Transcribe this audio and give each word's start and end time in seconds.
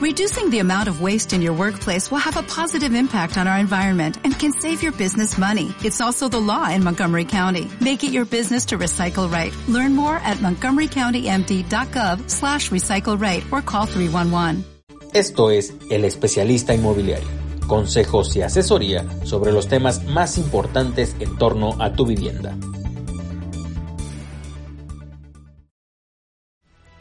Reducing 0.00 0.48
the 0.48 0.60
amount 0.60 0.88
of 0.88 1.02
waste 1.02 1.34
in 1.34 1.42
your 1.42 1.52
workplace 1.52 2.10
will 2.10 2.24
have 2.24 2.38
a 2.38 2.42
positive 2.42 2.94
impact 2.94 3.36
on 3.36 3.46
our 3.46 3.58
environment 3.58 4.16
and 4.24 4.32
can 4.32 4.50
save 4.50 4.82
your 4.82 4.92
business 4.92 5.36
money. 5.36 5.74
It's 5.84 6.00
also 6.00 6.26
the 6.26 6.40
law 6.40 6.70
in 6.70 6.82
Montgomery 6.82 7.26
County. 7.26 7.68
Make 7.82 8.02
it 8.02 8.10
your 8.10 8.24
business 8.24 8.64
to 8.68 8.78
recycle 8.78 9.30
right. 9.30 9.52
Learn 9.68 9.94
more 9.94 10.16
at 10.16 10.38
montgomerycountymd.gov 10.38 12.30
slash 12.30 12.70
recycle 12.70 13.20
right 13.20 13.44
or 13.52 13.60
call 13.60 13.84
311. 13.84 14.64
Esto 15.12 15.50
es 15.50 15.74
El 15.90 16.06
Especialista 16.06 16.72
Inmobiliario. 16.72 17.28
Consejos 17.66 18.34
y 18.36 18.40
asesoría 18.40 19.04
sobre 19.26 19.52
los 19.52 19.68
temas 19.68 20.04
más 20.04 20.38
importantes 20.38 21.14
en 21.20 21.36
torno 21.36 21.76
a 21.78 21.92
tu 21.92 22.06
vivienda. 22.06 22.56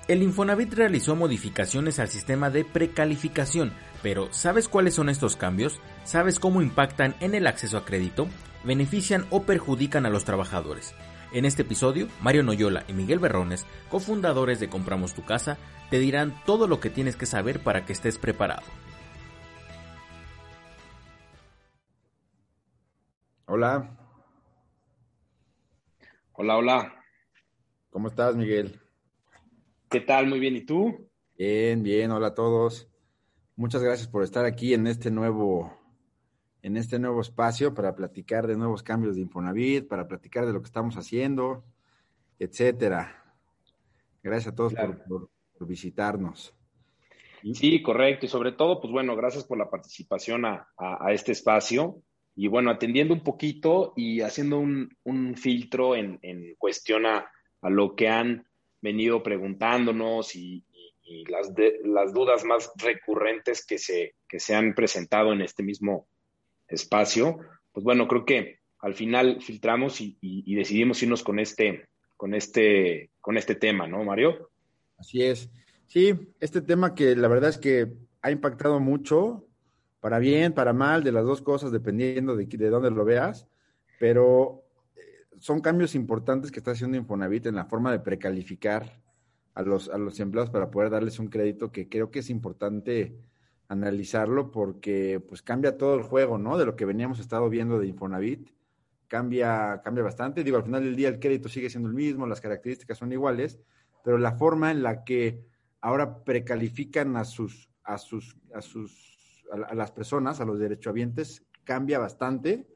El 0.10 0.24
Infonavit 0.24 0.74
realizó 0.74 1.16
modificaciones 1.16 2.00
al 2.00 2.08
sistema 2.08 2.50
de 2.50 2.66
precalificación, 2.66 3.72
pero 4.02 4.34
¿sabes 4.34 4.68
cuáles 4.68 4.96
son 4.96 5.08
estos 5.08 5.36
cambios? 5.36 5.80
¿Sabes 6.04 6.40
cómo 6.40 6.64
impactan 6.64 7.16
en 7.20 7.36
el 7.36 7.46
acceso 7.46 7.78
a 7.78 7.86
crédito? 7.86 8.28
¿Benefician 8.64 9.28
o 9.30 9.44
perjudican 9.44 10.08
a 10.08 10.10
los 10.10 10.26
trabajadores? 10.26 10.96
En 11.32 11.46
este 11.46 11.62
episodio, 11.62 12.08
Mario 12.22 12.42
Noyola 12.42 12.86
y 12.88 12.94
Miguel 12.94 13.20
Berrones, 13.20 13.68
cofundadores 13.92 14.60
de 14.60 14.68
Compramos 14.68 15.14
tu 15.14 15.24
Casa, 15.26 15.60
te 15.92 16.00
dirán 16.00 16.34
todo 16.44 16.68
lo 16.68 16.80
que 16.80 16.90
tienes 16.90 17.16
que 17.16 17.28
saber 17.28 17.60
para 17.60 17.86
que 17.86 17.94
estés 17.94 18.18
preparado. 18.18 18.66
Hola. 23.46 23.96
Hola, 26.34 26.58
hola. 26.58 27.04
¿Cómo 27.92 28.08
estás, 28.08 28.36
Miguel? 28.36 28.89
¿Qué 29.90 30.02
tal? 30.02 30.28
Muy 30.28 30.40
bien. 30.40 30.56
¿Y 30.56 30.62
tú? 30.62 31.10
Bien, 31.36 31.82
bien. 31.82 32.12
Hola 32.12 32.28
a 32.28 32.34
todos. 32.36 32.88
Muchas 33.56 33.82
gracias 33.82 34.08
por 34.08 34.24
estar 34.24 34.46
aquí 34.46 34.76
en 34.76 34.86
este 34.86 35.10
nuevo, 35.10 35.76
en 36.62 36.78
este 36.78 37.00
nuevo 37.00 37.22
espacio 37.22 37.74
para 37.74 37.96
platicar 37.96 38.46
de 38.46 38.56
nuevos 38.56 38.84
cambios 38.84 39.16
de 39.16 39.24
Infonavit, 39.24 39.88
para 39.88 40.08
platicar 40.08 40.46
de 40.46 40.54
lo 40.54 40.62
que 40.62 40.68
estamos 40.68 40.96
haciendo, 40.96 41.64
etcétera. 42.38 43.34
Gracias 44.22 44.54
a 44.54 44.56
todos 44.56 44.76
por, 44.76 45.32
visitarnos. 45.62 46.54
Sí, 47.54 47.82
correcto. 47.82 48.28
Y 48.28 48.30
sobre 48.30 48.52
todo, 48.52 48.80
pues 48.80 48.94
bueno, 48.94 49.16
gracias 49.16 49.44
por 49.44 49.58
la 49.58 49.72
participación 49.72 50.46
a, 50.46 50.68
este 51.10 51.32
espacio. 51.32 52.04
Y 52.36 52.48
bueno, 52.48 52.70
atendiendo 52.70 53.16
un 53.16 53.24
poquito 53.24 53.94
y 53.96 54.22
haciendo 54.22 54.60
un, 54.60 55.36
filtro 55.36 55.96
en, 55.96 56.20
en 56.22 56.54
cuestión 56.60 57.08
a, 57.08 57.32
a 57.62 57.70
lo 57.72 57.96
que 57.96 58.08
han 58.08 58.46
venido 58.82 59.24
preguntándonos 59.24 60.36
y, 60.36 60.64
las, 61.28 61.52
las 61.84 62.14
dudas 62.14 62.46
más 62.46 62.72
recurrentes 62.76 63.66
que 63.66 63.80
se, 63.80 64.14
que 64.28 64.40
se 64.40 64.54
han 64.54 64.76
presentado 64.76 65.34
en 65.34 65.42
este 65.42 65.64
mismo 65.64 66.08
espacio, 66.68 67.40
pues 67.72 67.84
bueno, 67.84 68.08
creo 68.08 68.26
que 68.26 68.60
al 68.80 68.94
final 68.94 69.42
filtramos 69.42 70.00
y, 70.02 70.56
decidimos 70.56 71.02
irnos 71.02 71.24
con 71.24 71.40
este, 71.40 71.88
con 72.16 72.34
este, 72.34 73.10
con 73.22 73.38
este 73.38 73.56
tema, 73.56 73.88
¿no, 73.88 74.04
Mario? 74.04 74.52
Así 74.98 75.24
es. 75.24 75.50
Sí, 75.88 76.14
este 76.40 76.62
tema 76.62 76.94
que 76.94 77.16
la 77.16 77.28
verdad 77.28 77.50
es 77.50 77.58
que 77.58 77.88
ha 78.22 78.32
impactado 78.32 78.80
mucho, 78.80 79.48
para 80.00 80.20
bien, 80.20 80.54
para 80.54 80.74
mal, 80.74 81.04
de 81.04 81.12
las 81.12 81.26
dos 81.26 81.42
cosas, 81.42 81.72
dependiendo 81.72 82.36
de, 82.36 82.46
de 82.46 82.70
dónde 82.70 82.92
lo 82.92 83.04
veas, 83.04 83.48
pero 84.00 84.64
son 85.40 85.62
cambios 85.62 85.96
importantes 85.96 86.52
que 86.52 86.60
está 86.60 86.72
haciendo 86.72 86.98
Infonavit 86.98 87.48
en 87.48 87.56
la 87.56 87.66
forma 87.66 87.92
de 87.92 88.00
precalificar 88.00 89.02
a 89.54 89.62
los, 89.62 89.90
a 89.90 89.98
los 89.98 90.20
empleados 90.20 90.50
para 90.50 90.70
poder 90.70 90.90
darles 90.90 91.20
un 91.20 91.28
crédito 91.28 91.72
que 91.72 91.90
creo 91.90 92.12
que 92.12 92.20
es 92.20 92.30
importante 92.30 93.18
analizarlo 93.68 94.52
porque 94.52 95.24
pues 95.28 95.42
cambia 95.42 95.78
todo 95.78 95.96
el 95.96 96.04
juego, 96.04 96.38
¿no? 96.38 96.58
De 96.58 96.66
lo 96.66 96.76
que 96.76 96.86
veníamos 96.86 97.20
estado 97.20 97.50
viendo 97.50 97.80
de 97.80 97.88
Infonavit, 97.88 98.50
cambia, 99.08 99.82
cambia 99.84 100.04
bastante. 100.04 100.44
Digo, 100.44 100.58
al 100.58 100.64
final 100.64 100.84
del 100.84 100.96
día 100.96 101.10
el 101.10 101.20
crédito 101.20 101.50
sigue 101.50 101.70
siendo 101.70 101.88
el 101.90 101.96
mismo, 101.96 102.26
las 102.26 102.42
características 102.42 102.98
son 102.98 103.12
iguales, 103.12 103.60
pero 104.04 104.18
la 104.18 104.34
forma 104.34 104.72
en 104.72 104.84
la 104.84 105.04
que 105.04 105.46
ahora 105.82 106.24
precalifican 106.24 107.16
a 107.16 107.26
sus, 107.26 107.70
a 107.84 107.98
sus, 107.98 108.36
a 108.54 108.62
sus, 108.62 109.46
a 109.52 109.76
las 109.76 109.92
personas, 109.92 110.42
a 110.42 110.46
los 110.46 110.60
derechohabientes, 110.60 111.46
cambia 111.64 112.00
bastante 112.00 112.68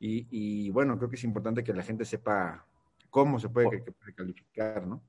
y, 0.00 0.70
bueno, 0.70 0.96
creo 0.96 1.10
que 1.10 1.16
es 1.16 1.24
importante 1.24 1.62
que 1.62 1.74
la 1.74 1.82
gente 1.82 2.06
sepa 2.06 2.66
cómo 3.10 3.38
se 3.38 3.50
puede 3.50 3.84
calificar, 4.16 4.86
¿no? 4.86 5.02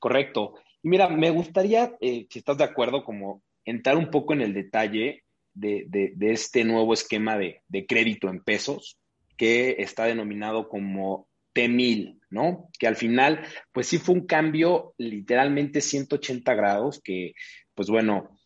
Correcto. 0.00 0.54
Y 0.82 0.88
mira, 0.88 1.08
me 1.08 1.30
gustaría, 1.30 1.96
eh, 2.00 2.26
si 2.28 2.40
estás 2.40 2.58
de 2.58 2.64
acuerdo, 2.64 3.04
como 3.04 3.42
entrar 3.64 3.96
un 3.96 4.10
poco 4.10 4.32
en 4.32 4.40
el 4.40 4.54
detalle 4.54 5.22
de, 5.54 6.14
este 6.20 6.64
nuevo 6.64 6.94
esquema 6.94 7.36
de, 7.36 7.62
crédito 7.86 8.28
en 8.28 8.42
pesos 8.42 8.98
que 9.36 9.76
está 9.78 10.04
denominado 10.04 10.68
como 10.68 11.28
T1000, 11.54 12.18
¿no? 12.30 12.70
Que 12.78 12.86
al 12.86 12.96
final, 12.96 13.44
pues 13.72 13.86
sí 13.86 13.98
fue 13.98 14.14
un 14.14 14.26
cambio 14.26 14.94
literalmente 14.98 15.80
180 15.80 16.54
grados, 16.54 17.00
que, 17.02 17.34
pues 17.74 17.88
bueno, 17.88 18.36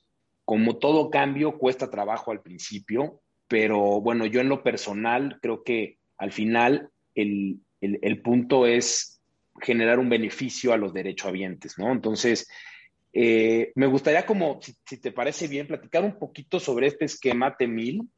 como 0.45 0.77
todo 0.77 1.11
cambio 1.11 1.59
cuesta 1.59 1.91
trabajo 1.91 2.31
al 2.31 2.43
principio, 2.43 3.23
pero 3.55 4.01
bueno, 4.01 4.27
yo 4.27 4.41
en 4.41 4.49
lo 4.49 4.65
personal 4.65 5.39
creo 5.41 5.63
que 5.63 5.99
al 6.19 6.33
final 6.33 6.91
el, 7.15 7.61
punto 8.21 8.67
es 8.67 9.23
generar 9.61 10.01
un 10.01 10.09
beneficio 10.09 10.73
a 10.73 10.77
los 10.77 10.93
derechohabientes, 10.93 11.79
¿no? 11.79 11.93
Entonces, 11.93 12.49
eh, 13.13 13.71
me 13.77 13.87
gustaría 13.87 14.27
como, 14.27 14.59
si, 14.61 15.01
te 15.01 15.13
parece 15.13 15.47
bien, 15.47 15.69
platicar 15.69 16.03
un 16.03 16.19
poquito 16.19 16.59
sobre 16.59 16.89
este 16.89 17.05
esquema 17.05 17.57
T1000, 17.57 18.09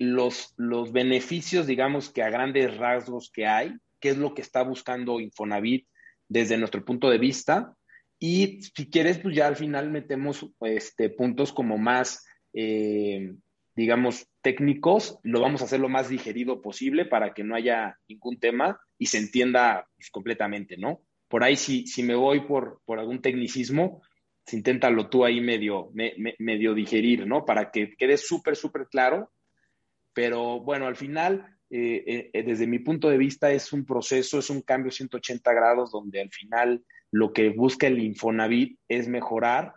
los, 0.00 0.52
los 0.58 0.92
beneficios, 0.92 1.66
digamos, 1.66 2.10
que 2.10 2.22
a 2.22 2.28
grandes 2.28 2.76
rasgos 2.76 3.30
que 3.32 3.46
hay, 3.46 3.72
qué 4.00 4.10
es 4.10 4.18
lo 4.18 4.34
que 4.34 4.42
está 4.42 4.64
buscando 4.64 5.18
Infonavit 5.18 5.88
desde 6.28 6.58
nuestro 6.58 6.84
punto 6.84 7.08
de 7.08 7.16
vista, 7.16 7.74
y 8.18 8.60
si 8.76 8.90
quieres, 8.90 9.18
pues 9.20 9.34
ya 9.34 9.46
al 9.46 9.56
final 9.56 9.90
metemos 9.90 10.46
este, 10.60 11.08
puntos 11.08 11.54
como 11.54 11.78
más, 11.78 12.26
eh, 12.52 13.32
digamos, 13.78 14.26
técnicos, 14.42 15.20
lo 15.22 15.40
vamos 15.40 15.62
a 15.62 15.66
hacer 15.66 15.78
lo 15.78 15.88
más 15.88 16.08
digerido 16.08 16.60
posible 16.60 17.04
para 17.04 17.32
que 17.32 17.44
no 17.44 17.54
haya 17.54 17.96
ningún 18.08 18.40
tema 18.40 18.80
y 18.98 19.06
se 19.06 19.18
entienda 19.18 19.86
pues, 19.96 20.10
completamente, 20.10 20.76
¿no? 20.76 21.02
Por 21.28 21.44
ahí, 21.44 21.54
si, 21.54 21.86
si 21.86 22.02
me 22.02 22.16
voy 22.16 22.40
por, 22.40 22.80
por 22.84 22.98
algún 22.98 23.22
tecnicismo, 23.22 24.02
se 24.44 24.56
inténtalo 24.56 25.08
tú 25.08 25.24
ahí 25.24 25.40
medio, 25.40 25.92
medio 26.40 26.74
digerir, 26.74 27.24
¿no? 27.24 27.44
Para 27.44 27.70
que 27.70 27.94
quede 27.96 28.16
súper, 28.16 28.56
súper 28.56 28.88
claro. 28.90 29.30
Pero 30.12 30.58
bueno, 30.58 30.88
al 30.88 30.96
final, 30.96 31.46
eh, 31.70 32.30
eh, 32.32 32.42
desde 32.42 32.66
mi 32.66 32.80
punto 32.80 33.08
de 33.08 33.18
vista, 33.18 33.52
es 33.52 33.72
un 33.72 33.86
proceso, 33.86 34.40
es 34.40 34.50
un 34.50 34.62
cambio 34.62 34.90
180 34.90 35.52
grados 35.52 35.92
donde 35.92 36.20
al 36.20 36.30
final 36.30 36.82
lo 37.12 37.32
que 37.32 37.50
busca 37.50 37.86
el 37.86 38.02
Infonavit 38.02 38.76
es 38.88 39.06
mejorar 39.06 39.72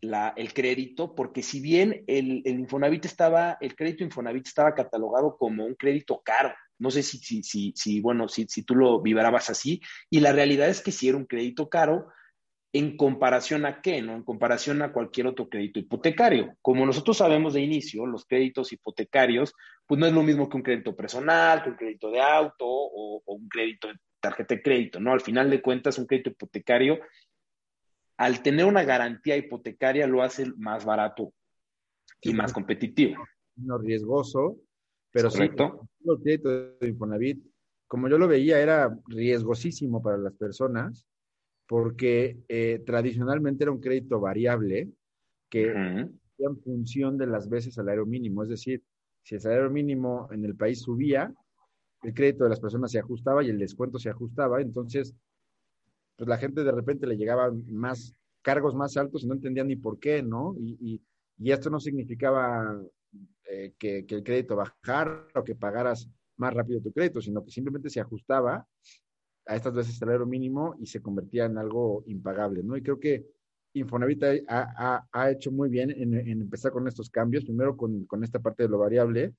el 0.00 0.52
crédito, 0.52 1.14
porque 1.14 1.42
si 1.42 1.60
bien 1.60 2.04
el, 2.06 2.42
Infonavit 2.46 3.04
estaba, 3.04 3.58
el 3.60 3.74
crédito 3.74 4.04
Infonavit 4.04 4.46
estaba 4.46 4.74
catalogado 4.74 5.36
como 5.36 5.64
un 5.64 5.74
crédito 5.74 6.20
caro, 6.24 6.54
no 6.78 6.90
sé 6.90 7.02
si, 7.02 7.18
si, 7.18 7.42
si, 7.42 7.72
si 7.74 8.00
bueno, 8.00 8.28
si, 8.28 8.46
si 8.48 8.62
tú 8.62 8.74
lo 8.74 9.00
vibrabas 9.00 9.50
así, 9.50 9.80
y 10.10 10.20
la 10.20 10.32
realidad 10.32 10.68
es 10.68 10.80
que 10.80 10.92
si 10.92 11.08
era 11.08 11.18
un 11.18 11.26
crédito 11.26 11.68
caro, 11.68 12.08
en 12.72 12.96
comparación 12.96 13.64
a 13.64 13.80
qué, 13.80 14.02
¿no? 14.02 14.14
En 14.14 14.22
comparación 14.22 14.82
a 14.82 14.92
cualquier 14.92 15.26
otro 15.26 15.48
crédito 15.48 15.80
hipotecario. 15.80 16.54
Como 16.60 16.84
nosotros 16.84 17.16
sabemos 17.16 17.54
de 17.54 17.62
inicio, 17.62 18.04
los 18.04 18.26
créditos 18.26 18.72
hipotecarios, 18.72 19.54
pues 19.86 19.98
no 19.98 20.06
es 20.06 20.12
lo 20.12 20.22
mismo 20.22 20.48
que 20.48 20.58
un 20.58 20.62
crédito 20.62 20.94
personal, 20.94 21.62
que 21.62 21.70
un 21.70 21.76
crédito 21.76 22.10
de 22.10 22.20
auto 22.20 22.66
o, 22.66 23.22
o 23.24 23.34
un 23.34 23.48
crédito 23.48 23.88
de 23.88 23.94
tarjeta 24.20 24.54
de 24.54 24.62
crédito, 24.62 25.00
¿no? 25.00 25.12
Al 25.12 25.20
final 25.20 25.48
de 25.48 25.62
cuentas, 25.62 25.98
un 25.98 26.06
crédito 26.06 26.30
hipotecario 26.30 26.98
al 28.18 28.42
tener 28.42 28.66
una 28.66 28.84
garantía 28.84 29.36
hipotecaria 29.36 30.06
lo 30.06 30.22
hace 30.22 30.52
más 30.56 30.84
barato 30.84 31.32
y 32.20 32.34
más 32.34 32.52
competitivo. 32.52 33.24
No 33.56 33.78
riesgoso, 33.78 34.58
pero 35.10 35.30
sí, 35.30 35.42
el 35.42 35.54
crédito 36.22 36.50
de 36.50 36.88
Infonavit, 36.88 37.42
como 37.86 38.08
yo 38.08 38.18
lo 38.18 38.28
veía, 38.28 38.60
era 38.60 38.94
riesgosísimo 39.06 40.02
para 40.02 40.18
las 40.18 40.34
personas 40.34 41.06
porque 41.68 42.38
eh, 42.48 42.82
tradicionalmente 42.84 43.64
era 43.64 43.72
un 43.72 43.80
crédito 43.80 44.18
variable 44.18 44.88
que 45.50 45.70
en 45.70 46.62
función 46.64 47.18
de 47.18 47.26
las 47.26 47.48
veces 47.48 47.74
salario 47.74 48.06
mínimo. 48.06 48.42
Es 48.42 48.48
decir, 48.48 48.82
si 49.22 49.34
el 49.34 49.40
salario 49.40 49.70
mínimo 49.70 50.28
en 50.32 50.44
el 50.44 50.56
país 50.56 50.80
subía, 50.80 51.32
el 52.02 52.14
crédito 52.14 52.44
de 52.44 52.50
las 52.50 52.60
personas 52.60 52.90
se 52.90 52.98
ajustaba 52.98 53.44
y 53.44 53.50
el 53.50 53.58
descuento 53.58 53.98
se 53.98 54.08
ajustaba. 54.08 54.62
Entonces, 54.62 55.14
pues 56.18 56.28
la 56.28 56.36
gente 56.36 56.64
de 56.64 56.72
repente 56.72 57.06
le 57.06 57.16
llegaba 57.16 57.50
más 57.68 58.12
cargos 58.42 58.74
más 58.74 58.96
altos 58.96 59.22
y 59.22 59.28
no 59.28 59.34
entendían 59.34 59.68
ni 59.68 59.76
por 59.76 60.00
qué, 60.00 60.22
¿no? 60.22 60.54
Y, 60.58 61.00
esto 61.38 61.70
no 61.70 61.78
significaba 61.78 62.82
eh, 63.44 63.72
que, 63.78 64.04
el 64.08 64.24
crédito 64.24 64.56
bajara 64.56 65.28
o 65.36 65.44
que 65.44 65.54
pagaras 65.54 66.10
más 66.36 66.52
rápido 66.52 66.80
tu 66.80 66.92
crédito, 66.92 67.20
sino 67.20 67.44
que 67.44 67.52
simplemente 67.52 67.88
se 67.88 68.00
ajustaba 68.00 68.66
a 69.46 69.54
estas 69.54 69.72
veces 69.72 69.96
salario 69.96 70.26
mínimo 70.26 70.74
y 70.80 70.86
se 70.86 71.00
convertía 71.00 71.44
en 71.44 71.56
algo 71.56 72.02
impagable, 72.08 72.64
¿no? 72.64 72.76
Y 72.76 72.82
creo 72.82 72.98
que 72.98 73.24
Infonavit 73.74 74.24
ha, 74.48 75.30
hecho 75.30 75.52
muy 75.52 75.68
bien 75.68 75.90
en, 75.92 76.14
empezar 76.14 76.72
con 76.72 76.88
estos 76.88 77.08
cambios, 77.08 77.44
primero 77.44 77.76
con, 77.76 78.24
esta 78.24 78.40
parte 78.40 78.64
de 78.64 78.68
lo 78.68 78.78
variable 78.78 79.34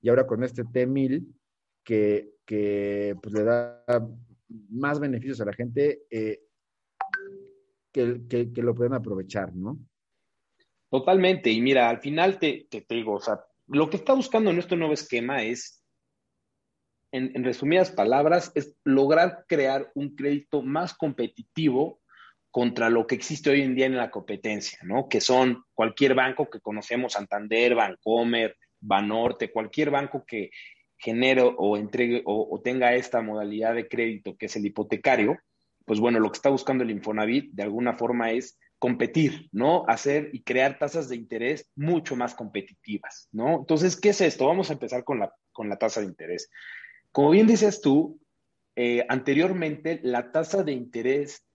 y 0.00 0.08
ahora 0.08 0.26
con 0.26 0.42
este 0.42 0.64
T1000 0.64 1.26
que, 1.84 2.32
que 2.46 3.14
pues, 3.20 3.34
le 3.34 3.44
da 3.44 3.84
más 4.48 5.00
beneficios 5.00 5.40
a 5.40 5.46
la 5.46 5.52
gente 5.52 6.02
eh, 6.10 6.40
que, 7.92 8.26
que, 8.28 8.62
lo 8.62 8.74
pueden 8.74 8.94
aprovechar, 8.94 9.54
¿no? 9.54 9.78
Totalmente. 10.90 11.50
Y 11.50 11.60
mira, 11.60 11.88
al 11.88 12.00
final 12.00 12.38
te, 12.38 12.66
te, 12.68 12.84
digo, 12.88 13.14
o 13.14 13.20
sea, 13.20 13.40
lo 13.68 13.88
que 13.88 13.96
está 13.96 14.12
buscando 14.14 14.52
nuestro 14.52 14.76
nuevo 14.76 14.94
esquema 14.94 15.42
es, 15.42 15.82
en, 17.12 17.32
en, 17.34 17.44
resumidas 17.44 17.90
palabras, 17.92 18.52
es 18.54 18.76
lograr 18.84 19.44
crear 19.48 19.90
un 19.94 20.16
crédito 20.16 20.62
más 20.62 20.94
competitivo 20.94 22.00
contra 22.50 22.90
lo 22.90 23.06
que 23.06 23.14
existe 23.14 23.50
hoy 23.50 23.62
en 23.62 23.74
día 23.74 23.86
en 23.86 23.96
la 23.96 24.10
competencia, 24.10 24.78
¿no? 24.82 25.08
Que 25.08 25.20
son 25.20 25.64
cualquier 25.74 26.14
banco 26.14 26.48
que 26.50 26.60
conocemos, 26.60 27.14
Santander, 27.14 27.74
Bancomer, 27.74 28.56
Banorte, 28.80 29.50
cualquier 29.50 29.90
banco 29.90 30.24
que 30.26 30.50
genere 30.98 31.42
o 31.42 31.76
entregue 31.76 32.22
o, 32.24 32.60
tenga 32.62 32.94
esta 32.94 33.20
modalidad 33.22 33.74
de 33.74 33.88
crédito 33.88 34.36
que 34.36 34.46
es 34.46 34.56
el 34.56 34.66
hipotecario, 34.66 35.38
pues 35.84 36.00
bueno, 36.00 36.18
lo 36.18 36.30
que 36.30 36.36
está 36.36 36.48
buscando 36.48 36.82
el 36.84 36.90
Infonavit 36.90 37.52
de 37.52 37.62
alguna 37.62 37.94
forma 37.94 38.30
es 38.30 38.58
competir, 38.78 39.48
¿no? 39.52 39.84
Hacer 39.86 40.30
y 40.32 40.42
crear 40.42 40.78
tasas 40.78 41.08
de 41.08 41.16
interés 41.16 41.70
mucho 41.74 42.16
más 42.16 42.34
competitivas, 42.34 43.28
¿no? 43.32 43.60
Entonces, 43.60 43.98
¿qué 43.98 44.10
es 44.10 44.20
esto? 44.20 44.46
Vamos 44.46 44.70
a 44.70 44.74
empezar 44.74 45.04
con 45.04 45.18
la, 45.18 45.32
con 45.52 45.68
la 45.68 45.76
tasa 45.76 46.00
de 46.00 46.06
interés. 46.06 46.50
Como 47.12 47.30
bien 47.30 47.46
dices 47.46 47.80
tú, 47.80 48.20
eh, 48.76 49.06
anteriormente 49.08 50.00
la 50.02 50.32
tasa 50.32 50.64
de 50.64 50.72
interés 50.72 51.46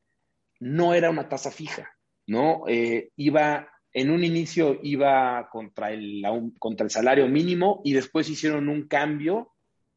no 0.60 0.94
era 0.94 1.10
una 1.10 1.28
tasa 1.28 1.52
fija, 1.52 1.92
¿no? 2.28 2.64
Eh, 2.68 3.12
iba, 3.16 3.70
en 3.94 4.12
un 4.12 4.24
inicio 4.24 4.80
iba 4.84 5.50
contra 5.52 5.92
el, 5.92 6.24
contra 6.60 6.84
el 6.84 6.92
salario 6.92 7.28
mínimo 7.28 7.82
y 7.84 7.94
después 7.94 8.30
hicieron 8.30 8.70
un 8.70 8.88
cambio 8.88 9.54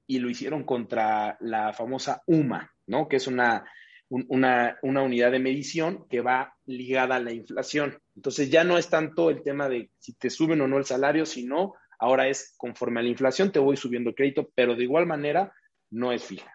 y 0.07 0.19
lo 0.19 0.31
hicieron 0.31 0.65
contra 0.65 1.37
la 1.41 1.73
famosa 1.73 2.23
UMA, 2.27 2.71
¿no? 2.87 3.09
Que 3.09 3.17
es 3.17 3.27
una, 3.27 3.65
una, 4.09 4.79
una 4.83 5.03
unidad 5.03 5.31
de 5.31 5.39
medición 5.39 6.07
que 6.09 6.21
va 6.21 6.55
ligada 6.67 7.17
a 7.17 7.21
la 7.21 7.33
inflación. 7.33 7.99
Entonces 8.17 8.51
ya 8.51 8.65
no 8.65 8.79
es 8.79 8.89
tanto 8.89 9.31
el 9.31 9.43
tema 9.43 9.69
de 9.69 9.91
si 9.99 10.15
te 10.15 10.31
suben 10.31 10.61
o 10.61 10.69
no 10.69 10.79
el 10.79 10.85
salario, 10.85 11.27
sino 11.27 11.75
ahora 11.99 12.29
es 12.29 12.55
conforme 12.57 13.01
a 13.01 13.03
la 13.03 13.11
inflación 13.11 13.53
te 13.53 13.59
voy 13.59 13.77
subiendo 13.77 14.11
el 14.11 14.17
crédito, 14.17 14.51
pero 14.55 14.75
de 14.75 14.83
igual 14.83 15.07
manera 15.07 15.53
no 15.91 16.13
es 16.13 16.25
fija. 16.25 16.53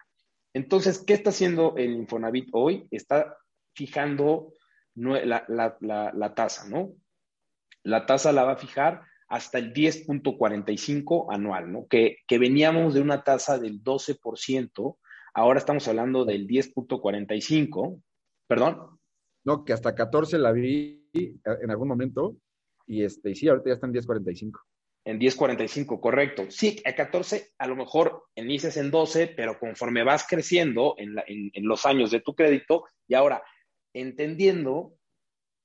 Entonces, 0.52 1.02
¿qué 1.06 1.14
está 1.14 1.30
haciendo 1.30 1.74
el 1.76 1.92
Infonavit 1.92 2.48
hoy? 2.52 2.86
Está 2.90 3.36
fijando 3.74 4.54
la, 4.94 6.32
tasa, 6.34 6.68
¿no? 6.68 6.92
La 7.88 8.04
tasa 8.04 8.32
la 8.32 8.44
va 8.44 8.52
a 8.52 8.56
fijar 8.56 9.02
hasta 9.28 9.58
el 9.58 9.72
10.45 9.72 11.26
anual, 11.30 11.72
¿no? 11.72 11.86
Que, 11.86 12.18
que, 12.26 12.38
veníamos 12.38 12.94
de 12.94 13.00
una 13.00 13.24
tasa 13.24 13.58
del 13.58 13.82
12%, 13.82 14.96
ahora 15.34 15.58
estamos 15.58 15.88
hablando 15.88 16.24
del 16.24 16.46
10.45, 16.46 18.02
perdón. 18.46 18.98
No, 19.44 19.64
que 19.64 19.72
hasta 19.72 19.94
14 19.94 20.38
la 20.38 20.52
vi 20.52 21.08
en 21.14 21.70
algún 21.70 21.88
momento 21.88 22.36
y, 22.86 23.04
este, 23.04 23.30
y 23.30 23.34
sí, 23.34 23.48
ahorita 23.48 23.70
ya 23.70 23.74
está 23.74 23.86
en 23.86 23.94
10.45. 23.94 24.52
En 25.06 25.18
10.45, 25.18 26.00
correcto. 26.00 26.46
Sí, 26.50 26.82
a 26.84 26.94
14 26.94 27.52
a 27.56 27.66
lo 27.66 27.76
mejor 27.76 28.24
inicias 28.34 28.76
en 28.76 28.90
12, 28.90 29.28
pero 29.28 29.58
conforme 29.58 30.04
vas 30.04 30.26
creciendo 30.28 30.94
en, 30.98 31.16
en 31.26 31.66
los 31.66 31.86
años 31.86 32.10
de 32.10 32.20
tu 32.20 32.34
crédito, 32.34 32.84
y 33.06 33.14
ahora 33.14 33.42
entendiendo 33.94 34.97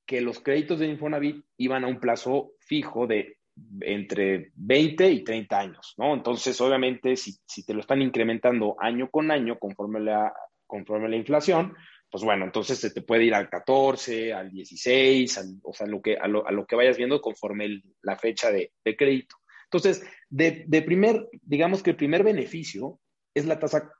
que 0.05 0.21
los 0.21 0.39
créditos 0.39 0.79
de 0.79 0.87
Infonavit 0.87 1.43
iban 1.57 1.83
a 1.83 1.87
un 1.87 1.99
plazo 1.99 2.51
fijo 2.59 3.07
de 3.07 3.37
entre 3.81 4.51
20 4.55 5.11
y 5.11 5.23
30 5.23 5.59
años, 5.59 5.93
¿no? 5.97 6.13
Entonces, 6.13 6.59
obviamente, 6.59 7.15
si, 7.15 7.37
te 7.65 7.73
lo 7.73 7.81
están 7.81 8.01
incrementando 8.01 8.75
año 8.79 9.09
con 9.09 9.31
año 9.31 9.59
conforme 9.59 9.99
la, 9.99 10.33
conforme 10.65 11.09
la 11.09 11.17
inflación, 11.17 11.75
pues 12.09 12.23
bueno, 12.23 12.45
entonces 12.45 12.79
se 12.79 12.91
te 12.91 13.01
puede 13.01 13.25
ir 13.25 13.33
al 13.33 13.49
14, 13.49 14.33
al 14.33 14.51
16, 14.51 15.59
o 15.63 15.73
sea, 15.73 15.87
lo 15.87 16.01
que, 16.01 16.17
a, 16.17 16.27
lo, 16.27 16.47
a 16.47 16.51
lo 16.51 16.65
que 16.65 16.75
vayas 16.75 16.97
viendo 16.97 17.21
conforme 17.21 17.81
la 18.01 18.17
fecha 18.17 18.51
de, 18.51 18.71
de 18.83 18.95
crédito. 18.95 19.35
Entonces, 19.65 20.03
de, 20.29 20.65
de, 20.67 20.81
primer, 20.83 21.27
digamos 21.41 21.81
que 21.81 21.91
el 21.91 21.95
primer 21.95 22.23
beneficio 22.23 22.99
es 23.33 23.45
la 23.45 23.59
tasa 23.59 23.91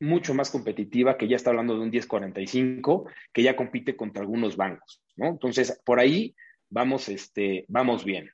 mucho 0.00 0.34
más 0.34 0.50
competitiva, 0.50 1.16
que 1.16 1.28
ya 1.28 1.36
está 1.36 1.50
hablando 1.50 1.74
de 1.74 1.80
un 1.80 1.90
1045, 1.90 3.08
que 3.32 3.42
ya 3.42 3.54
compite 3.54 3.96
contra 3.96 4.22
algunos 4.22 4.56
bancos, 4.56 5.02
¿no? 5.16 5.28
Entonces, 5.28 5.80
por 5.84 6.00
ahí 6.00 6.34
vamos, 6.70 7.08
este, 7.08 7.66
vamos 7.68 8.04
bien. 8.04 8.30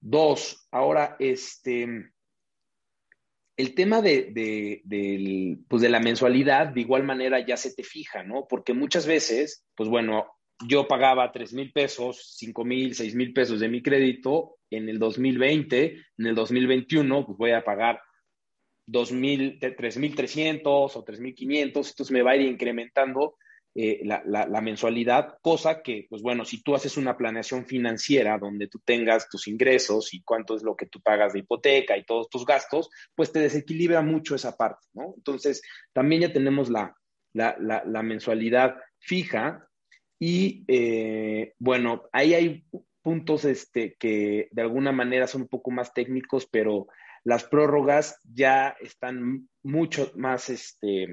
Dos, 0.00 0.68
ahora, 0.70 1.16
este, 1.18 2.12
el 3.56 3.74
tema 3.74 4.02
de, 4.02 4.82
pues 5.68 5.82
de 5.82 5.88
la 5.88 6.00
mensualidad, 6.00 6.68
de 6.68 6.80
igual 6.80 7.04
manera 7.04 7.44
ya 7.44 7.56
se 7.56 7.74
te 7.74 7.82
fija, 7.82 8.22
¿no? 8.22 8.46
Porque 8.48 8.74
muchas 8.74 9.06
veces, 9.06 9.64
pues 9.74 9.88
bueno, 9.88 10.26
yo 10.66 10.86
pagaba 10.86 11.32
3 11.32 11.52
mil 11.54 11.72
pesos, 11.72 12.34
5 12.36 12.64
mil, 12.64 12.94
6 12.94 13.14
mil 13.14 13.32
pesos 13.32 13.60
de 13.60 13.68
mi 13.68 13.82
crédito 13.82 14.58
en 14.70 14.88
el 14.88 14.98
2020, 14.98 15.96
en 16.18 16.26
el 16.26 16.34
2021, 16.34 17.26
pues 17.26 17.38
voy 17.38 17.50
a 17.52 17.64
pagar 17.64 18.00
2.000, 18.86 19.58
3.300 19.60 20.62
o 20.64 21.04
3.500, 21.04 21.62
entonces 21.62 22.10
me 22.10 22.22
va 22.22 22.32
a 22.32 22.36
ir 22.36 22.42
incrementando 22.42 23.36
eh, 23.74 24.00
la, 24.04 24.22
la, 24.26 24.60
mensualidad, 24.60 25.38
cosa 25.40 25.82
que, 25.82 26.06
pues 26.10 26.20
bueno, 26.20 26.44
si 26.44 26.62
tú 26.62 26.74
haces 26.74 26.98
una 26.98 27.16
planeación 27.16 27.64
financiera 27.64 28.36
donde 28.36 28.68
tú 28.68 28.78
tengas 28.84 29.30
tus 29.30 29.48
ingresos 29.48 30.12
y 30.12 30.22
cuánto 30.22 30.54
es 30.56 30.62
lo 30.62 30.76
que 30.76 30.86
tú 30.86 31.00
pagas 31.00 31.32
de 31.32 31.38
hipoteca 31.38 31.96
y 31.96 32.04
todos 32.04 32.28
tus 32.28 32.44
gastos, 32.44 32.90
pues 33.14 33.32
te 33.32 33.40
desequilibra 33.40 34.02
mucho 34.02 34.34
esa 34.34 34.58
parte, 34.58 34.86
¿no? 34.92 35.14
Entonces, 35.16 35.62
también 35.94 36.20
ya 36.20 36.32
tenemos 36.32 36.68
la, 36.68 36.94
la 37.32 38.02
mensualidad 38.02 38.76
fija 38.98 39.66
y, 40.24 40.64
eh, 40.68 41.54
bueno, 41.58 42.04
ahí 42.12 42.34
hay 42.34 42.64
puntos 43.02 43.44
este, 43.44 43.96
que 43.98 44.46
de 44.52 44.62
alguna 44.62 44.92
manera 44.92 45.26
son 45.26 45.42
un 45.42 45.48
poco 45.48 45.72
más 45.72 45.92
técnicos, 45.92 46.46
pero 46.46 46.86
las 47.24 47.44
prórrogas 47.44 48.20
ya 48.24 48.76
están 48.80 49.48
mucho 49.62 50.10
más 50.16 50.50
este, 50.50 51.06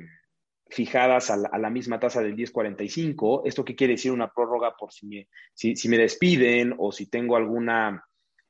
fijadas 0.69 1.29
a 1.31 1.57
la, 1.57 1.69
misma 1.69 1.99
tasa 1.99 2.21
del 2.21 2.35
1045. 2.35 3.43
¿Esto 3.45 3.65
qué 3.65 3.75
quiere 3.75 3.93
decir 3.93 4.11
una 4.11 4.31
prórroga 4.31 4.75
por 4.77 4.91
si 4.91 5.07
me, 5.07 5.27
si, 5.53 5.89
me 5.89 5.97
despiden 5.97 6.75
o 6.77 6.91
si 6.91 7.09
tengo 7.09 7.35
alguna, 7.35 8.05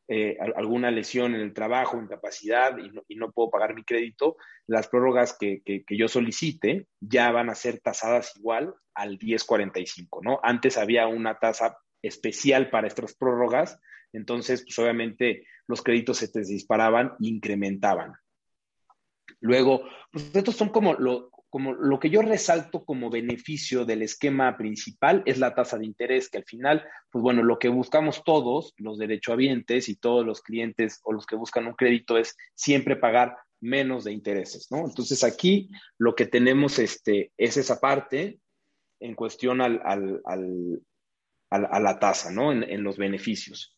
eh, 0.08 0.38
alguna 0.56 0.92
lesión 0.92 1.36
en 1.36 1.42
el 1.42 1.54
trabajo, 1.54 2.00
incapacidad 2.00 2.78
y 2.78 2.90
no, 2.90 3.04
y 3.08 3.16
no 3.16 3.32
puedo 3.32 3.50
pagar 3.50 3.74
mi 3.74 3.84
crédito? 3.84 4.38
Las 4.68 4.88
prórrogas 4.88 5.38
que, 5.38 5.62
que, 5.64 5.84
yo 5.90 6.08
solicite 6.08 6.88
ya 7.00 7.32
van 7.32 7.50
a 7.50 7.56
ser 7.56 7.80
tasadas 7.80 8.36
igual 8.38 8.74
al 8.94 9.18
1045, 9.22 10.22
¿no? 10.24 10.40
Antes 10.44 10.78
había 10.78 11.08
una 11.08 11.40
tasa 11.40 11.78
especial 12.02 12.70
para 12.70 12.88
estas 12.88 13.16
prórrogas, 13.16 13.80
entonces, 14.14 14.64
pues 14.64 14.78
obviamente 14.80 15.46
los 15.68 15.82
créditos 15.82 16.18
se 16.18 16.28
te 16.28 16.42
disparaban 16.42 17.14
e 17.20 17.28
incrementaban. 17.28 18.14
Luego, 19.42 19.84
pues 20.12 20.36
estos 20.36 20.56
son 20.56 20.70
como 20.70 20.96
lo, 20.96 21.30
como 21.50 21.74
lo 21.74 22.00
que 22.00 22.10
yo 22.10 22.22
resalto 22.22 22.86
como 22.86 23.10
beneficio 23.10 23.86
del 23.86 24.02
esquema 24.02 24.58
principal 24.58 25.24
es 25.26 25.38
la 25.38 25.56
tasa 25.56 25.78
de 25.78 25.86
interés, 25.86 26.30
que 26.30 26.38
al 26.38 26.46
final, 26.46 26.86
pues 27.12 27.22
bueno, 27.22 27.44
lo 27.44 27.58
que 27.58 27.70
buscamos 27.70 28.24
todos, 28.24 28.74
los 28.78 28.98
derechohabientes 28.98 29.90
y 29.90 29.96
todos 29.96 30.26
los 30.26 30.42
clientes 30.42 31.00
o 31.04 31.14
los 31.14 31.26
que 31.26 31.36
buscan 31.36 31.68
un 31.68 31.74
crédito 31.74 32.18
es 32.18 32.36
siempre 32.54 32.96
pagar 32.96 33.38
menos 33.62 34.04
de 34.04 34.14
intereses, 34.14 34.68
¿no? 34.72 34.86
Entonces 34.86 35.24
aquí 35.24 35.70
lo 35.98 36.16
que 36.16 36.26
tenemos 36.26 36.80
este, 36.80 37.32
es 37.38 37.58
esa 37.58 37.80
parte 37.80 38.40
en 39.00 39.16
cuestión 39.16 39.62
al, 39.62 39.82
al, 39.84 40.22
al, 40.26 40.82
a 41.50 41.80
la 41.80 42.00
tasa, 42.00 42.32
¿no? 42.32 42.52
En, 42.52 42.84
los 42.84 42.98
beneficios. 42.98 43.76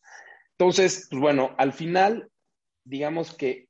Entonces, 0.62 1.08
pues 1.10 1.20
bueno, 1.20 1.56
al 1.58 1.72
final, 1.72 2.30
digamos 2.84 3.34
que, 3.34 3.66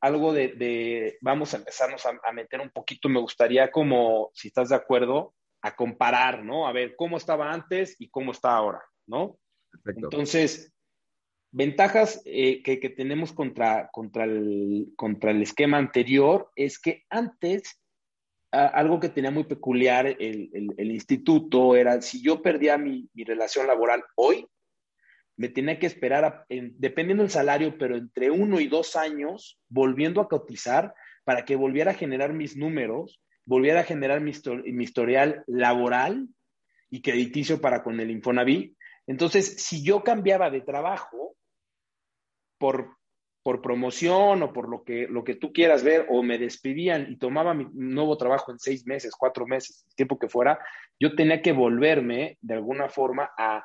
algo 0.00 0.32
de, 0.32 1.18
vamos 1.20 1.52
a 1.52 1.56
empezarnos 1.56 2.04
a, 2.06 2.32
meter 2.32 2.60
un 2.60 2.70
poquito, 2.70 3.08
me 3.08 3.20
gustaría 3.20 3.72
como, 3.72 4.30
si 4.32 4.48
estás 4.48 4.68
de 4.68 4.76
acuerdo, 4.76 5.34
a 5.62 5.74
comparar, 5.74 6.44
¿no? 6.44 6.68
A 6.68 6.72
ver 6.72 6.94
cómo 6.94 7.16
estaba 7.16 7.52
antes 7.52 7.96
y 7.98 8.08
cómo 8.10 8.30
está 8.30 8.54
ahora, 8.54 8.80
¿no? 9.08 9.38
Perfecto. 9.72 10.06
Entonces, 10.06 10.72
ventajas 11.50 12.22
eh, 12.24 12.62
que, 12.62 12.76
tenemos 12.90 13.32
contra, 13.32 13.90
contra, 13.90 14.22
el, 14.22 14.92
contra 14.94 15.32
el 15.32 15.42
esquema 15.42 15.78
anterior 15.78 16.52
es 16.54 16.78
que 16.78 17.02
antes 17.10 17.80
algo 18.52 19.00
que 19.00 19.08
tenía 19.08 19.30
muy 19.30 19.44
peculiar 19.44 20.06
el, 20.06 20.70
instituto 20.78 21.76
era 21.76 22.00
si 22.00 22.22
yo 22.22 22.40
perdía 22.40 22.78
mi, 22.78 23.08
relación 23.16 23.66
laboral 23.66 24.04
hoy, 24.14 24.46
me 25.36 25.48
tenía 25.48 25.78
que 25.78 25.86
esperar, 25.86 26.46
dependiendo 26.48 27.22
del 27.22 27.30
salario, 27.30 27.76
pero 27.78 27.96
entre 27.96 28.30
uno 28.30 28.58
y 28.58 28.68
dos 28.68 28.96
años, 28.96 29.58
volviendo 29.68 30.20
a 30.20 30.28
cotizar 30.28 30.94
para 31.24 31.44
que 31.44 31.56
volviera 31.56 31.90
a 31.90 31.94
generar 31.94 32.32
mis 32.32 32.56
números, 32.56 33.20
volviera 33.44 33.80
a 33.80 33.84
generar 33.84 34.20
mi, 34.20 34.32
historial 34.82 35.44
laboral 35.46 36.28
y 36.90 37.02
crediticio 37.02 37.60
para 37.60 37.82
con 37.82 38.00
el 38.00 38.10
Infonavit. 38.10 38.76
Entonces, 39.06 39.62
si 39.62 39.84
yo 39.84 40.02
cambiaba 40.02 40.50
de 40.50 40.62
trabajo 40.62 41.36
por, 42.58 42.96
por 43.42 43.60
promoción 43.60 44.42
o 44.42 44.52
por 44.52 44.70
lo 44.70 44.84
que, 44.84 45.06
lo 45.06 45.22
que 45.22 45.34
tú 45.34 45.52
quieras 45.52 45.84
ver, 45.84 46.06
o 46.08 46.22
me 46.22 46.38
despedían 46.38 47.08
y 47.10 47.18
tomaba 47.18 47.52
mi 47.52 47.66
nuevo 47.74 48.16
trabajo 48.16 48.52
en 48.52 48.58
seis 48.58 48.86
meses, 48.86 49.14
cuatro 49.16 49.46
meses, 49.46 49.84
el 49.86 49.94
tiempo 49.96 50.18
que 50.18 50.28
fuera, 50.28 50.58
yo 50.98 51.14
tenía 51.14 51.42
que 51.42 51.52
volverme 51.52 52.38
de 52.40 52.54
alguna 52.54 52.88
forma 52.88 53.30
a, 53.36 53.64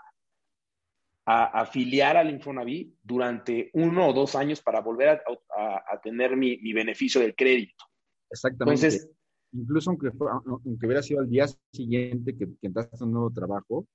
a 1.25 1.61
afiliar 1.61 2.17
al 2.17 2.29
Infonavit 2.29 2.95
durante 3.03 3.69
uno 3.73 4.09
o 4.09 4.13
dos 4.13 4.35
años 4.35 4.61
para 4.61 4.81
volver 4.81 5.09
a, 5.09 6.01
tener 6.01 6.35
mi, 6.35 6.57
mi, 6.57 6.73
beneficio 6.73 7.21
del 7.21 7.35
crédito. 7.35 7.85
Exactamente. 8.29 8.85
Entonces, 8.85 9.09
incluso 9.51 9.91
aunque, 9.91 10.09
aunque 10.45 10.85
hubiera 10.85 11.03
sido 11.03 11.21
al 11.21 11.29
día 11.29 11.45
siguiente 11.71 12.35
que, 12.35 12.47
que 12.59 12.67
entraste 12.67 12.97
a 12.99 13.05
un 13.05 13.13
nuevo 13.13 13.31
trabajo, 13.31 13.85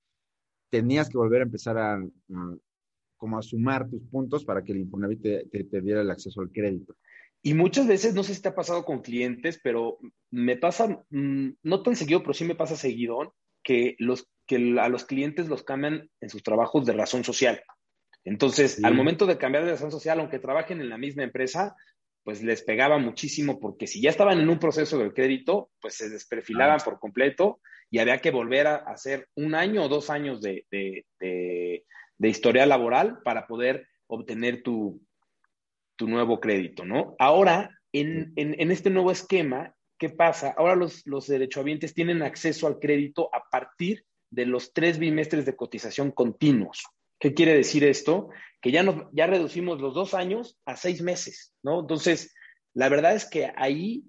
tenías 0.71 1.09
que 1.09 1.19
volver 1.19 1.41
a 1.41 1.45
empezar 1.45 1.79
a, 1.79 1.99
como 3.17 3.39
a 3.39 3.43
sumar 3.43 3.89
tus 3.89 4.03
puntos 4.03 4.45
para 4.45 4.63
que 4.63 4.73
el 4.73 4.81
Infonavit 4.81 5.23
te, 5.23 5.81
diera 5.81 6.03
el 6.03 6.11
acceso 6.11 6.41
al 6.41 6.51
crédito. 6.51 6.97
Y 7.43 7.55
muchas 7.55 7.87
veces, 7.87 8.15
no 8.15 8.23
sé 8.23 8.35
si 8.35 8.43
te 8.43 8.49
ha 8.49 8.55
pasado 8.55 8.85
con 8.85 9.03
clientes, 9.03 9.61
pero 9.63 9.99
me 10.31 10.57
pasa, 10.57 11.05
mm, 11.11 11.49
no 11.63 11.83
tan 11.83 11.97
seguido, 11.97 12.21
pero 12.21 12.35
sí 12.35 12.45
me 12.45 12.57
pasa 12.57 12.77
seguido, 12.77 13.35
que, 13.63 13.95
los, 13.99 14.29
que 14.47 14.77
a 14.81 14.89
los 14.89 15.05
clientes 15.05 15.49
los 15.49 15.63
cambian 15.63 16.11
en 16.21 16.31
sus 16.31 16.43
trabajos 16.43 16.87
de 16.87 16.93
razón 16.93 17.25
social. 17.25 17.63
Entonces, 18.25 18.83
al 18.83 18.95
momento 18.95 19.27
de 19.27 19.39
cambiar 19.39 19.65
de 19.65 19.73
razón 19.73 19.93
social, 19.93 20.19
aunque 20.19 20.41
trabajen 20.41 20.81
en 20.81 20.89
la 20.89 20.99
misma 20.99 21.23
empresa, 21.23 21.77
pues 22.25 22.43
les 22.43 22.63
pegaba 22.63 22.99
muchísimo 22.99 23.61
porque 23.61 23.87
si 23.87 24.03
ya 24.03 24.11
estaban 24.11 24.41
en 24.41 24.49
un 24.49 24.59
proceso 24.59 24.99
del 24.99 25.15
crédito, 25.15 25.71
pues 25.81 25.95
se 25.95 26.11
desperfilaban 26.11 26.81
por 26.85 26.99
completo 26.99 27.61
y 27.89 28.01
había 28.01 28.19
que 28.19 28.33
volver 28.33 28.67
a 28.67 28.77
hacer 28.79 29.29
un 29.37 29.55
año 29.55 29.85
o 29.85 29.89
dos 29.89 30.11
años 30.11 30.41
de, 30.43 30.67
de, 30.69 31.85
historia 32.19 32.67
laboral 32.67 33.21
para 33.23 33.47
poder 33.47 33.87
obtener 34.09 34.65
tu, 34.65 35.01
tu 35.95 36.09
nuevo 36.09 36.41
crédito, 36.41 36.85
¿no? 36.85 37.15
Ahora, 37.21 37.79
en, 37.93 38.33
este 38.37 38.91
nuevo 38.91 39.13
esquema, 39.13 39.77
¿qué 39.97 40.09
pasa? 40.09 40.53
Ahora 40.59 40.75
los, 40.75 41.07
los 41.07 41.29
derechohabientes 41.29 41.95
tienen 41.95 42.23
acceso 42.23 42.67
al 42.67 42.81
crédito 42.81 43.31
a 43.33 43.49
partir 43.49 44.05
de 44.31 44.47
los 44.47 44.73
tres 44.73 44.99
bimestres 44.99 45.47
de 45.47 45.57
cotización 45.57 46.11
continuos. 46.11 46.85
¿Qué 47.19 47.35
quiere 47.35 47.55
decir 47.55 47.85
esto? 47.85 48.29
Que 48.61 48.71
ya, 48.71 48.85
ya 49.13 49.27
reducimos 49.27 49.81
los 49.81 49.95
dos 49.95 50.15
años 50.15 50.59
a 50.65 50.77
seis 50.77 51.03
meses, 51.03 51.55
¿no? 51.63 51.81
Entonces, 51.81 52.35
la 52.75 52.89
verdad 52.89 53.15
es 53.15 53.25
que 53.29 53.53
ahí 53.57 54.05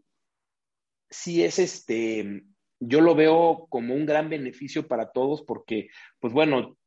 sí 1.10 1.44
es 1.44 1.60
este, 1.60 2.44
yo 2.80 3.02
lo 3.02 3.16
veo 3.16 3.68
como 3.70 3.96
un 3.96 4.06
gran 4.06 4.30
beneficio 4.30 4.88
para 4.88 5.12
todos 5.12 5.44
porque, 5.44 5.90
pues 6.20 6.34
bueno, 6.34 6.78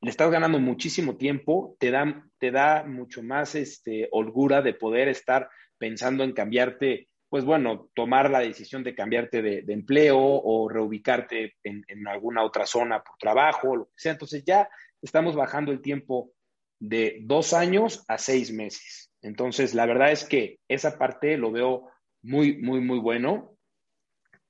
le 0.00 0.10
estás 0.10 0.30
ganando 0.30 0.58
muchísimo 0.58 1.16
tiempo, 1.16 1.76
te 1.78 1.90
da, 1.90 2.28
te 2.38 2.50
da 2.50 2.84
mucho 2.84 3.22
más 3.22 3.54
este, 3.54 4.08
holgura 4.12 4.62
de 4.62 4.74
poder 4.74 5.08
estar 5.08 5.48
pensando 5.78 6.24
en 6.24 6.32
cambiarte, 6.32 7.08
pues 7.28 7.44
bueno, 7.44 7.90
tomar 7.94 8.30
la 8.30 8.40
decisión 8.40 8.84
de 8.84 8.94
cambiarte 8.94 9.42
de, 9.42 9.64
empleo 9.68 10.18
o 10.18 10.68
reubicarte 10.68 11.56
en, 11.64 12.06
alguna 12.06 12.44
otra 12.44 12.66
zona 12.66 13.02
por 13.02 13.16
trabajo, 13.18 13.76
lo 13.76 13.86
que 13.86 13.94
sea. 13.96 14.12
Entonces 14.12 14.44
ya 14.44 14.68
estamos 15.02 15.34
bajando 15.34 15.72
el 15.72 15.82
tiempo 15.82 16.32
de 16.78 17.18
dos 17.22 17.52
años 17.52 18.04
a 18.08 18.18
seis 18.18 18.52
meses. 18.52 19.10
Entonces, 19.22 19.74
la 19.74 19.86
verdad 19.86 20.12
es 20.12 20.24
que 20.24 20.60
esa 20.68 20.98
parte 20.98 21.36
lo 21.36 21.50
veo 21.50 21.88
muy, 22.22 22.58
muy, 22.58 22.80
muy 22.80 22.98
bueno. 23.00 23.56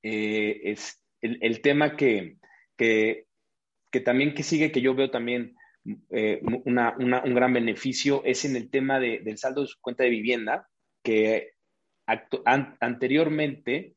Eh, 0.02 0.60
es 0.64 1.02
el, 1.22 1.62
tema 1.62 1.96
que, 1.96 2.36
que, 2.76 3.26
también 4.04 4.34
que 4.34 4.42
sigue, 4.42 4.70
que 4.70 4.82
yo 4.82 4.94
veo 4.94 5.10
también 5.10 5.56
eh, 6.10 6.40
un 6.42 7.34
gran 7.34 7.52
beneficio, 7.54 8.22
es 8.24 8.44
en 8.44 8.54
el 8.56 8.70
tema 8.70 9.00
del 9.00 9.38
saldo 9.38 9.62
de 9.62 9.68
su 9.68 9.80
cuenta 9.80 10.04
de 10.04 10.10
vivienda, 10.10 10.68
que 11.02 11.55
anteriormente 12.06 13.96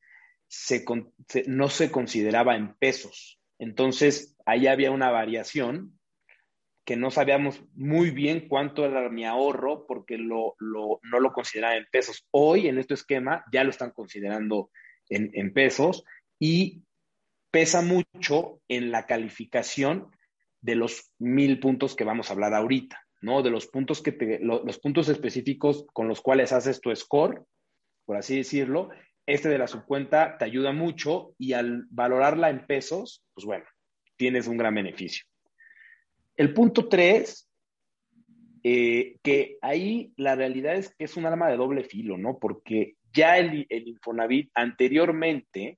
no 1.47 1.69
se 1.69 1.91
consideraba 1.91 2.55
en 2.55 2.75
pesos. 2.75 3.39
Entonces, 3.59 4.35
ahí 4.45 4.67
había 4.67 4.91
una 4.91 5.11
variación 5.11 5.99
que 6.85 6.95
no 6.95 7.11
sabíamos 7.11 7.61
muy 7.75 8.09
bien 8.09 8.47
cuánto 8.47 8.83
era 8.83 9.09
mi 9.09 9.23
ahorro 9.23 9.85
porque 9.85 10.17
no 10.17 10.55
lo 10.59 11.33
consideraba 11.33 11.75
en 11.75 11.85
pesos. 11.91 12.27
Hoy, 12.31 12.67
en 12.67 12.79
este 12.79 12.95
esquema, 12.95 13.45
ya 13.51 13.63
lo 13.63 13.69
están 13.69 13.91
considerando 13.91 14.71
en, 15.09 15.53
pesos 15.53 16.03
y 16.39 16.83
pesa 17.51 17.81
mucho 17.81 18.61
en 18.67 18.91
la 18.91 19.05
calificación 19.05 20.11
de 20.61 20.75
los 20.75 21.11
mil 21.19 21.59
puntos 21.59 21.95
que 21.95 22.03
vamos 22.03 22.29
a 22.29 22.33
hablar 22.33 22.53
ahorita, 22.53 22.99
¿no? 23.21 23.41
De 23.41 23.49
los 23.49 23.67
puntos 23.67 24.01
que 24.01 24.11
te, 24.11 24.39
los 24.39 24.79
puntos 24.79 25.09
específicos 25.09 25.85
con 25.93 26.07
los 26.07 26.21
cuales 26.21 26.53
haces 26.53 26.81
tu 26.81 26.95
score, 26.95 27.45
por 28.09 28.17
así 28.17 28.37
decirlo. 28.37 28.89
Este 29.27 29.49
de 29.49 29.59
la 29.59 29.67
subcuenta 29.67 30.35
te 30.39 30.43
ayuda 30.43 30.71
mucho 30.71 31.35
y 31.37 31.53
al 31.53 31.85
valorarla 31.91 32.49
en 32.49 32.65
pesos, 32.65 33.23
pues 33.35 33.45
bueno, 33.45 33.65
tienes 34.17 34.47
un 34.47 34.57
gran 34.57 34.73
beneficio. 34.73 35.25
El 36.35 36.51
punto 36.51 36.89
tres, 36.89 37.47
eh, 38.63 39.17
que 39.21 39.59
ahí 39.61 40.11
la 40.17 40.33
realidad 40.33 40.73
es 40.73 40.95
que 40.95 41.05
es 41.05 41.17
un 41.17 41.27
arma 41.27 41.49
de 41.49 41.57
doble 41.57 41.83
filo, 41.83 42.17
¿no? 42.17 42.39
Porque 42.39 42.95
ya 43.13 43.37
el, 43.37 43.67
Infonavit 43.69 44.49
anteriormente 44.55 45.77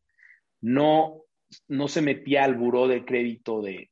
no, 0.61 1.23
no 1.67 1.89
se 1.89 2.01
metía 2.01 2.45
al 2.45 2.55
buró 2.55 2.87
de 2.87 3.03
crédito 3.03 3.61
de, 3.61 3.89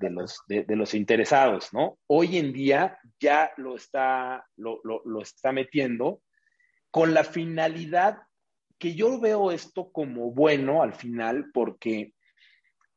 los, 0.00 0.40
de, 0.48 0.64
los 0.76 0.94
interesados, 0.94 1.74
¿no? 1.74 1.98
Hoy 2.06 2.38
en 2.38 2.54
día 2.54 2.98
ya 3.20 3.50
lo 3.58 3.76
está, 3.76 4.46
lo, 4.56 4.80
está 5.20 5.52
metiendo 5.52 6.22
con 6.96 7.12
la 7.12 7.24
finalidad 7.24 8.22
que 8.78 8.94
yo 8.94 9.20
veo 9.20 9.52
esto 9.52 9.92
como 9.92 10.30
bueno 10.30 10.82
al 10.82 10.94
final, 10.94 11.50
porque, 11.52 12.14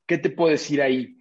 ¿qué 0.07 0.17
te 0.17 0.29
puedo 0.29 0.51
decir 0.51 0.81
ahí? 0.81 1.17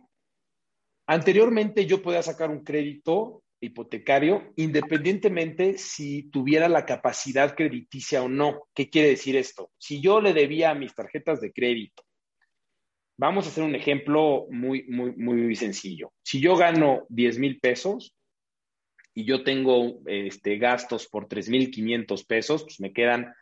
Anteriormente 1.08 1.86
yo 1.86 2.00
podía 2.00 2.22
sacar 2.22 2.50
un 2.50 2.62
crédito 2.62 3.42
hipotecario, 3.60 4.52
independientemente 4.54 5.76
si 5.76 6.30
tuviera 6.30 6.68
la 6.68 6.86
capacidad 6.86 7.56
crediticia 7.56 8.22
o 8.22 8.28
no. 8.28 8.68
¿Qué 8.72 8.88
quiere 8.88 9.08
decir 9.08 9.34
esto? 9.34 9.72
Si 9.76 10.00
yo 10.00 10.20
le 10.20 10.32
debía 10.32 10.70
a 10.70 10.76
mis 10.76 10.94
tarjetas 10.94 11.40
de 11.40 11.52
crédito, 11.52 12.04
vamos 13.18 13.44
a 13.44 13.48
hacer 13.48 13.64
un 13.64 13.74
ejemplo 13.74 14.46
muy, 14.50 14.84
muy, 14.84 15.16
muy 15.16 15.56
sencillo. 15.56 16.12
Si 16.22 16.38
yo 16.40 16.54
gano 16.54 17.06
10 17.08 17.40
mil 17.40 17.58
pesos 17.58 18.14
y 19.18 19.24
yo 19.24 19.42
tengo 19.42 19.98
este, 20.06 20.58
gastos 20.58 21.08
por 21.08 21.26
3.500 21.26 22.24
pesos, 22.24 22.62
pues 22.62 22.78
me 22.78 22.92
quedan 22.92 23.34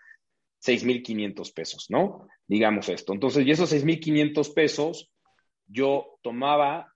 6.500 0.64 1.52
pesos, 1.52 1.86
¿no? 1.90 2.26
Digamos 2.48 2.88
esto. 2.88 3.12
Entonces, 3.12 3.46
y 3.46 3.50
esos 3.50 3.70
6.500 3.74 4.54
pesos, 4.54 5.12
yo 5.66 6.18
tomaba 6.22 6.94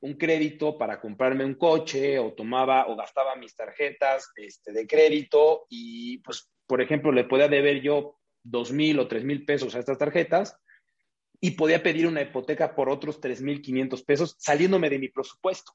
un 0.00 0.14
crédito 0.14 0.76
para 0.76 1.00
comprarme 1.00 1.44
un 1.44 1.54
coche 1.54 2.18
o 2.18 2.32
tomaba 2.32 2.88
o 2.88 2.96
gastaba 2.96 3.36
mis 3.36 3.54
tarjetas 3.54 4.32
este, 4.34 4.72
de 4.72 4.88
crédito 4.88 5.66
y 5.68 6.18
pues, 6.18 6.50
por 6.66 6.82
ejemplo, 6.82 7.12
le 7.12 7.26
podía 7.26 7.46
deber 7.46 7.80
yo 7.80 8.18
dos 8.42 8.72
mil 8.72 8.98
o 8.98 9.06
tres 9.06 9.22
mil 9.22 9.44
pesos 9.44 9.76
a 9.76 9.78
estas 9.78 9.98
tarjetas 9.98 10.58
y 11.40 11.52
podía 11.52 11.80
pedir 11.80 12.08
una 12.08 12.22
hipoteca 12.22 12.74
por 12.74 12.90
otros 12.90 13.20
tres 13.20 13.40
mil 13.40 13.62
quinientos 13.62 14.02
pesos 14.02 14.34
saliéndome 14.36 14.90
de 14.90 14.98
mi 14.98 15.10
presupuesto, 15.10 15.74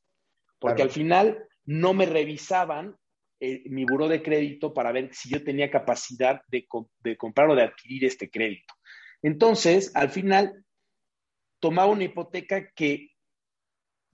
porque 0.60 0.82
al 0.82 0.90
final 0.90 1.46
no 1.66 1.94
me 1.94 2.06
revisaban 2.06 2.96
eh, 3.40 3.64
mi 3.66 3.86
buro 3.86 4.08
de 4.08 4.24
crédito 4.24 4.74
para 4.74 4.92
ver 4.92 5.14
si 5.14 5.30
yo 5.30 5.44
tenía 5.44 5.70
capacidad 5.70 6.42
de, 6.48 6.66
de 7.00 7.18
comprar 7.18 7.50
o 7.50 7.56
de 7.56 7.64
adquirir 7.64 8.06
este 8.06 8.30
crédito. 8.30 8.74
Entonces, 9.22 9.92
al 9.96 10.10
final, 10.10 10.64
tomaba 11.60 11.92
una 11.92 12.04
hipoteca 12.04 12.72
que 12.72 13.12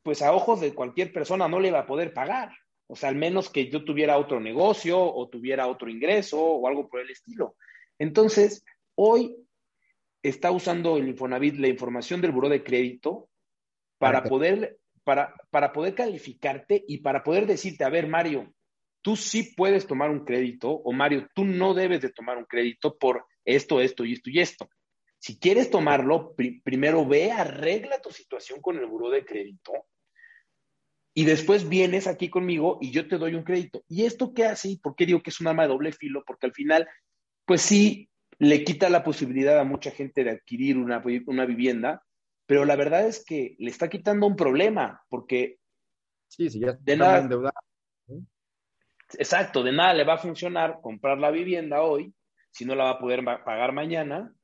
pues 0.04 0.22
a 0.22 0.34
ojos 0.34 0.62
de 0.62 0.74
cualquier 0.74 1.14
persona 1.14 1.48
no 1.48 1.60
le 1.60 1.68
iba 1.68 1.80
a 1.80 1.86
poder 1.86 2.14
pagar. 2.14 2.52
O 2.88 2.96
sea, 2.96 3.10
al 3.10 3.16
menos 3.16 3.50
que 3.50 3.70
yo 3.70 3.86
tuviera 3.86 4.18
otro 4.18 4.40
negocio 4.40 5.02
o 5.02 5.30
tuviera 5.30 5.68
otro 5.68 5.90
ingreso 5.90 6.42
o 6.42 6.68
algo 6.68 6.90
por 6.90 7.00
el 7.00 7.10
estilo. 7.10 7.56
Entonces, 8.00 8.66
hoy 8.96 9.38
está 10.24 10.52
usando 10.52 10.98
el 10.98 11.08
Infonavit 11.08 11.56
la 11.56 11.68
información 11.68 12.20
del 12.20 12.32
buró 12.32 12.50
de 12.50 12.64
crédito 12.64 13.30
para 13.98 14.24
poder, 14.24 14.80
para, 15.04 15.36
para 15.50 15.74
poder 15.74 15.96
calificarte 15.96 16.84
y 16.88 17.00
para 17.00 17.24
poder 17.24 17.46
decirte, 17.46 17.84
a 17.84 17.90
ver, 17.90 18.08
Mario, 18.08 18.54
tú 19.02 19.16
sí 19.16 19.54
puedes 19.56 19.88
tomar 19.88 20.10
un 20.10 20.26
crédito 20.26 20.70
o 20.72 20.92
Mario, 20.92 21.28
tú 21.34 21.46
no 21.46 21.74
debes 21.74 22.02
de 22.02 22.12
tomar 22.12 22.38
un 22.38 22.46
crédito 22.46 22.98
por 22.98 23.26
esto, 23.46 23.82
esto 23.82 24.06
y 24.06 24.14
esto 24.14 24.30
y 24.30 24.40
esto. 24.40 24.70
Si 25.20 25.40
quieres 25.40 25.70
tomarlo, 25.70 26.36
primero 26.64 27.06
ve, 27.06 27.32
arregla 27.32 28.02
tu 28.02 28.12
situación 28.12 28.60
con 28.62 28.78
el 28.78 28.88
buró 28.88 29.10
de 29.10 29.24
crédito 29.24 29.72
y 31.14 31.26
después 31.26 31.68
vienes 31.68 32.08
aquí 32.08 32.30
conmigo 32.30 32.78
y 32.82 32.92
yo 32.92 33.08
te 33.08 33.18
doy 33.18 33.36
un 33.36 33.44
crédito. 33.44 33.84
¿Y 33.88 34.06
esto 34.06 34.34
qué 34.34 34.46
hace? 34.46 34.80
¿Por 34.82 34.96
qué 34.96 35.06
digo 35.06 35.22
que 35.22 35.30
es 35.30 35.42
un 35.42 35.48
arma 35.48 35.64
de 35.64 35.70
doble 35.70 35.92
filo? 35.92 36.24
Porque 36.26 36.48
al 36.48 36.54
final, 36.54 36.88
pues 37.46 37.62
sí, 37.62 38.10
le 38.40 38.64
quita 38.64 38.90
la 38.90 39.04
posibilidad 39.04 39.60
a 39.60 39.64
mucha 39.64 39.92
gente 39.92 40.24
de 40.24 40.32
adquirir 40.32 40.78
una, 40.78 41.04
una 41.28 41.46
vivienda, 41.46 42.04
pero 42.52 42.66
la 42.66 42.76
verdad 42.76 43.08
es 43.08 43.24
que 43.24 43.56
le 43.60 43.72
está 43.72 43.90
quitando 43.90 44.28
un 44.28 44.36
problema, 44.36 45.02
porque 45.08 45.60
sí, 46.28 46.50
sí, 46.50 46.60
ya 46.60 46.74
de 46.74 46.98
nada, 46.98 47.54
Exacto, 49.14 49.64
de 49.64 49.72
nada 49.72 49.94
le 49.94 50.04
va 50.04 50.16
a 50.16 50.18
funcionar 50.18 50.82
comprar 50.82 51.18
la 51.18 51.32
vivienda 51.32 51.82
hoy 51.82 52.14
si 52.52 52.66
no 52.66 52.76
la 52.76 52.84
va 52.84 52.90
a 52.90 53.00
poder 53.00 53.24
pagar 53.24 53.72
mañana. 53.72 54.36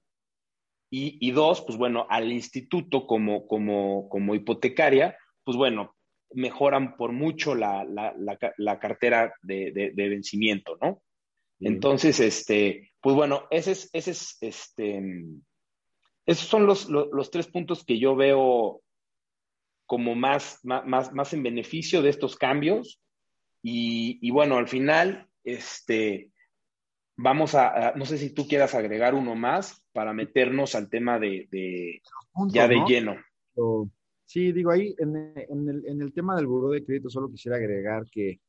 Y, 0.89 1.31
dos, 1.31 1.63
pues 1.63 1.77
bueno, 1.77 2.07
al 2.09 2.31
instituto 2.31 3.05
como, 3.05 3.45
como, 3.45 4.07
como 4.07 4.35
hipotecaria, 4.35 5.17
pues 5.43 5.57
bueno, 5.57 5.93
mejoran 6.31 6.95
por 6.95 7.11
mucho 7.11 7.55
la, 7.55 7.83
cartera 8.79 9.33
de, 9.41 9.91
vencimiento, 9.93 10.77
¿no? 10.81 11.01
Entonces, 11.59 12.21
este, 12.21 12.93
pues 13.01 13.17
bueno, 13.17 13.47
ese 13.51 13.73
es, 13.73 13.89
ese 13.91 14.11
es, 14.11 14.37
este, 14.39 15.03
esos 16.27 16.47
son 16.47 16.65
los, 16.65 16.89
los, 16.89 17.31
tres 17.31 17.47
puntos 17.47 17.85
que 17.85 17.97
yo 17.97 18.15
veo 18.15 18.81
como 19.85 20.13
más, 20.13 20.59
más, 20.63 21.13
más 21.13 21.33
en 21.33 21.41
beneficio 21.41 22.01
de 22.01 22.09
estos 22.09 22.35
cambios. 22.35 23.01
Y, 23.63 24.29
bueno, 24.31 24.57
al 24.57 24.67
final, 24.67 25.27
este, 25.43 26.31
vamos 27.17 27.55
a, 27.55 27.93
no 27.95 28.05
sé 28.05 28.17
si 28.17 28.33
tú 28.33 28.45
quieras 28.47 28.75
agregar 28.75 29.15
uno 29.15 29.35
más 29.35 29.83
para 29.93 30.13
meternos 30.13 30.75
al 30.75 30.89
tema 30.89 31.17
de, 31.17 31.47
ya 32.49 32.67
de 32.67 32.83
lleno. 32.85 33.15
Sí, 34.25 34.51
digo 34.51 34.71
ahí, 34.71 34.93
en, 34.99 35.15
el, 35.15 35.85
en 35.85 36.01
el 36.01 36.13
tema 36.13 36.35
del 36.35 36.47
buró 36.47 36.69
de 36.69 36.83
crédito, 36.83 37.09
solo 37.09 37.29
quisiera 37.29 37.55
agregar 37.55 38.05
que 38.11 38.41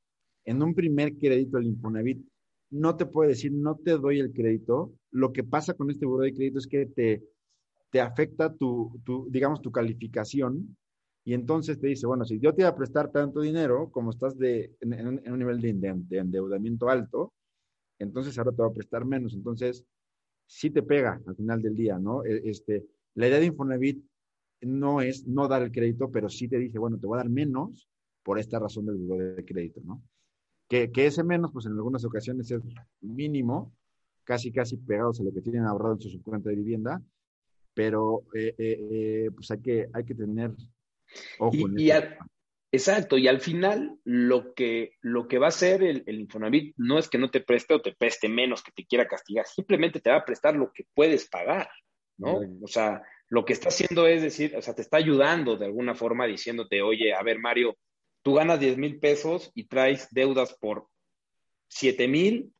en 0.45 0.61
un 0.61 0.75
primer 0.75 1.17
crédito 1.17 1.59
el 1.59 1.67
Infonavit 1.67 2.27
no 2.71 2.97
te 2.97 3.07
puede 3.07 3.31
decir, 3.31 3.53
no 3.53 3.77
te 3.77 3.93
doy 3.93 4.19
el 4.19 4.33
crédito. 4.33 4.93
Lo 5.13 5.33
que 5.33 5.45
pasa 5.45 5.75
con 5.75 5.91
este 5.91 6.07
buró 6.07 6.25
de 6.25 6.35
crédito 6.35 6.59
es 6.59 6.67
que 6.67 6.87
te, 6.87 7.23
te 7.91 8.01
afecta 8.01 8.55
tu, 8.55 9.01
tu, 9.05 9.27
digamos, 9.31 9.61
tu 9.61 9.73
calificación 9.73 10.77
y 11.29 11.35
entonces 11.35 11.79
te 11.79 11.89
dice, 11.89 12.07
bueno, 12.07 12.25
si 12.25 12.41
yo 12.41 12.55
te 12.55 12.63
iba 12.63 12.71
a 12.71 12.75
prestar 12.75 13.13
tanto 13.13 13.43
dinero, 13.43 13.91
como 13.91 14.13
estás 14.13 14.39
de, 14.39 14.75
en, 14.81 15.31
un 15.31 15.39
nivel 15.39 15.61
de, 15.61 16.19
endeudamiento 16.19 16.89
alto, 16.89 17.35
entonces 17.99 18.39
ahora 18.39 18.53
te 18.53 18.63
va 18.63 18.69
a 18.69 18.73
prestar 18.73 19.05
menos. 19.05 19.35
Entonces, 19.35 19.85
sí 20.47 20.71
te 20.71 20.83
pega 20.83 21.21
al 21.27 21.37
final 21.37 21.61
del 21.61 21.77
día, 21.77 21.99
¿no? 21.99 22.25
E, 22.25 22.49
este, 22.49 22.87
la 23.15 23.29
idea 23.29 23.41
de 23.41 23.45
Infonavit 23.45 24.03
no 24.63 25.03
es 25.03 25.27
no 25.27 25.49
dar 25.49 25.61
el 25.61 25.71
crédito, 25.71 26.11
pero 26.11 26.31
sí 26.31 26.49
te 26.49 26.57
dice, 26.57 26.79
bueno, 26.79 26.99
te 26.99 27.07
voy 27.07 27.17
a 27.17 27.23
dar 27.23 27.29
menos 27.29 27.91
por 28.23 28.39
esta 28.39 28.59
razón 28.59 28.87
del 28.87 28.97
buró 28.97 29.23
de 29.35 29.45
crédito, 29.45 29.83
¿no? 29.85 30.03
Que, 30.67 30.91
ese 30.95 31.25
menos, 31.25 31.53
pues 31.53 31.67
en 31.67 31.73
algunas 31.73 32.07
ocasiones 32.07 32.51
es 32.51 32.63
mínimo, 33.03 33.75
casi, 34.25 34.51
casi 34.51 34.79
pegados 34.79 35.21
a 35.21 35.25
lo 35.25 35.33
que 35.35 35.43
tienen 35.43 35.65
ahorrado 35.65 35.97
en 35.97 36.01
su 36.01 36.09
subcuenta 36.09 36.49
de 36.49 36.57
vivienda, 36.57 37.03
pero 37.79 38.25
eh, 38.35 38.57
eh, 38.59 38.89
eh, 38.91 39.31
pues 39.33 39.53
hay 39.53 39.63
que, 39.63 39.89
hay 39.93 40.05
que 40.05 40.17
tener 40.17 40.51
y, 41.53 41.93
exacto, 42.73 43.17
y 43.17 43.29
al 43.29 43.41
final 43.41 44.01
lo 44.03 44.53
que, 44.53 44.95
lo 45.01 45.29
que 45.29 45.39
va 45.39 45.47
a 45.47 45.51
hacer 45.51 45.85
el, 45.85 46.03
el, 46.07 46.19
Infonavit 46.23 46.75
no 46.77 46.99
es 46.99 47.09
que 47.09 47.19
no 47.19 47.31
te 47.31 47.39
preste 47.39 47.75
o 47.75 47.81
te 47.81 47.95
preste 47.95 48.29
menos 48.29 48.65
que 48.65 48.73
te 48.73 48.85
quiera 48.85 49.07
castigar, 49.07 49.47
simplemente 49.47 50.01
te 50.01 50.11
va 50.11 50.17
a 50.17 50.25
prestar 50.25 50.57
lo 50.57 50.73
que 50.73 50.87
puedes 50.93 51.29
pagar, 51.29 51.71
¿no? 52.17 52.41
O 52.61 52.67
sea, 52.67 53.01
lo 53.29 53.45
que 53.45 53.53
está 53.53 53.69
haciendo 53.69 54.09
es 54.09 54.23
decir, 54.23 54.57
o 54.57 54.61
sea, 54.61 54.75
te 54.75 54.83
está 54.83 54.97
ayudando 54.97 55.57
de 55.57 55.67
alguna 55.67 55.95
forma 55.95 56.27
diciéndote, 56.27 56.83
oye, 56.83 57.15
a 57.15 57.23
ver, 57.23 57.39
Mario, 57.39 57.79
tú 58.23 58.35
ganas 58.35 58.59
10 58.59 58.77
mil 58.77 58.99
pesos 58.99 59.53
y 59.55 59.69
traes 59.69 60.09
deudas 60.11 60.53
por 60.61 60.89
7 61.69 62.09
mil 62.09 62.53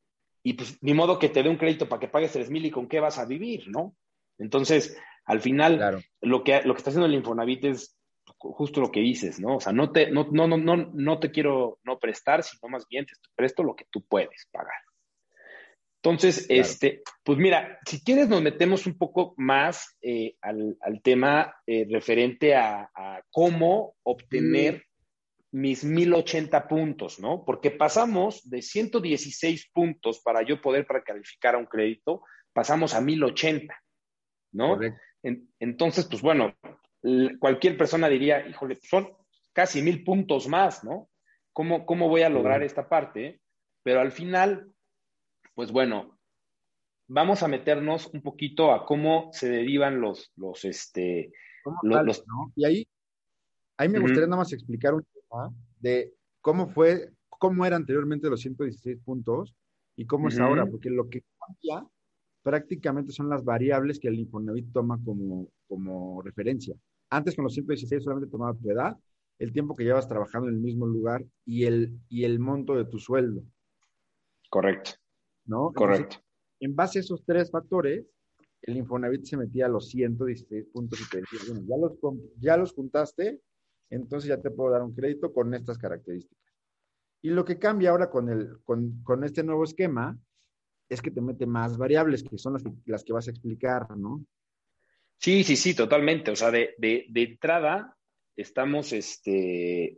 y 0.45 0.53
pues 0.53 0.79
ni 0.81 0.95
modo 0.95 1.19
que 1.19 1.29
te 1.29 1.43
dé 1.43 1.49
un 1.49 1.59
crédito 1.59 1.89
para 1.89 1.99
que 1.99 2.09
pagues 2.09 2.31
3 2.31 2.51
mil 2.51 2.65
y 2.65 2.71
con 2.71 2.87
qué 2.87 3.01
vas 3.01 3.19
a 3.19 3.27
vivir, 3.27 3.69
¿no? 3.69 3.97
Entonces, 4.39 4.97
al 5.29 5.41
final, 5.41 6.03
lo, 6.23 6.43
que, 6.43 6.63
lo 6.63 6.75
que 6.75 6.79
está 6.79 6.91
haciendo 6.91 7.07
el 7.07 7.15
Infonavit 7.15 7.65
es 7.67 7.99
justo 8.39 8.81
lo 8.81 8.91
que 8.91 9.01
dices, 9.01 9.39
¿no? 9.39 9.57
O 9.57 9.61
sea, 9.61 9.73
no 9.73 9.93
te, 9.93 10.11
no, 10.11 10.27
no, 10.33 10.49
no, 10.49 10.57
no, 10.57 10.77
no 10.77 11.19
te 11.19 11.31
quiero 11.31 11.79
no 11.85 11.99
prestar, 11.99 12.43
sino 12.43 12.69
más 12.71 12.87
bien 12.89 13.05
te 13.05 13.13
presto 13.35 13.63
lo 13.63 13.77
que 13.77 13.85
tú 13.91 14.05
puedes 14.07 14.49
pagar. 14.51 14.81
Entonces, 16.03 16.47
este, 16.49 17.03
pues 17.23 17.39
mira, 17.39 17.79
si 17.85 18.03
quieres 18.03 18.29
nos 18.29 18.41
metemos 18.41 18.87
un 18.87 18.97
poco 18.97 19.35
más 19.37 19.99
eh, 20.01 20.37
al, 20.41 20.77
tema 21.03 21.55
eh, 21.67 21.87
referente 21.91 22.55
a, 22.55 22.89
cómo 23.31 23.97
obtener 24.05 24.87
mm. 25.51 25.61
mis 25.61 25.85
1080 25.85 26.69
puntos, 26.69 27.19
¿no? 27.19 27.45
Porque 27.45 27.71
pasamos 27.71 28.49
de 28.49 28.63
116 28.63 29.71
puntos 29.75 30.21
para 30.21 30.43
yo 30.43 30.63
poder 30.63 30.87
para 30.87 31.03
calificar 31.03 31.55
a 31.55 31.59
un 31.59 31.67
crédito, 31.67 32.23
pasamos 32.55 32.95
a 32.95 33.03
1080, 33.03 33.75
¿no? 34.53 34.79
Entonces, 35.23 36.07
pues 36.07 36.23
bueno, 36.23 36.55
cualquier 37.39 37.77
persona 37.77 38.09
diría, 38.09 38.47
híjole, 38.47 38.79
son 38.83 39.09
casi 39.53 39.83
mil 39.83 40.05
puntos 40.05 40.49
más, 40.49 40.85
¿no? 40.85 41.09
¿Cómo, 41.53 41.87
cómo 41.87 42.09
voy 42.09 42.23
a 42.23 42.29
lograr 42.29 42.63
esta 42.63 42.89
parte? 42.89 43.41
Pero 43.83 44.01
al 44.01 44.13
final, 44.13 44.73
pues 45.55 45.73
bueno, 45.73 46.19
vamos 47.09 47.43
a 47.43 47.49
meternos 47.49 48.07
un 48.07 48.23
poquito 48.23 48.73
a 48.73 48.87
cómo 48.87 49.31
se 49.33 49.49
derivan 49.49 50.01
los, 50.01 50.31
los, 50.37 50.65
este, 50.65 51.33
los, 51.83 52.25
Y 52.55 52.65
ahí, 52.65 52.89
ahí 53.77 53.89
me 53.89 53.99
gustaría 53.99 54.27
nada 54.27 54.43
más 54.43 54.53
explicar 54.53 54.95
un 54.95 55.05
tema 55.05 55.51
de 55.81 56.15
cómo 56.41 56.69
fue, 56.69 57.11
cómo 57.29 57.67
era 57.67 57.77
anteriormente 57.77 58.29
los 58.29 58.41
116 58.41 58.99
puntos 59.05 59.55
y 59.97 60.07
cómo 60.07 60.29
es 60.29 60.39
ahora, 60.39 60.67
porque 60.67 60.91
lo 60.91 61.09
que 61.09 61.23
cambia 61.39 61.89
prácticamente 62.49 63.13
son 63.13 63.29
las 63.29 63.45
variables 63.45 63.99
que 63.99 64.09
el 64.09 64.19
Infonavit 64.19 64.73
toma 64.73 64.99
como, 65.05 65.51
como 65.67 66.23
referencia. 66.23 66.75
Antes 67.11 67.37
con 67.37 67.45
los 67.45 67.53
116 67.53 68.03
solamente 68.03 68.31
tomaba 68.31 68.57
tu 68.57 68.71
edad, 68.71 68.97
el 69.39 69.53
tiempo 69.53 69.77
que 69.77 69.85
llevas 69.85 70.09
trabajando 70.09 70.49
en 70.49 70.55
el 70.55 70.61
mismo 70.63 70.87
lugar 70.87 71.23
y 71.45 71.67
el, 71.67 71.93
y 72.09 72.25
el 72.25 72.39
monto 72.39 72.75
de 72.75 72.87
tu 72.87 72.99
sueldo. 72.99 73.43
Correcto. 74.49 74.93
¿No? 75.45 75.73
Correcto. 75.75 76.17
en 76.61 76.75
base 76.75 76.99
a 76.99 77.03
esos 77.03 77.23
tres 77.23 77.51
factores, 77.51 78.07
el 78.63 78.79
Infonavit 78.79 79.27
se 79.27 79.37
metía 79.37 79.67
a 79.67 79.69
los 79.69 79.91
116 79.91 80.69
puntos 80.73 81.03
y 81.03 81.11
te 81.11 81.19
decía, 81.19 81.41
bueno, 81.51 81.67
ya 81.69 81.77
los, 81.77 81.99
ya 82.41 82.57
los 82.57 82.73
juntaste, 82.73 83.43
entonces 83.91 84.27
ya 84.27 84.41
te 84.41 84.51
puedo 84.51 84.71
dar 84.71 84.83
un 84.83 84.95
crédito 84.95 85.35
con 85.35 85.53
estas 85.53 85.77
características. 85.77 86.39
Y 87.21 87.29
lo 87.29 87.45
que 87.45 87.59
cambia 87.59 87.91
ahora 87.91 88.09
con, 88.09 88.31
el, 88.31 88.59
con, 88.65 89.03
con 89.03 89.23
este 89.23 89.43
nuevo 89.43 89.65
esquema 89.65 90.19
es 90.89 91.03
que 91.03 91.11
te 91.11 91.21
mete 91.21 91.47
más 91.47 91.77
variables, 91.77 92.23
que 92.23 92.39
son 92.39 92.55
las 92.55 92.63
que, 92.63 92.71
las 92.87 93.05
que 93.05 93.13
vas 93.13 93.29
a 93.29 93.31
explicar, 93.31 93.97
¿no? 93.97 94.25
Sí, 95.19 95.45
sí, 95.45 95.57
sí, 95.57 95.75
totalmente. 95.75 96.31
O 96.31 96.37
sea, 96.37 96.51
de, 96.51 96.75
entrada 97.15 97.97
estamos 98.37 98.93
este, 98.93 99.97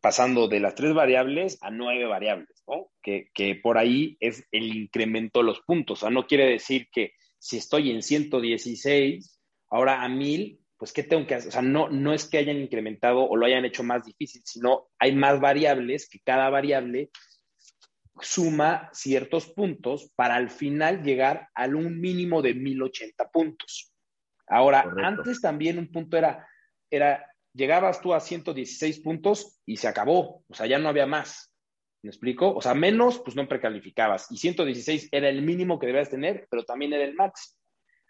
pasando 0.00 0.48
de 0.48 0.60
las 0.60 0.74
tres 0.74 0.94
variables 0.94 1.58
a 1.60 1.70
nueve 1.70 2.06
variables, 2.06 2.62
¿no? 2.66 2.90
Que, 3.02 3.30
por 3.62 3.76
ahí 3.76 4.16
es 4.18 4.46
el 4.50 4.74
incremento 4.74 5.40
de 5.40 5.46
los 5.46 5.60
puntos. 5.60 5.98
O 5.98 6.00
sea, 6.00 6.10
no 6.10 6.26
quiere 6.26 6.46
decir 6.46 6.88
que 6.90 7.12
si 7.38 7.58
estoy 7.58 7.90
en 7.90 8.02
116, 8.02 9.38
ahora 9.68 10.02
a 10.02 10.08
1000, 10.08 10.58
pues 10.78 10.92
¿qué 10.92 11.02
tengo 11.02 11.26
que 11.26 11.34
hacer? 11.34 11.48
O 11.50 11.52
sea, 11.52 11.62
no, 11.62 11.90
no 11.90 12.14
es 12.14 12.26
que 12.26 12.38
hayan 12.38 12.56
incrementado 12.56 13.28
o 13.28 13.36
lo 13.36 13.46
hayan 13.46 13.64
hecho 13.64 13.82
más 13.82 14.04
difícil, 14.04 14.42
sino 14.44 14.88
hay 14.98 15.14
más 15.14 15.38
variables 15.38 16.08
que 16.08 16.18
cada 16.20 16.48
variable 16.48 17.10
suma 18.20 18.90
ciertos 18.92 19.46
puntos 19.48 20.10
para 20.14 20.34
al 20.34 20.50
final 20.50 21.02
llegar 21.02 21.48
a 21.54 21.66
un 21.66 22.00
mínimo 22.00 22.42
de 22.42 22.54
1080 22.54 23.30
puntos. 23.30 23.92
Ahora, 24.46 24.92
antes 25.02 25.40
también 25.40 25.78
un 25.78 25.90
punto 25.90 26.16
era, 26.18 26.46
era, 26.90 27.26
llegabas 27.54 28.00
tú 28.00 28.12
a 28.12 28.20
116 28.20 29.00
puntos 29.00 29.60
y 29.64 29.76
se 29.76 29.88
acabó, 29.88 30.44
o 30.46 30.54
sea, 30.54 30.66
ya 30.66 30.78
no 30.78 30.88
había 30.88 31.06
más. 31.06 31.52
¿Me 32.02 32.10
explico? 32.10 32.52
O 32.52 32.60
sea, 32.60 32.74
menos, 32.74 33.20
pues 33.20 33.36
no 33.36 33.46
precalificabas. 33.46 34.26
Y 34.30 34.36
116 34.36 35.08
era 35.12 35.28
el 35.28 35.42
mínimo 35.42 35.78
que 35.78 35.86
debías 35.86 36.10
tener, 36.10 36.48
pero 36.50 36.64
también 36.64 36.92
era 36.92 37.04
el 37.04 37.14
máximo. 37.14 37.56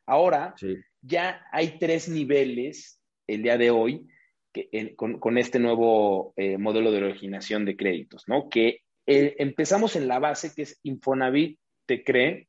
Ahora, 0.06 0.54
ya 1.02 1.46
hay 1.52 1.78
tres 1.78 2.08
niveles 2.08 3.00
el 3.26 3.42
día 3.42 3.58
de 3.58 3.70
hoy 3.70 4.08
que, 4.52 4.94
con, 4.96 5.38
este 5.38 5.58
nuevo 5.58 6.32
eh, 6.36 6.58
modelo 6.58 6.90
de 6.90 7.04
originación 7.04 7.64
de 7.64 7.76
créditos, 7.76 8.24
¿no? 8.26 8.48
Que 8.48 8.80
eh, 9.06 9.36
empezamos 9.38 9.96
en 9.96 10.08
la 10.08 10.18
base 10.18 10.54
que 10.54 10.62
es 10.62 10.80
Infonavit 10.82 11.58
te 11.86 12.04
cree 12.04 12.48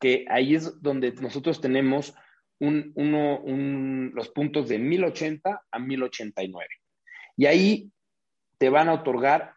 que 0.00 0.24
ahí 0.28 0.54
es 0.54 0.82
donde 0.82 1.12
nosotros 1.12 1.60
tenemos 1.60 2.14
los 2.58 4.28
puntos 4.30 4.68
de 4.68 4.78
1080 4.78 5.66
a 5.70 5.78
1089. 5.78 6.68
Y 7.36 7.46
ahí 7.46 7.92
te 8.58 8.70
van 8.70 8.88
a 8.88 8.94
otorgar 8.94 9.54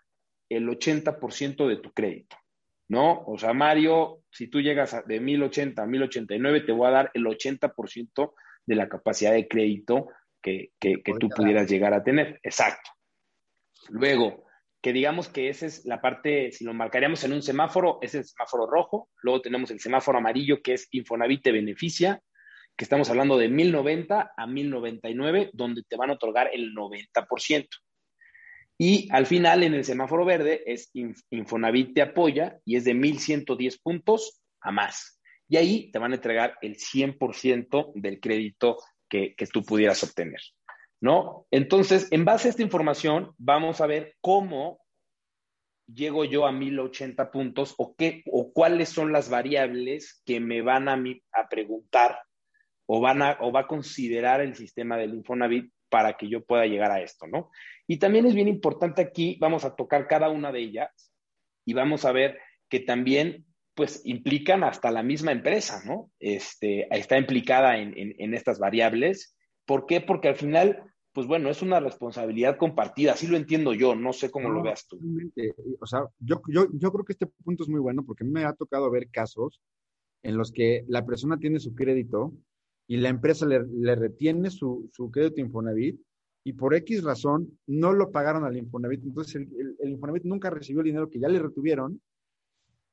el 0.49 0.67
80% 0.67 1.67
de 1.67 1.77
tu 1.77 1.91
crédito, 1.91 2.35
¿no? 2.89 3.23
O 3.25 3.37
sea, 3.37 3.53
Mario, 3.53 4.23
si 4.31 4.47
tú 4.47 4.59
llegas 4.61 4.95
de 5.05 5.19
1080 5.19 5.81
a 5.81 5.85
1089, 5.85 6.61
te 6.61 6.71
voy 6.71 6.87
a 6.87 6.91
dar 6.91 7.11
el 7.13 7.25
80% 7.25 8.33
de 8.65 8.75
la 8.75 8.89
capacidad 8.89 9.31
de 9.31 9.47
crédito 9.47 10.09
que, 10.41 10.71
que, 10.79 11.01
tú 11.19 11.29
pudieras 11.29 11.69
llegar 11.69 11.93
a 11.93 12.03
tener. 12.03 12.39
Exacto. 12.43 12.91
Luego, 13.89 14.45
que 14.81 14.93
digamos 14.93 15.27
que 15.27 15.49
esa 15.49 15.65
es 15.65 15.85
la 15.85 16.01
parte, 16.01 16.51
si 16.51 16.63
lo 16.63 16.73
marcaríamos 16.73 17.23
en 17.23 17.33
un 17.33 17.41
semáforo, 17.41 17.99
es 18.01 18.15
el 18.15 18.25
semáforo 18.25 18.65
rojo. 18.65 19.09
Luego 19.21 19.41
tenemos 19.41 19.71
el 19.71 19.79
semáforo 19.79 20.17
amarillo, 20.17 20.61
que 20.61 20.73
es 20.73 20.87
Infonavit 20.91 21.43
te 21.43 21.51
beneficia 21.51 22.21
que 22.79 22.85
estamos 22.85 23.09
hablando 23.09 23.37
de 23.37 23.49
1090 23.49 24.31
a 24.37 24.47
1099, 24.47 25.49
donde 25.51 25.83
te 25.83 25.97
van 25.97 26.11
a 26.11 26.13
otorgar 26.13 26.49
el 26.53 26.73
90%. 26.73 27.67
Y 28.77 29.09
al 29.11 29.25
final, 29.25 29.63
en 29.63 29.73
el 29.73 29.83
semáforo 29.83 30.23
verde, 30.23 30.63
es 30.65 30.89
Infonavit 30.93 31.93
te 31.93 32.01
apoya 32.01 32.57
y 32.63 32.77
es 32.77 32.85
de 32.85 32.93
1110 32.93 33.79
puntos 33.79 34.41
a 34.61 34.71
más. 34.71 35.19
Y 35.49 35.57
ahí 35.57 35.91
te 35.91 35.99
van 35.99 36.13
a 36.13 36.15
entregar 36.15 36.57
el 36.61 36.77
100% 36.77 37.91
del 37.95 38.21
crédito 38.21 38.77
que, 39.09 39.35
que 39.35 39.47
tú 39.47 39.61
pudieras 39.61 40.01
obtener. 40.05 40.39
¿No? 41.01 41.47
Entonces, 41.51 42.07
en 42.12 42.25
base 42.25 42.47
a 42.47 42.51
esta 42.51 42.62
información, 42.62 43.33
vamos 43.38 43.79
a 43.79 43.88
ver 43.88 44.15
cómo 44.19 44.81
llego 45.93 46.25
yo 46.25 46.45
a 46.45 46.51
1080 46.51 47.31
puntos 47.31 47.73
o 47.77 47.95
qué 47.95 48.23
o 48.31 48.51
cuáles 48.51 48.89
son 48.89 49.12
las 49.12 49.29
variables 49.29 50.21
que 50.25 50.39
me 50.39 50.62
van 50.62 50.88
a, 50.88 51.01
a 51.33 51.49
preguntar 51.49 52.19
o 52.85 52.99
van 52.99 53.21
a 53.21 53.38
o 53.41 53.51
va 53.51 53.62
a 53.62 53.67
considerar 53.67 54.41
el 54.41 54.55
sistema 54.55 54.97
del 54.97 55.13
Infonavit 55.13 55.71
para 55.89 56.13
que 56.13 56.29
yo 56.29 56.43
pueda 56.43 56.65
llegar 56.65 56.91
a 56.91 57.01
esto, 57.01 57.27
¿no? 57.27 57.49
Y 57.88 57.97
también 57.97 58.25
es 58.25 58.35
bien 58.35 58.47
importante 58.47 59.01
aquí, 59.01 59.38
vamos 59.39 59.65
a 59.65 59.75
tocar 59.75 60.07
cada 60.07 60.29
una 60.29 60.51
de 60.51 60.59
ellas 60.59 61.12
y 61.65 61.73
vamos 61.73 62.05
a 62.05 62.12
ver 62.12 62.39
que 62.69 62.79
también 62.79 63.45
pues 63.73 64.01
implican 64.05 64.63
hasta 64.63 64.91
la 64.91 65.03
misma 65.03 65.31
empresa, 65.31 65.81
¿no? 65.85 66.12
Este, 66.19 66.88
está 66.95 67.17
implicada 67.17 67.77
en, 67.77 67.93
en 67.95 68.33
estas 68.33 68.59
variables. 68.59 69.35
¿Por 69.69 69.86
qué? 69.86 70.01
Porque 70.01 70.29
al 70.29 70.36
final 70.36 70.89
pues 71.13 71.27
bueno, 71.27 71.49
es 71.49 71.62
una 71.62 71.79
responsabilidad 71.79 72.58
compartida, 72.58 73.13
así 73.13 73.27
lo 73.27 73.36
entiendo 73.36 73.73
yo, 73.73 73.95
no 73.95 74.13
sé 74.13 74.29
cómo 74.29 74.49
lo 74.49 74.62
veas 74.62 74.88
tú. 74.88 74.99
O 75.82 75.86
sea, 75.86 76.08
yo, 76.19 76.41
yo, 76.47 76.67
yo 76.71 76.91
creo 76.91 77.03
que 77.03 77.13
este 77.13 77.27
punto 77.43 77.63
es 77.63 77.69
muy 77.69 77.79
bueno 77.79 78.05
porque 78.05 78.23
a 78.23 78.27
mí 78.27 78.32
me 78.32 78.45
ha 78.45 78.53
tocado 78.53 78.89
ver 78.91 79.10
casos 79.10 79.60
en 80.23 80.38
los 80.38 80.51
que 80.51 80.86
la 80.88 81.05
persona 81.05 81.38
tiene 81.38 81.60
su 81.60 81.73
crédito 81.73 82.34
y 82.88 82.97
la 82.97 83.10
empresa 83.10 83.45
le, 83.45 83.65
le 83.67 83.95
retiene 83.95 84.49
su, 84.49 84.89
su, 84.93 85.10
crédito 85.10 85.41
Infonavit 85.41 85.99
y 86.43 86.53
por 86.53 86.75
X 86.75 87.03
razón 87.03 87.60
no 87.67 87.91
lo 87.91 88.12
pagaron 88.12 88.45
al 88.45 88.55
Infonavit. 88.55 89.03
Entonces 89.03 89.36
el, 89.36 89.75
el, 89.79 89.89
Infonavit 89.89 90.23
nunca 90.23 90.49
recibió 90.49 90.82
el 90.82 90.88
dinero 90.88 91.10
que 91.10 91.19
ya 91.19 91.27
le 91.27 91.39
retuvieron 91.39 91.99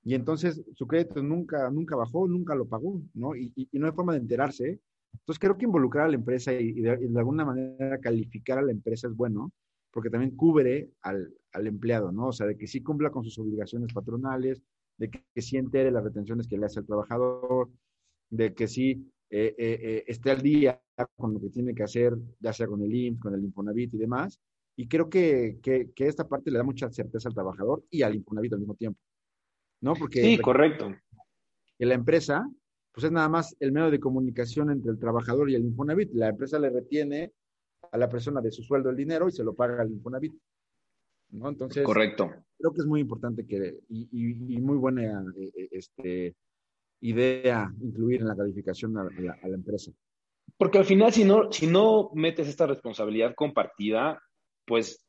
y 0.04 0.14
entonces 0.14 0.64
su 0.74 0.86
crédito 0.86 1.22
nunca, 1.22 1.70
nunca 1.70 1.96
bajó, 1.96 2.26
nunca 2.26 2.54
lo 2.54 2.66
pagó, 2.66 3.00
¿no? 3.14 3.36
Y, 3.36 3.52
y, 3.54 3.68
y 3.70 3.78
no 3.78 3.86
hay 3.86 3.92
forma 3.92 4.14
de 4.14 4.20
enterarse 4.20 4.80
entonces 5.20 5.38
creo 5.38 5.56
que 5.56 5.64
involucrar 5.64 6.06
a 6.06 6.08
la 6.08 6.16
empresa 6.16 6.52
y, 6.52 6.72
de, 6.72 7.08
alguna 7.16 7.44
manera 7.44 7.98
calificar 7.98 8.58
a 8.58 8.62
la 8.62 8.72
empresa 8.72 9.08
es 9.08 9.14
bueno, 9.14 9.52
porque 9.90 10.10
también 10.10 10.36
cubre 10.36 10.90
al, 11.02 11.32
al, 11.52 11.66
empleado, 11.66 12.12
¿no? 12.12 12.28
O 12.28 12.32
sea, 12.32 12.46
de 12.46 12.56
que 12.56 12.66
sí 12.66 12.82
cumpla 12.82 13.10
con 13.10 13.24
sus 13.24 13.38
obligaciones 13.38 13.92
patronales, 13.92 14.62
de 14.98 15.10
que, 15.10 15.24
que 15.34 15.42
sí 15.42 15.56
entere 15.56 15.90
las 15.90 16.04
retenciones 16.04 16.46
que 16.46 16.58
le 16.58 16.66
hace 16.66 16.80
el 16.80 16.86
trabajador, 16.86 17.70
de 18.30 18.54
que 18.54 18.68
sí 18.68 19.10
eh, 19.28 19.54
eh, 19.58 19.80
eh, 19.82 20.04
esté 20.06 20.30
al 20.30 20.40
día 20.40 20.80
con 21.16 21.34
lo 21.34 21.40
que 21.40 21.50
tiene 21.50 21.74
que 21.74 21.82
hacer, 21.82 22.16
ya 22.38 22.52
sea 22.52 22.66
con 22.68 22.80
el 22.82 22.94
IMSS, 22.94 23.20
con 23.20 23.34
el 23.34 23.44
Infonavit 23.44 23.94
y 23.94 23.98
demás. 23.98 24.40
Y 24.76 24.86
creo 24.88 25.08
que, 25.08 25.58
que, 25.62 25.90
que, 25.94 26.06
esta 26.06 26.28
parte 26.28 26.50
le 26.50 26.58
da 26.58 26.64
mucha 26.64 26.90
certeza 26.90 27.28
al 27.28 27.34
trabajador 27.34 27.84
y 27.90 28.02
al 28.02 28.14
Infonavit 28.14 28.52
al 28.52 28.60
mismo 28.60 28.74
tiempo. 28.74 29.00
¿No? 29.80 29.94
Porque 29.94 30.22
sí, 30.22 30.38
correcto. 30.38 30.94
Que 31.76 31.86
la 31.86 31.94
empresa 31.94 32.48
pues 32.96 33.04
es 33.04 33.12
nada 33.12 33.28
más 33.28 33.54
el 33.60 33.72
medio 33.72 33.90
de 33.90 34.00
comunicación 34.00 34.70
entre 34.70 34.90
el 34.90 34.98
trabajador 34.98 35.50
y 35.50 35.54
el 35.54 35.66
Infonavit. 35.66 36.14
La 36.14 36.30
empresa 36.30 36.58
le 36.58 36.70
retiene 36.70 37.30
a 37.92 37.98
la 37.98 38.08
persona 38.08 38.40
de 38.40 38.50
su 38.50 38.62
sueldo 38.62 38.88
el 38.88 38.96
dinero 38.96 39.28
y 39.28 39.32
se 39.32 39.44
lo 39.44 39.54
paga 39.54 39.82
al 39.82 39.90
Infonavit. 39.90 40.34
¿no? 41.32 41.50
Entonces, 41.50 41.84
correcto. 41.84 42.32
Creo 42.56 42.72
que 42.72 42.80
es 42.80 42.86
muy 42.86 43.02
importante 43.02 43.46
que, 43.46 43.80
y, 43.90 44.08
y, 44.10 44.54
y 44.54 44.60
muy 44.62 44.78
buena 44.78 45.22
eh, 45.36 45.52
eh, 45.54 45.68
este, 45.72 46.36
idea 47.02 47.70
incluir 47.82 48.22
en 48.22 48.28
la 48.28 48.36
calificación 48.36 48.96
a, 48.96 49.02
a, 49.02 49.20
la, 49.20 49.38
a, 49.42 49.46
la, 49.46 49.56
empresa. 49.56 49.92
Porque 50.56 50.78
al 50.78 50.86
final, 50.86 51.12
si 51.12 51.24
no, 51.24 51.52
si 51.52 51.66
no 51.66 52.10
metes 52.14 52.48
esta 52.48 52.66
responsabilidad 52.66 53.34
compartida, 53.34 54.22
pues 54.64 55.05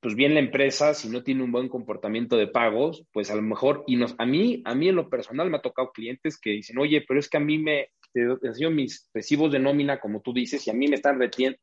pues 0.00 0.14
bien 0.14 0.34
la 0.34 0.40
empresa, 0.40 0.94
si 0.94 1.08
no 1.08 1.22
tiene 1.22 1.42
un 1.42 1.52
buen 1.52 1.68
comportamiento 1.68 2.36
de 2.36 2.46
pagos, 2.46 3.04
pues 3.12 3.30
a 3.30 3.34
lo 3.34 3.42
mejor, 3.42 3.84
y 3.86 3.96
nos, 3.96 4.14
a 4.18 4.24
mí, 4.24 4.62
a 4.64 4.74
mí 4.74 4.88
en 4.88 4.96
lo 4.96 5.10
personal 5.10 5.50
me 5.50 5.58
ha 5.58 5.62
tocado 5.62 5.92
clientes 5.92 6.38
que 6.40 6.50
dicen, 6.50 6.78
oye, 6.78 7.04
pero 7.06 7.20
es 7.20 7.28
que 7.28 7.36
a 7.36 7.40
mí 7.40 7.58
me, 7.58 7.90
te 8.12 8.70
mis 8.70 9.10
recibos 9.12 9.52
de 9.52 9.58
nómina, 9.58 10.00
como 10.00 10.22
tú 10.22 10.32
dices, 10.32 10.66
y 10.66 10.70
a 10.70 10.74
mí 10.74 10.88
me 10.88 10.96
están 10.96 11.20
reteniendo, 11.20 11.58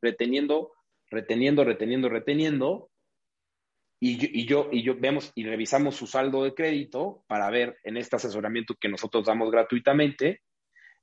reteniendo, 1.10 1.64
reteniendo, 1.64 2.08
reteniendo, 2.08 2.90
y, 4.00 4.40
y 4.40 4.46
yo, 4.46 4.68
y 4.70 4.84
yo 4.84 4.94
vemos 4.96 5.32
y 5.34 5.44
revisamos 5.44 5.96
su 5.96 6.06
saldo 6.06 6.44
de 6.44 6.54
crédito 6.54 7.24
para 7.26 7.50
ver 7.50 7.78
en 7.82 7.96
este 7.96 8.14
asesoramiento 8.14 8.76
que 8.80 8.88
nosotros 8.88 9.26
damos 9.26 9.50
gratuitamente, 9.50 10.42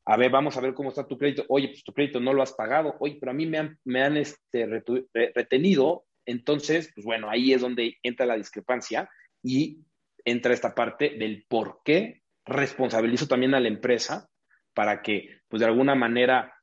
a 0.07 0.17
ver, 0.17 0.31
vamos 0.31 0.55
a 0.55 0.61
ver 0.61 0.73
cómo 0.73 0.89
está 0.89 1.07
tu 1.07 1.17
crédito. 1.17 1.43
Oye, 1.49 1.69
pues 1.69 1.83
tu 1.83 1.91
crédito 1.91 2.19
no 2.19 2.31
lo 2.31 2.43
has 2.43 2.53
pagado. 2.53 2.95
Oye, 2.99 3.17
pero 3.19 3.31
a 3.31 3.33
mí 3.33 3.47
me 3.47 3.57
han, 3.57 3.79
me 3.83 4.03
han 4.03 4.17
este, 4.17 4.67
retenido 5.33 6.05
entonces, 6.25 6.91
pues 6.93 7.05
bueno, 7.05 7.29
ahí 7.29 7.53
es 7.53 7.61
donde 7.61 7.97
entra 8.03 8.25
la 8.25 8.37
discrepancia 8.37 9.09
y 9.43 9.79
entra 10.23 10.53
esta 10.53 10.73
parte 10.73 11.11
del 11.17 11.45
por 11.47 11.81
qué 11.83 12.23
responsabilizo 12.45 13.27
también 13.27 13.53
a 13.53 13.59
la 13.59 13.67
empresa 13.67 14.29
para 14.73 15.01
que, 15.01 15.41
pues 15.47 15.59
de 15.59 15.67
alguna 15.67 15.95
manera, 15.95 16.53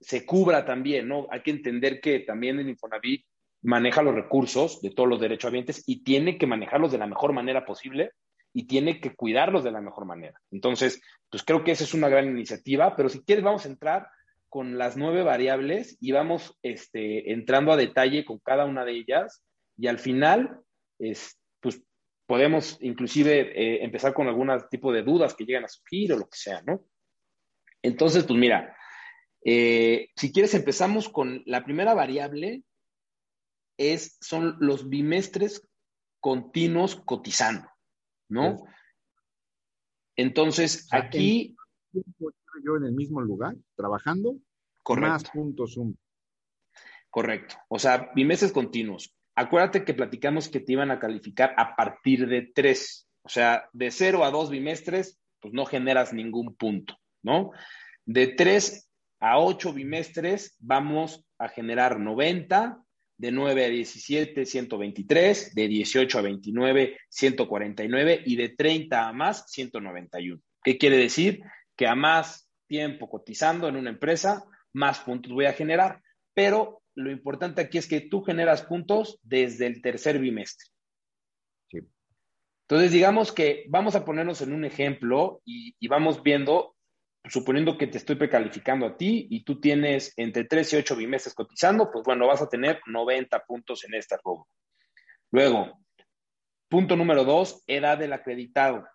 se 0.00 0.26
cubra 0.26 0.64
también, 0.64 1.08
¿no? 1.08 1.26
Hay 1.30 1.42
que 1.42 1.50
entender 1.50 2.00
que 2.00 2.20
también 2.20 2.58
el 2.58 2.68
Infonavit 2.68 3.24
maneja 3.62 4.02
los 4.02 4.14
recursos 4.14 4.80
de 4.82 4.90
todos 4.90 5.08
los 5.08 5.20
derechohabientes 5.20 5.82
y 5.86 6.04
tiene 6.04 6.38
que 6.38 6.46
manejarlos 6.46 6.92
de 6.92 6.98
la 6.98 7.06
mejor 7.06 7.32
manera 7.32 7.64
posible 7.64 8.12
y 8.52 8.66
tiene 8.66 9.00
que 9.00 9.14
cuidarlos 9.14 9.64
de 9.64 9.72
la 9.72 9.80
mejor 9.80 10.06
manera. 10.06 10.40
Entonces, 10.50 11.02
pues 11.30 11.42
creo 11.42 11.64
que 11.64 11.72
esa 11.72 11.84
es 11.84 11.94
una 11.94 12.08
gran 12.08 12.26
iniciativa, 12.26 12.94
pero 12.96 13.08
si 13.08 13.22
quieres 13.22 13.44
vamos 13.44 13.64
a 13.64 13.68
entrar 13.68 14.08
con 14.56 14.78
las 14.78 14.96
nueve 14.96 15.22
variables 15.22 15.98
y 16.00 16.12
vamos 16.12 16.58
este, 16.62 17.30
entrando 17.30 17.72
a 17.72 17.76
detalle 17.76 18.24
con 18.24 18.38
cada 18.38 18.64
una 18.64 18.86
de 18.86 18.92
ellas 18.92 19.44
y 19.76 19.86
al 19.86 19.98
final, 19.98 20.62
es, 20.98 21.38
pues 21.60 21.82
podemos 22.24 22.78
inclusive 22.80 23.52
eh, 23.52 23.84
empezar 23.84 24.14
con 24.14 24.28
algún 24.28 24.50
tipo 24.70 24.94
de 24.94 25.02
dudas 25.02 25.34
que 25.34 25.44
llegan 25.44 25.64
a 25.64 25.68
surgir 25.68 26.14
o 26.14 26.16
lo 26.16 26.26
que 26.26 26.38
sea, 26.38 26.62
¿no? 26.62 26.82
Entonces, 27.82 28.24
pues 28.24 28.38
mira, 28.38 28.74
eh, 29.44 30.08
si 30.16 30.32
quieres 30.32 30.54
empezamos 30.54 31.10
con 31.10 31.42
la 31.44 31.62
primera 31.62 31.92
variable, 31.92 32.62
es, 33.76 34.16
son 34.22 34.56
los 34.58 34.88
bimestres 34.88 35.68
continuos 36.18 36.96
cotizando, 36.96 37.68
¿no? 38.30 38.64
Entonces, 40.16 40.88
aquí 40.92 41.54
yo 42.64 42.76
en 42.76 42.84
el 42.84 42.92
mismo 42.92 43.20
lugar, 43.20 43.54
trabajando, 43.74 44.38
Correcto. 44.86 45.10
más 45.10 45.30
puntos 45.30 45.74
Zoom. 45.74 45.94
Correcto. 47.10 47.56
O 47.68 47.78
sea, 47.80 48.12
bimeses 48.14 48.52
continuos. 48.52 49.12
Acuérdate 49.34 49.84
que 49.84 49.94
platicamos 49.94 50.48
que 50.48 50.60
te 50.60 50.74
iban 50.74 50.92
a 50.92 51.00
calificar 51.00 51.54
a 51.56 51.74
partir 51.74 52.28
de 52.28 52.52
tres. 52.54 53.08
O 53.22 53.28
sea, 53.28 53.68
de 53.72 53.90
cero 53.90 54.24
a 54.24 54.30
dos 54.30 54.48
bimestres, 54.48 55.18
pues 55.40 55.52
no 55.52 55.66
generas 55.66 56.12
ningún 56.12 56.54
punto, 56.54 56.96
¿no? 57.24 57.50
De 58.04 58.28
tres 58.28 58.88
a 59.18 59.40
ocho 59.40 59.72
bimestres 59.72 60.56
vamos 60.60 61.26
a 61.36 61.48
generar 61.48 61.98
90, 61.98 62.80
de 63.18 63.32
9 63.32 63.64
a 63.64 63.68
17, 63.68 64.46
123, 64.46 65.54
de 65.54 65.68
18 65.68 66.18
a 66.18 66.22
29, 66.22 66.96
149 67.08 68.22
y 68.24 68.36
de 68.36 68.50
30 68.50 69.08
a 69.08 69.12
más, 69.12 69.50
191. 69.50 70.40
¿Qué 70.62 70.78
quiere 70.78 70.98
decir? 70.98 71.40
Que 71.74 71.88
a 71.88 71.96
más 71.96 72.48
tiempo 72.68 73.08
cotizando 73.08 73.68
en 73.68 73.76
una 73.76 73.90
empresa, 73.90 74.44
más 74.76 75.00
puntos 75.00 75.32
voy 75.32 75.46
a 75.46 75.52
generar. 75.52 76.02
Pero 76.34 76.82
lo 76.94 77.10
importante 77.10 77.62
aquí 77.62 77.78
es 77.78 77.88
que 77.88 78.02
tú 78.02 78.22
generas 78.22 78.62
puntos 78.62 79.18
desde 79.22 79.66
el 79.66 79.80
tercer 79.80 80.18
bimestre. 80.18 80.66
Sí. 81.68 81.78
Entonces, 82.68 82.92
digamos 82.92 83.32
que 83.32 83.64
vamos 83.68 83.96
a 83.96 84.04
ponernos 84.04 84.42
en 84.42 84.52
un 84.52 84.64
ejemplo 84.64 85.40
y, 85.44 85.74
y, 85.80 85.88
vamos 85.88 86.22
viendo, 86.22 86.76
suponiendo 87.24 87.78
que 87.78 87.86
te 87.86 87.98
estoy 87.98 88.16
precalificando 88.16 88.86
a 88.86 88.96
ti 88.96 89.26
y 89.30 89.44
tú 89.44 89.60
tienes 89.60 90.12
entre 90.16 90.44
3 90.44 90.74
y 90.74 90.76
8 90.76 90.96
bimestres 90.96 91.34
cotizando, 91.34 91.90
pues 91.90 92.04
bueno, 92.04 92.26
vas 92.26 92.42
a 92.42 92.48
tener 92.48 92.80
90 92.86 93.44
puntos 93.46 93.84
en 93.84 93.94
este 93.94 94.16
robo. 94.22 94.46
Luego, 95.32 95.80
punto 96.68 96.96
número 96.96 97.24
2, 97.24 97.64
edad 97.66 97.98
del 97.98 98.12
acreditado. 98.12 98.86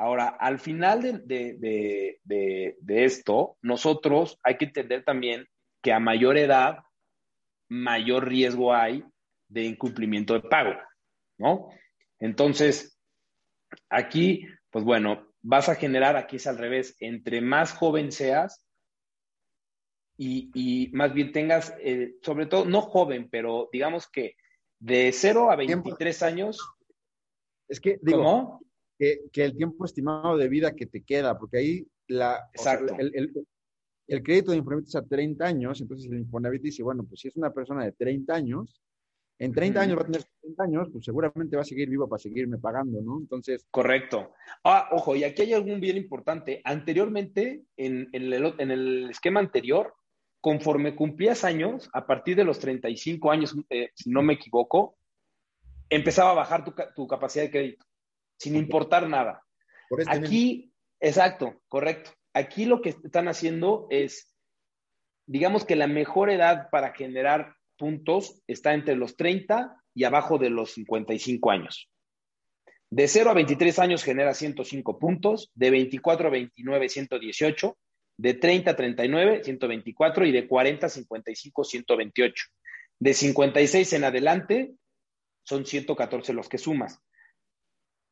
Ahora, 0.00 0.28
al 0.28 0.58
final 0.58 1.02
de, 1.02 1.12
de, 1.18 2.18
de, 2.24 2.76
de, 2.80 3.04
esto, 3.04 3.58
nosotros 3.60 4.38
hay 4.42 4.56
que 4.56 4.64
entender 4.64 5.04
también 5.04 5.46
que 5.82 5.92
a 5.92 6.00
mayor 6.00 6.38
edad, 6.38 6.78
mayor 7.68 8.26
riesgo 8.26 8.72
hay 8.74 9.04
de 9.48 9.64
incumplimiento 9.64 10.32
de 10.32 10.40
pago, 10.40 10.72
¿no? 11.36 11.68
Entonces, 12.18 12.98
aquí, 13.90 14.46
pues 14.70 14.86
bueno, 14.86 15.34
vas 15.42 15.68
a 15.68 15.74
generar, 15.74 16.16
aquí 16.16 16.36
es 16.36 16.46
al 16.46 16.56
revés, 16.56 16.96
entre 17.00 17.42
más 17.42 17.74
joven 17.74 18.10
seas 18.10 18.66
y, 20.16 20.50
y 20.54 20.90
más 20.94 21.12
bien 21.12 21.30
tengas, 21.30 21.74
eh, 21.78 22.14
sobre 22.22 22.46
todo, 22.46 22.64
no 22.64 22.80
joven, 22.80 23.28
pero 23.30 23.68
digamos 23.70 24.08
que 24.08 24.36
de 24.78 25.12
0 25.12 25.50
a 25.50 25.56
23 25.56 26.22
años. 26.22 26.58
Es 27.68 27.80
que, 27.80 27.98
digo, 28.00 28.22
¿cómo? 28.22 28.69
Que, 29.00 29.22
que, 29.32 29.44
el 29.44 29.56
tiempo 29.56 29.86
estimado 29.86 30.36
de 30.36 30.48
vida 30.48 30.76
que 30.76 30.84
te 30.86 31.02
queda, 31.02 31.38
porque 31.38 31.56
ahí 31.56 31.86
la, 32.06 32.38
Exacto. 32.52 32.92
O 32.92 32.96
sea, 32.96 32.98
el, 32.98 33.12
el, 33.14 33.46
el 34.06 34.22
crédito 34.22 34.50
de 34.50 34.58
Infonavit 34.58 34.88
es 34.88 34.96
a 34.96 35.06
30 35.06 35.44
años, 35.44 35.80
entonces 35.80 36.10
el 36.10 36.18
Infonavit 36.18 36.62
dice, 36.62 36.82
bueno, 36.82 37.04
pues 37.04 37.20
si 37.20 37.28
es 37.28 37.36
una 37.36 37.52
persona 37.52 37.84
de 37.84 37.92
30 37.92 38.34
años, 38.34 38.82
en 39.40 39.52
30 39.52 39.80
años 39.80 39.96
va 39.96 40.02
a 40.02 40.04
tener 40.04 40.22
30 40.42 40.62
años, 40.64 40.88
pues 40.92 41.04
seguramente 41.04 41.56
va 41.56 41.62
a 41.62 41.64
seguir 41.64 41.88
vivo 41.88 42.06
para 42.06 42.18
seguirme 42.18 42.58
pagando, 42.58 43.00
¿no? 43.00 43.18
Entonces. 43.18 43.66
Correcto. 43.70 44.32
Ah, 44.64 44.90
ojo, 44.92 45.16
y 45.16 45.24
aquí 45.24 45.42
hay 45.42 45.54
algún 45.54 45.80
bien 45.80 45.96
importante. 45.96 46.60
Anteriormente, 46.62 47.62
en, 47.78 48.10
el, 48.12 48.34
en 48.58 48.70
el, 48.70 49.08
esquema 49.08 49.40
anterior, 49.40 49.94
conforme 50.42 50.94
cumplías 50.94 51.44
años, 51.44 51.88
a 51.94 52.06
partir 52.06 52.36
de 52.36 52.44
los 52.44 52.58
35 52.58 53.30
años, 53.30 53.56
eh, 53.70 53.88
si 53.94 54.10
no 54.10 54.22
me 54.22 54.34
equivoco, 54.34 54.98
empezaba 55.88 56.32
a 56.32 56.34
bajar 56.34 56.64
tu, 56.64 56.74
tu 56.94 57.06
capacidad 57.06 57.44
de 57.44 57.50
crédito, 57.50 57.86
sin 58.40 58.56
importar 58.56 59.06
nada. 59.06 59.42
Este 59.90 60.10
aquí, 60.10 60.72
exacto, 60.98 61.60
correcto. 61.68 62.10
Aquí 62.32 62.64
lo 62.64 62.80
que 62.80 62.90
están 62.90 63.28
haciendo 63.28 63.86
es, 63.90 64.34
digamos 65.26 65.66
que 65.66 65.76
la 65.76 65.86
mejor 65.86 66.30
edad 66.30 66.70
para 66.70 66.94
generar 66.94 67.54
puntos 67.76 68.40
está 68.46 68.72
entre 68.72 68.96
los 68.96 69.16
30 69.16 69.76
y 69.94 70.04
abajo 70.04 70.38
de 70.38 70.48
los 70.48 70.72
55 70.72 71.50
años. 71.50 71.90
De 72.88 73.08
0 73.08 73.30
a 73.30 73.34
23 73.34 73.78
años 73.78 74.02
genera 74.02 74.32
105 74.32 74.98
puntos, 74.98 75.50
de 75.54 75.70
24 75.70 76.28
a 76.28 76.30
29 76.30 76.88
118, 76.88 77.78
de 78.16 78.34
30 78.34 78.70
a 78.70 78.76
39 78.76 79.44
124 79.44 80.26
y 80.26 80.32
de 80.32 80.48
40 80.48 80.86
a 80.86 80.88
55 80.88 81.64
128. 81.64 82.44
De 82.98 83.14
56 83.14 83.92
en 83.92 84.04
adelante 84.04 84.72
son 85.44 85.66
114 85.66 86.32
los 86.32 86.48
que 86.48 86.58
sumas. 86.58 87.00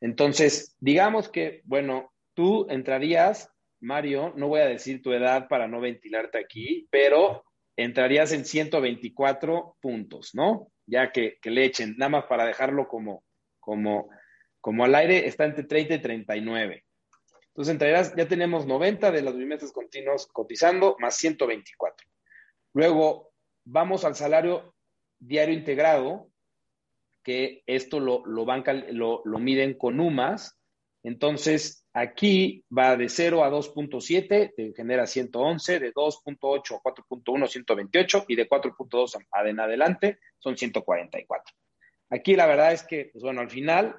Entonces, 0.00 0.76
digamos 0.80 1.28
que, 1.28 1.62
bueno, 1.64 2.12
tú 2.34 2.66
entrarías, 2.70 3.50
Mario, 3.80 4.32
no 4.36 4.48
voy 4.48 4.60
a 4.60 4.66
decir 4.66 5.02
tu 5.02 5.12
edad 5.12 5.48
para 5.48 5.68
no 5.68 5.80
ventilarte 5.80 6.38
aquí, 6.38 6.88
pero 6.90 7.44
entrarías 7.76 8.32
en 8.32 8.44
124 8.44 9.76
puntos, 9.80 10.34
¿no? 10.34 10.72
Ya 10.86 11.12
que, 11.12 11.38
le 11.42 11.64
echen, 11.64 11.96
nada 11.96 12.10
más 12.10 12.24
para 12.24 12.44
dejarlo 12.44 12.88
como, 12.88 13.24
como, 13.60 14.08
como 14.60 14.84
al 14.84 14.94
aire, 14.94 15.26
está 15.26 15.44
entre 15.44 15.64
30 15.64 15.94
y 15.94 15.98
39. 16.00 16.84
Entonces 17.48 17.72
entrarías, 17.72 18.14
ya 18.16 18.28
tenemos 18.28 18.66
90 18.66 19.10
de 19.10 19.22
los 19.22 19.36
bimestres 19.36 19.72
continuos 19.72 20.26
cotizando, 20.28 20.96
más 21.00 21.16
124. 21.16 22.06
Luego 22.74 23.32
vamos 23.64 24.04
al 24.04 24.14
salario 24.14 24.74
diario 25.18 25.54
integrado, 25.54 26.30
que 27.28 27.62
esto 27.66 28.00
lo, 28.00 28.24
lo, 28.24 28.46
lo, 28.92 29.20
lo 29.22 29.38
miden 29.38 29.74
con 29.74 30.00
UMAS, 30.00 30.58
entonces, 31.02 31.86
aquí 31.92 32.64
va 32.76 32.96
de 32.96 33.10
0 33.10 33.44
a 33.44 33.50
2.7, 33.50 34.54
te 34.56 34.72
genera 34.74 35.06
111, 35.06 35.78
de 35.78 35.92
2.8 35.92 36.76
a 36.76 36.82
4.1, 36.82 37.48
128, 37.48 38.24
y 38.28 38.34
de 38.34 38.48
4.2 38.48 39.18
en 39.44 39.60
adelante 39.60 40.18
son 40.38 40.56
144. 40.56 41.54
Aquí 42.08 42.34
la 42.34 42.46
verdad 42.46 42.72
es 42.72 42.82
que, 42.82 43.10
pues 43.12 43.22
bueno, 43.22 43.42
al 43.42 43.50
final, 43.50 43.94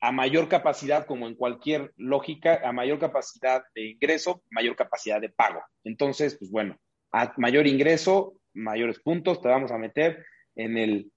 a 0.00 0.12
mayor 0.12 0.48
capacidad, 0.48 1.04
como 1.04 1.28
en 1.28 1.34
cualquier 1.34 1.92
lógica, 1.98 2.62
a 2.64 2.72
mayor 2.72 2.98
capacidad 2.98 3.62
de 3.74 3.90
ingreso, 3.90 4.42
mayor 4.50 4.76
capacidad 4.76 5.20
de 5.20 5.28
pago. 5.28 5.62
Entonces, 5.84 6.38
pues 6.38 6.50
bueno, 6.50 6.78
a 7.12 7.34
mayor 7.36 7.66
ingreso, 7.66 8.32
mayores 8.54 8.98
puntos, 9.00 9.42
te 9.42 9.48
vamos 9.48 9.70
a 9.72 9.76
meter 9.76 10.24
en 10.56 10.78
el, 10.78 11.12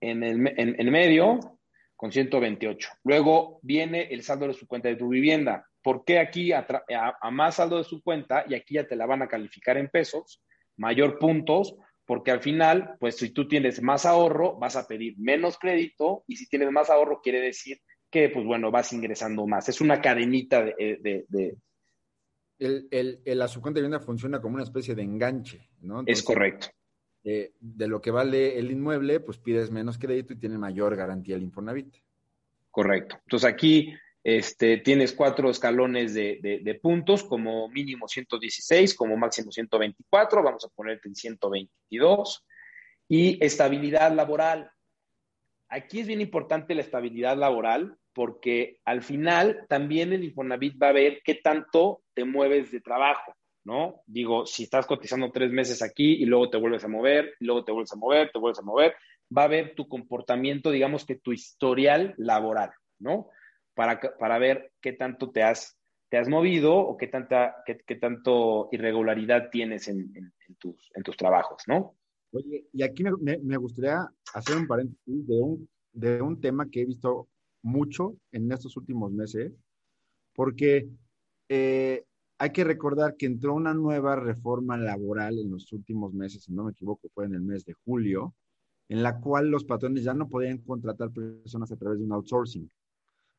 en 0.00 0.22
el 0.22 0.54
en 0.56 0.90
medio, 0.90 1.58
con 1.98 2.12
128. 2.12 2.90
Luego 3.02 3.58
viene 3.60 4.02
el 4.02 4.22
saldo 4.22 4.46
de 4.46 4.54
su 4.54 4.68
cuenta 4.68 4.88
de 4.88 4.94
tu 4.94 5.08
vivienda. 5.08 5.66
¿Por 5.82 6.04
qué 6.04 6.20
aquí 6.20 6.52
a, 6.52 6.64
más 7.32 7.56
saldo 7.56 7.78
de 7.78 7.82
su 7.82 8.00
cuenta 8.04 8.44
y 8.48 8.54
aquí 8.54 8.74
ya 8.74 8.86
te 8.86 8.94
la 8.94 9.04
van 9.04 9.22
a 9.22 9.26
calificar 9.26 9.76
en 9.76 9.88
pesos, 9.88 10.40
mayor 10.76 11.18
puntos? 11.18 11.74
Porque 12.06 12.30
al 12.30 12.40
final, 12.40 12.94
pues 13.00 13.16
si 13.16 13.30
tú 13.30 13.48
tienes 13.48 13.82
más 13.82 14.06
ahorro, 14.06 14.56
vas 14.60 14.76
a 14.76 14.86
pedir 14.86 15.18
menos 15.18 15.58
crédito 15.58 16.22
y 16.28 16.36
si 16.36 16.48
tienes 16.48 16.70
más 16.70 16.88
ahorro 16.88 17.20
quiere 17.20 17.40
decir 17.40 17.80
que, 18.08 18.28
pues 18.28 18.46
bueno, 18.46 18.70
vas 18.70 18.92
ingresando 18.92 19.44
más. 19.48 19.68
Es 19.68 19.80
una 19.80 20.00
cadenita 20.00 20.62
de... 20.62 21.26
de, 21.28 21.56
El, 22.60 22.86
el, 22.92 23.22
el, 23.24 23.38
la 23.38 23.48
subcuenta 23.48 23.80
de 23.80 23.86
vivienda 23.86 24.06
funciona 24.06 24.40
como 24.40 24.54
una 24.54 24.64
especie 24.64 24.94
de 24.94 25.02
enganche, 25.02 25.68
¿no? 25.80 26.04
es 26.06 26.22
correcto 26.22 26.68
de 27.60 27.88
lo 27.88 28.00
que 28.00 28.10
vale 28.10 28.58
el 28.58 28.70
inmueble, 28.70 29.20
pues 29.20 29.38
pides 29.38 29.70
menos 29.70 29.98
crédito 29.98 30.32
y 30.32 30.36
tiene 30.36 30.58
mayor 30.58 30.96
garantía 30.96 31.36
el 31.36 31.42
Infonavit. 31.42 31.94
Correcto. 32.70 33.16
Entonces 33.24 33.48
aquí 33.48 33.92
este, 34.22 34.78
tienes 34.78 35.12
cuatro 35.12 35.48
escalones 35.48 36.14
de, 36.14 36.80
puntos, 36.82 37.24
como 37.24 37.68
mínimo 37.68 38.08
116, 38.08 38.94
como 38.94 39.16
máximo 39.16 39.50
124, 39.50 40.42
vamos 40.42 40.64
a 40.64 40.68
ponerte 40.68 41.08
en 41.08 41.14
122. 41.14 42.44
Y 43.08 43.42
estabilidad 43.42 44.12
laboral. 44.14 44.70
Aquí 45.68 46.00
es 46.00 46.06
bien 46.06 46.20
importante 46.20 46.74
la 46.74 46.82
estabilidad 46.82 47.36
laboral 47.36 47.96
porque 48.12 48.80
al 48.84 49.02
final 49.02 49.64
también 49.68 50.12
el 50.12 50.24
Infonavit 50.24 50.76
va 50.82 50.88
a 50.88 50.92
ver 50.92 51.22
qué 51.24 51.36
tanto 51.36 52.02
te 52.14 52.24
mueves 52.24 52.70
de 52.70 52.80
trabajo. 52.80 53.34
¿No? 53.68 54.02
Digo, 54.06 54.46
si 54.46 54.62
estás 54.62 54.86
cotizando 54.86 55.30
tres 55.30 55.52
meses 55.52 55.82
aquí 55.82 56.14
y 56.14 56.24
luego 56.24 56.48
te 56.48 56.56
vuelves 56.56 56.84
a 56.84 56.88
mover, 56.88 57.34
luego 57.40 57.64
te 57.64 57.72
vuelves 57.72 57.92
a 57.92 57.96
mover, 57.96 58.30
te 58.32 58.38
vuelves 58.38 58.58
a 58.58 58.62
mover, 58.62 58.94
va 59.36 59.44
a 59.44 59.48
ver 59.48 59.74
tu 59.74 59.86
comportamiento, 59.86 60.70
digamos 60.70 61.04
que 61.04 61.16
tu 61.16 61.32
historial 61.32 62.14
laboral, 62.16 62.70
¿no? 62.98 63.28
Para, 63.74 64.00
para 64.00 64.38
ver 64.38 64.72
qué 64.80 64.94
tanto 64.94 65.30
te 65.30 65.42
has, 65.42 65.78
te 66.08 66.16
has 66.16 66.30
movido 66.30 66.78
o 66.78 66.96
qué 66.96 67.08
tanta, 67.08 67.56
qué, 67.66 67.96
tanto 67.96 68.70
irregularidad 68.72 69.50
tienes 69.50 69.86
en, 69.88 70.32
tus, 70.58 70.90
en 70.94 71.02
tus 71.02 71.18
trabajos, 71.18 71.62
¿no? 71.66 71.94
Oye, 72.32 72.64
y 72.72 72.82
aquí 72.82 73.04
me, 73.20 73.56
gustaría 73.58 74.08
hacer 74.32 74.56
un 74.56 74.66
paréntesis 74.66 75.26
de 75.26 75.42
un, 75.42 75.68
de 75.92 76.22
un 76.22 76.40
tema 76.40 76.70
que 76.70 76.80
he 76.80 76.86
visto 76.86 77.28
mucho 77.62 78.16
en 78.32 78.50
estos 78.50 78.78
últimos 78.78 79.12
meses, 79.12 79.52
porque 80.32 80.88
eh, 81.50 82.04
hay 82.38 82.50
que 82.50 82.64
recordar 82.64 83.16
que 83.16 83.26
entró 83.26 83.54
una 83.54 83.74
nueva 83.74 84.14
reforma 84.14 84.76
laboral 84.76 85.38
en 85.38 85.50
los 85.50 85.72
últimos 85.72 86.14
meses, 86.14 86.44
si 86.44 86.52
no 86.52 86.64
me 86.64 86.70
equivoco, 86.70 87.08
fue 87.12 87.26
en 87.26 87.34
el 87.34 87.40
mes 87.40 87.64
de 87.64 87.72
julio, 87.84 88.34
en 88.88 89.02
la 89.02 89.20
cual 89.20 89.50
los 89.50 89.64
patrones 89.64 90.04
ya 90.04 90.14
no 90.14 90.28
podían 90.28 90.58
contratar 90.58 91.10
personas 91.10 91.72
a 91.72 91.76
través 91.76 91.98
de 91.98 92.04
un 92.04 92.12
outsourcing. 92.12 92.70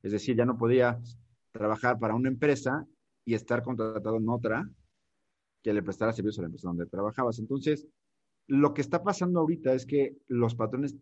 Es 0.03 0.11
decir, 0.11 0.35
ya 0.35 0.45
no 0.45 0.57
podía 0.57 0.99
trabajar 1.53 1.97
para 1.97 2.13
una 2.13 2.27
empresa 2.27 2.85
y 3.23 3.33
estar 3.35 3.63
contratado 3.63 4.17
en 4.17 4.27
otra 4.27 4.69
que 5.63 5.73
le 5.73 5.81
prestara 5.81 6.11
servicios 6.11 6.39
a 6.39 6.41
la 6.41 6.47
empresa 6.47 6.67
donde 6.67 6.85
trabajabas. 6.85 7.39
Entonces, 7.39 7.87
lo 8.47 8.73
que 8.73 8.81
está 8.81 9.01
pasando 9.01 9.39
ahorita 9.39 9.73
es 9.73 9.85
que 9.85 10.17
los 10.27 10.55
patrones 10.55 10.95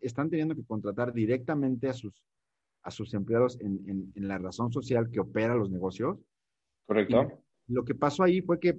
están 0.00 0.30
teniendo 0.30 0.54
que 0.54 0.64
contratar 0.64 1.12
directamente 1.12 1.88
a 1.88 1.92
sus, 1.92 2.22
a 2.82 2.90
sus 2.90 3.12
empleados 3.12 3.60
en, 3.60 4.12
en 4.14 4.28
la 4.28 4.38
razón 4.38 4.72
social 4.72 5.10
que 5.10 5.20
opera 5.20 5.54
los 5.54 5.70
negocios 5.70 6.18
Correcto. 6.86 7.42
lo 7.68 7.84
que 7.84 7.94
pasó 7.94 8.22
ahí 8.24 8.42
fue 8.42 8.58
que 8.58 8.78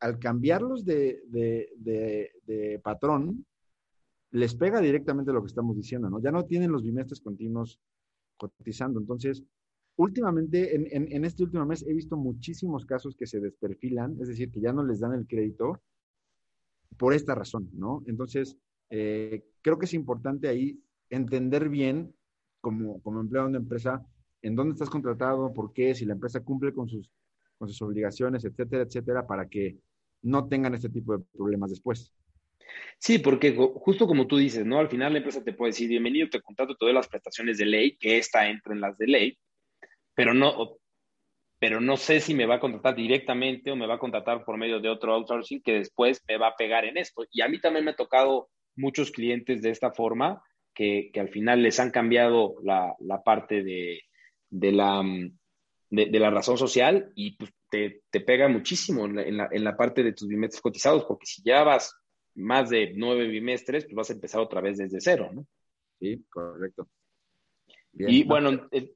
al, 0.00 0.18
cambiarlos 0.18 0.84
de, 0.84 1.20
patrón, 2.82 3.44
les 4.30 4.54
pega 4.54 4.80
directamente 4.80 5.32
lo 5.32 5.40
que 5.40 5.48
estamos 5.48 5.76
diciendo, 5.76 6.10
¿no? 6.10 6.20
Ya 6.20 6.32
no 6.32 6.44
tienen 6.44 6.72
los 6.72 6.82
bimestres 6.82 7.20
continuos 7.20 7.78
cotizando. 8.36 8.98
Entonces, 8.98 9.44
últimamente, 9.96 10.74
en, 10.74 11.24
este 11.24 11.44
último 11.44 11.64
mes, 11.66 11.84
he 11.86 11.92
visto 11.92 12.16
muchísimos 12.16 12.84
casos 12.84 13.14
que 13.16 13.26
se 13.26 13.40
desperfilan, 13.40 14.16
es 14.20 14.28
decir, 14.28 14.50
que 14.50 14.60
ya 14.60 14.72
no 14.72 14.84
les 14.84 15.00
dan 15.00 15.14
el 15.14 15.26
crédito 15.26 15.80
por 16.96 17.14
esta 17.14 17.34
razón, 17.34 17.70
¿no? 17.72 18.02
Entonces, 18.06 18.56
eh, 18.90 19.44
creo 19.62 19.78
que 19.78 19.86
es 19.86 19.94
importante 19.94 20.48
ahí 20.48 20.80
entender 21.10 21.68
bien, 21.68 22.14
como, 22.60 23.00
como 23.02 23.20
empleado 23.20 23.46
de 23.46 23.50
una 23.50 23.58
empresa, 23.58 24.04
en 24.42 24.56
dónde 24.56 24.72
estás 24.72 24.90
contratado, 24.90 25.52
por 25.54 25.72
qué, 25.72 25.94
si 25.94 26.04
la 26.04 26.14
empresa 26.14 26.40
cumple 26.40 26.72
con 26.72 26.88
sus 26.88 27.10
con 27.58 27.68
sus 27.68 27.80
obligaciones, 27.82 28.44
etcétera, 28.44 28.84
etcétera, 28.84 29.26
para 29.26 29.48
que 29.48 29.76
no 30.22 30.48
tengan 30.48 30.74
este 30.74 30.88
tipo 30.88 31.16
de 31.16 31.24
problemas 31.32 31.70
después. 31.70 32.12
Sí, 32.98 33.18
porque 33.18 33.54
justo 33.54 34.06
como 34.06 34.26
tú 34.26 34.36
dices, 34.36 34.64
¿no? 34.64 34.78
Al 34.78 34.88
final 34.88 35.12
la 35.12 35.18
empresa 35.18 35.44
te 35.44 35.52
puede 35.52 35.70
decir, 35.70 35.88
bienvenido, 35.88 36.28
te 36.28 36.40
contrato 36.40 36.74
todas 36.76 36.94
las 36.94 37.08
prestaciones 37.08 37.58
de 37.58 37.66
ley, 37.66 37.96
que 37.96 38.18
esta 38.18 38.48
entra 38.48 38.74
en 38.74 38.80
las 38.80 38.96
de 38.98 39.06
ley, 39.06 39.38
pero 40.14 40.34
no, 40.34 40.78
pero 41.58 41.80
no 41.80 41.96
sé 41.96 42.20
si 42.20 42.34
me 42.34 42.46
va 42.46 42.56
a 42.56 42.60
contratar 42.60 42.94
directamente 42.94 43.70
o 43.70 43.76
me 43.76 43.86
va 43.86 43.94
a 43.94 43.98
contratar 43.98 44.44
por 44.44 44.56
medio 44.56 44.80
de 44.80 44.88
otro 44.88 45.14
outsourcing 45.14 45.62
que 45.62 45.74
después 45.74 46.22
me 46.28 46.36
va 46.36 46.48
a 46.48 46.56
pegar 46.56 46.84
en 46.84 46.96
esto. 46.96 47.24
Y 47.30 47.42
a 47.42 47.48
mí 47.48 47.60
también 47.60 47.84
me 47.84 47.92
ha 47.92 47.96
tocado 47.96 48.48
muchos 48.76 49.10
clientes 49.10 49.62
de 49.62 49.70
esta 49.70 49.92
forma 49.92 50.42
que, 50.74 51.10
que 51.12 51.20
al 51.20 51.28
final 51.28 51.62
les 51.62 51.78
han 51.80 51.90
cambiado 51.90 52.56
la, 52.62 52.94
la 52.98 53.22
parte 53.22 53.62
de, 53.62 54.00
de 54.50 54.72
la 54.72 55.02
de, 55.94 56.18
la 56.18 56.30
razón 56.30 56.58
social 56.58 57.12
y 57.14 57.36
pues, 57.36 57.50
te, 57.70 58.20
pega 58.20 58.48
muchísimo 58.48 59.06
en 59.06 59.36
la, 59.36 59.48
en, 59.50 59.64
la, 59.64 59.76
parte 59.76 60.02
de 60.02 60.12
tus 60.12 60.28
bimestres 60.28 60.62
cotizados, 60.62 61.04
porque 61.04 61.26
si 61.26 61.42
ya 61.42 61.62
vas 61.62 61.94
más 62.34 62.70
de 62.70 62.92
nueve 62.94 63.26
bimestres, 63.26 63.84
pues 63.84 63.94
vas 63.94 64.10
a 64.10 64.14
empezar 64.14 64.40
otra 64.40 64.60
vez 64.60 64.78
desde 64.78 65.00
cero, 65.00 65.30
¿no? 65.32 65.46
Sí, 66.00 66.24
correcto. 66.28 66.88
Y 67.92 68.24
bueno, 68.24 68.68
eh, 68.72 68.92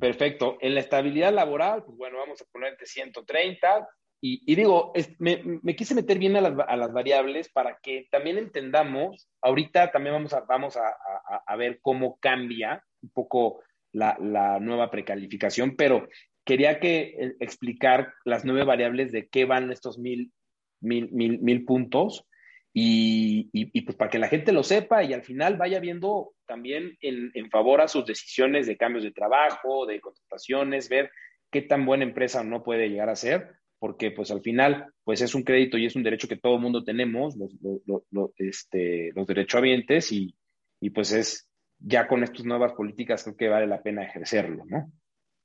perfecto. 0.00 0.58
En 0.60 0.74
la 0.74 0.80
estabilidad 0.80 1.32
laboral, 1.32 1.84
pues 1.84 1.96
bueno, 1.96 2.18
vamos 2.18 2.40
a 2.40 2.44
ponerte 2.52 2.86
130, 2.86 3.88
y, 4.24 4.54
digo, 4.54 4.92
me, 5.18 5.74
quise 5.74 5.96
meter 5.96 6.16
bien 6.16 6.36
a 6.36 6.40
las, 6.40 6.92
variables 6.92 7.48
para 7.48 7.80
que 7.82 8.06
también 8.08 8.38
entendamos, 8.38 9.28
ahorita 9.40 9.90
también 9.90 10.14
vamos 10.14 10.32
a, 10.32 10.42
vamos 10.42 10.76
a, 10.76 11.56
ver 11.56 11.80
cómo 11.82 12.20
cambia 12.20 12.84
un 13.02 13.10
poco 13.10 13.64
la, 13.90 14.16
nueva 14.60 14.92
precalificación, 14.92 15.74
pero 15.74 16.06
quería 16.44 16.80
que 16.80 17.14
eh, 17.18 17.36
explicar 17.40 18.14
las 18.24 18.44
nueve 18.44 18.64
variables 18.64 19.12
de 19.12 19.28
qué 19.28 19.44
van 19.44 19.70
estos 19.70 19.98
mil, 19.98 20.32
mil, 20.80 21.10
mil, 21.12 21.40
mil 21.40 21.64
puntos 21.64 22.26
y, 22.74 23.50
y, 23.52 23.82
pues 23.82 23.96
para 23.96 24.10
que 24.10 24.18
la 24.18 24.28
gente 24.28 24.50
lo 24.50 24.62
sepa 24.62 25.04
y 25.04 25.12
al 25.12 25.22
final 25.22 25.58
vaya 25.58 25.78
viendo 25.78 26.32
también 26.46 26.96
en, 27.00 27.30
en 27.34 27.50
favor 27.50 27.82
a 27.82 27.88
sus 27.88 28.06
decisiones 28.06 28.66
de 28.66 28.78
cambios 28.78 29.04
de 29.04 29.12
trabajo, 29.12 29.84
de 29.84 30.00
contrataciones, 30.00 30.88
ver 30.88 31.10
qué 31.50 31.60
tan 31.60 31.84
buena 31.84 32.04
empresa 32.04 32.42
no 32.42 32.62
puede 32.62 32.88
llegar 32.88 33.10
a 33.10 33.16
ser 33.16 33.50
porque 33.82 34.12
pues 34.12 34.30
al 34.30 34.42
final 34.42 34.86
pues 35.02 35.22
es 35.22 35.34
un 35.34 35.42
crédito 35.42 35.76
y 35.76 35.86
es 35.86 35.96
un 35.96 36.04
derecho 36.04 36.28
que 36.28 36.36
todo 36.36 36.54
el 36.54 36.62
mundo 36.62 36.84
tenemos, 36.84 37.36
los, 37.36 37.52
los, 37.84 38.04
los, 38.12 38.30
este, 38.36 39.10
los 39.12 39.26
derechohabientes 39.26 40.12
y, 40.12 40.36
y 40.80 40.90
pues 40.90 41.10
es 41.10 41.48
ya 41.80 42.06
con 42.06 42.22
estas 42.22 42.46
nuevas 42.46 42.74
políticas 42.74 43.24
creo 43.24 43.36
que 43.36 43.48
vale 43.48 43.66
la 43.66 43.82
pena 43.82 44.04
ejercerlo, 44.04 44.64
¿no? 44.66 44.90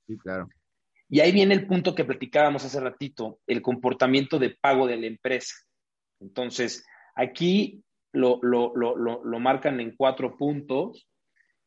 Sí, 0.05 0.17
claro. 0.19 0.47
Y 1.09 1.19
ahí 1.21 1.31
viene 1.31 1.53
el 1.53 1.67
punto 1.67 1.95
que 1.95 2.05
platicábamos 2.05 2.65
hace 2.65 2.79
ratito, 2.79 3.39
el 3.47 3.61
comportamiento 3.61 4.39
de 4.39 4.57
pago 4.59 4.87
de 4.87 4.97
la 4.97 5.07
empresa. 5.07 5.55
Entonces, 6.19 6.85
aquí 7.15 7.83
lo, 8.11 8.39
lo, 8.41 8.73
lo, 8.75 8.95
lo 8.95 9.39
marcan 9.39 9.79
en 9.79 9.95
cuatro 9.95 10.35
puntos 10.37 11.07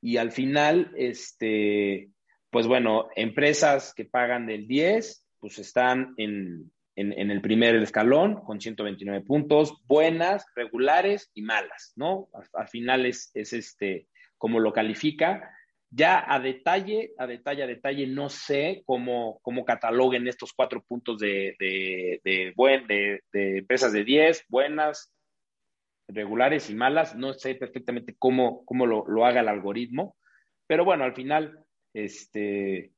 y 0.02 0.16
al 0.16 0.32
final, 0.32 0.92
este, 0.96 2.10
pues 2.50 2.66
bueno, 2.66 3.08
empresas 3.16 3.92
que 3.94 4.06
pagan 4.06 4.46
del 4.46 4.66
10, 4.66 5.26
pues 5.38 5.58
están 5.58 6.14
en, 6.16 6.70
el 6.96 7.40
primer 7.40 7.76
escalón 7.76 8.42
con 8.44 8.60
129 8.60 9.24
puntos, 9.24 9.74
buenas, 9.86 10.44
regulares 10.54 11.30
y 11.32 11.42
malas, 11.42 11.92
¿no? 11.96 12.28
Al, 12.52 12.68
final 12.68 13.06
es, 13.06 13.30
este, 13.34 14.06
como 14.36 14.60
lo 14.60 14.72
califica. 14.72 15.50
Ya 15.92 16.24
a 16.32 16.38
detalle, 16.38 17.12
a 17.18 17.26
detalle, 17.26 17.64
a 17.64 17.66
detalle, 17.66 18.06
no 18.06 18.28
sé 18.28 18.82
cómo, 18.86 19.40
cómo 19.42 19.64
cataloguen 19.64 20.28
estos 20.28 20.52
cuatro 20.52 20.84
puntos 20.86 21.18
de, 21.18 21.56
de, 21.58 22.52
buen, 22.54 22.86
de, 22.86 23.22
empresas 23.32 23.92
de 23.92 24.04
10, 24.04 24.44
buenas, 24.48 25.12
regulares 26.06 26.70
y 26.70 26.74
malas. 26.74 27.16
No 27.16 27.34
sé 27.34 27.56
perfectamente 27.56 28.14
cómo, 28.16 28.64
cómo 28.66 28.86
lo, 28.86 29.04
lo 29.08 29.26
haga 29.26 29.40
el 29.40 29.48
algoritmo, 29.48 30.16
pero 30.68 30.84
bueno, 30.84 31.02
al 31.02 31.14
final, 31.14 31.64
este, 31.92 32.92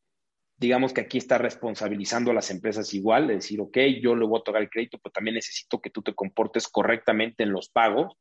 digamos 0.59 0.93
que 0.93 1.01
aquí 1.01 1.17
está 1.17 1.39
responsabilizando 1.39 2.31
a 2.31 2.35
las 2.35 2.51
empresas 2.51 2.93
igual, 2.93 3.27
de 3.27 3.35
decir, 3.35 3.61
ok, 3.61 3.79
yo 4.03 4.15
le 4.15 4.27
voy 4.27 4.37
a 4.37 4.41
otorgar 4.41 4.63
el 4.63 4.71
crédito, 4.71 4.99
pero 5.03 5.13
también 5.13 5.37
necesito 5.37 5.81
que 5.81 5.91
tú 5.91 6.03
te 6.03 6.15
comportes 6.15 6.69
correctamente 6.69 7.43
en 7.43 7.53
los 7.53 7.71
pagos 7.71 8.15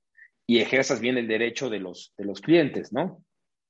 y 0.47 0.60
ejerzas 0.60 1.01
bien 1.01 1.17
el 1.17 1.27
derecho 1.27 1.69
de 1.69 1.79
los, 1.79 2.13
de 2.17 2.25
los 2.25 2.39
clientes, 2.39 2.93
¿no? 2.93 3.23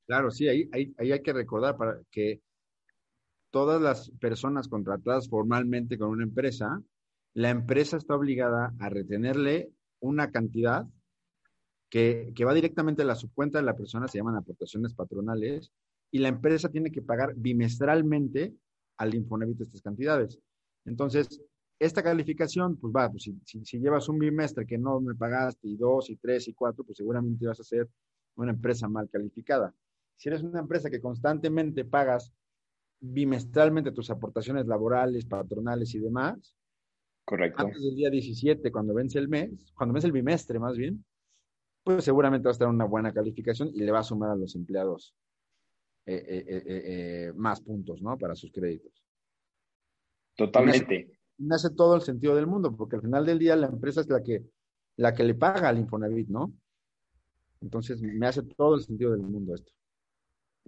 Claro, 0.05 0.31
sí, 0.31 0.47
ahí, 0.47 0.69
ahí, 0.73 1.11
hay 1.11 1.21
que 1.21 1.33
recordar 1.33 1.77
para 1.77 2.01
que 2.11 2.41
todas 3.49 3.81
las 3.81 4.09
personas 4.19 4.67
contratadas 4.67 5.29
formalmente 5.29 5.97
con 5.97 6.09
una 6.09 6.23
empresa, 6.23 6.81
la 7.33 7.49
empresa 7.49 7.97
está 7.97 8.15
obligada 8.15 8.73
a 8.79 8.89
retenerle 8.89 9.71
una 9.99 10.31
cantidad 10.31 10.85
que, 11.89 12.33
va 12.45 12.53
directamente 12.53 13.01
a 13.01 13.05
la 13.05 13.15
subcuenta 13.15 13.59
de 13.59 13.65
la 13.65 13.75
persona, 13.75 14.07
se 14.07 14.17
llaman 14.17 14.37
aportaciones 14.37 14.93
patronales, 14.93 15.71
y 16.09 16.19
la 16.19 16.29
empresa 16.29 16.69
tiene 16.69 16.91
que 16.91 17.01
pagar 17.01 17.33
bimestralmente 17.35 18.53
al 18.97 19.13
Infonavit 19.13 19.61
estas 19.61 19.81
cantidades. 19.81 20.39
Entonces, 20.85 21.41
esta 21.79 22.01
calificación, 22.01 22.77
pues 22.77 22.93
va, 22.95 23.09
pues 23.09 23.29
si, 23.45 23.79
llevas 23.79 24.07
un 24.07 24.19
bimestre 24.19 24.65
que 24.65 24.77
no 24.77 25.01
me 25.01 25.15
pagaste 25.15 25.67
y 25.67 25.75
dos 25.77 26.09
y 26.09 26.15
tres 26.15 26.47
y 26.47 26.53
cuatro, 26.53 26.83
pues 26.83 26.97
seguramente 26.97 27.45
vas 27.45 27.59
a 27.59 27.63
ser 27.63 27.89
una 28.35 28.51
empresa 28.51 28.87
mal 28.87 29.09
calificada. 29.09 29.73
Si 30.21 30.29
eres 30.29 30.43
una 30.43 30.60
empresa 30.60 30.91
que 30.91 31.01
constantemente 31.01 31.84
pagas 31.84 32.31
bimestralmente 32.99 33.91
tus 33.91 34.12
aportaciones 34.12 34.67
laborales, 34.67 35.25
patronales 35.25 35.95
y 35.95 35.99
demás, 35.99 36.55
Correcto. 37.25 37.63
antes 37.63 37.81
del 37.81 37.95
día 37.95 38.12
17, 38.12 38.71
cuando 38.71 38.93
vence 38.93 39.17
el 39.17 39.27
mes, 39.27 39.49
cuando 39.73 39.93
vence 39.93 40.05
el 40.05 40.13
bimestre 40.13 40.60
más 40.60 40.77
bien, 40.77 41.03
pues 41.84 42.03
seguramente 42.03 42.47
vas 42.47 42.57
a 42.57 42.60
tener 42.60 42.75
una 42.75 42.86
buena 42.86 43.12
calificación 43.12 43.69
y 43.73 43.79
le 43.79 43.91
va 43.91 43.97
a 43.97 44.03
sumar 44.03 44.29
a 44.29 44.36
los 44.36 44.53
empleados 44.53 45.15
eh, 46.05 46.23
eh, 46.27 46.63
eh, 46.65 47.34
más 47.36 47.60
puntos, 47.62 47.99
¿no? 48.03 48.15
Para 48.15 48.36
sus 48.36 48.51
créditos. 48.51 49.03
Totalmente. 50.36 51.17
Me 51.39 51.55
hace, 51.55 51.71
todo 51.71 51.95
el 51.95 52.01
sentido 52.01 52.36
del 52.36 52.45
mundo, 52.45 52.75
porque 52.77 52.97
al 52.97 53.01
final 53.01 53.25
del 53.25 53.39
día 53.39 53.55
la 53.55 53.65
empresa 53.65 54.01
es 54.01 54.07
la 54.07 54.21
que, 54.21 54.45
la 54.97 55.15
que 55.15 55.23
le 55.23 55.34
paga 55.34 55.69
al 55.69 55.79
Infonavit, 55.79 56.27
¿no? 56.27 56.53
Entonces 57.60 57.99
me 58.03 58.27
hace 58.27 58.43
todo 58.43 58.75
el 58.75 58.81
sentido 58.81 59.13
del 59.13 59.23
mundo 59.23 59.55
esto. 59.55 59.71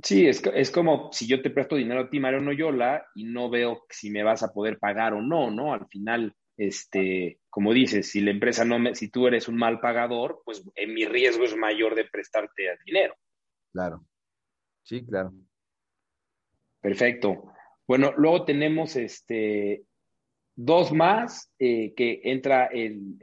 Sí, 0.01 0.27
es, 0.27 0.41
es 0.53 0.71
como 0.71 1.11
si 1.11 1.27
yo 1.27 1.41
te 1.41 1.49
presto 1.49 1.75
dinero 1.75 2.01
a 2.01 2.09
ti, 2.09 2.19
Mario 2.19 2.41
Noyola, 2.41 3.05
y 3.15 3.25
no 3.25 3.49
veo 3.49 3.85
si 3.89 4.09
me 4.09 4.23
vas 4.23 4.43
a 4.43 4.51
poder 4.51 4.79
pagar 4.79 5.13
o 5.13 5.21
no, 5.21 5.51
¿no? 5.51 5.73
Al 5.73 5.87
final, 5.87 6.35
este, 6.57 7.39
como 7.49 7.73
dices, 7.73 8.09
si 8.09 8.21
la 8.21 8.31
empresa 8.31 8.65
no 8.65 8.79
me, 8.79 8.95
si 8.95 9.09
tú 9.09 9.27
eres 9.27 9.47
un 9.47 9.55
mal 9.55 9.79
pagador, 9.79 10.41
pues 10.45 10.63
en 10.75 10.93
mi 10.93 11.05
riesgo 11.05 11.43
es 11.43 11.55
mayor 11.55 11.95
de 11.95 12.05
prestarte 12.05 12.71
el 12.71 12.77
dinero. 12.85 13.15
Claro. 13.71 14.05
Sí, 14.83 15.05
claro. 15.05 15.33
Perfecto. 16.81 17.53
Bueno, 17.87 18.13
luego 18.17 18.45
tenemos 18.45 18.95
este, 18.95 19.85
dos 20.55 20.91
más 20.91 21.51
eh, 21.59 21.93
que 21.95 22.21
entra 22.23 22.65
el, 22.67 23.17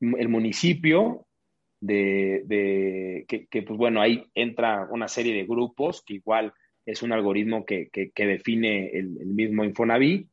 municipio 0.00 1.26
de, 1.86 3.24
que, 3.28 3.62
pues 3.62 3.78
bueno, 3.78 4.00
ahí 4.00 4.24
entra 4.34 4.86
una 4.90 5.08
serie 5.08 5.34
de 5.34 5.44
grupos 5.44 6.02
que 6.02 6.14
igual 6.14 6.52
es 6.86 7.02
un 7.02 7.12
algoritmo 7.12 7.64
que, 7.64 7.90
define 8.14 8.90
el, 8.90 9.08
mismo 9.26 9.64
Infonavit 9.64 10.28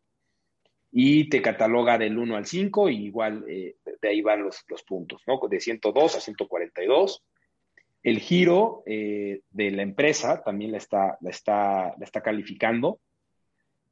y 0.92 1.30
te 1.30 1.42
cataloga 1.42 1.98
del 1.98 2.18
1 2.18 2.36
al 2.36 2.46
5 2.46 2.90
y 2.90 3.06
igual 3.06 3.46
eh, 3.48 3.76
de 4.02 4.10
ahí 4.10 4.22
van 4.22 4.44
los, 4.44 4.64
los 4.68 4.84
puntos, 4.84 5.22
¿no? 5.26 5.40
De 5.50 5.60
102 5.60 6.16
a 6.16 6.20
142. 6.20 7.24
El 8.04 8.20
giro 8.20 8.84
eh, 8.86 9.42
de 9.52 9.72
la 9.72 9.84
empresa 9.84 10.44
también 10.44 10.72
la 10.72 10.80
está, 10.80 11.18
la, 11.22 11.30
está, 11.30 11.96
la 11.98 12.04
está 12.04 12.22
calificando. 12.22 13.00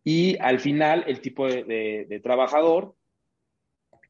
Y 0.04 0.38
al 0.40 0.60
final, 0.60 1.06
el 1.08 1.22
tipo 1.22 1.48
de, 1.48 2.20
trabajador 2.24 2.96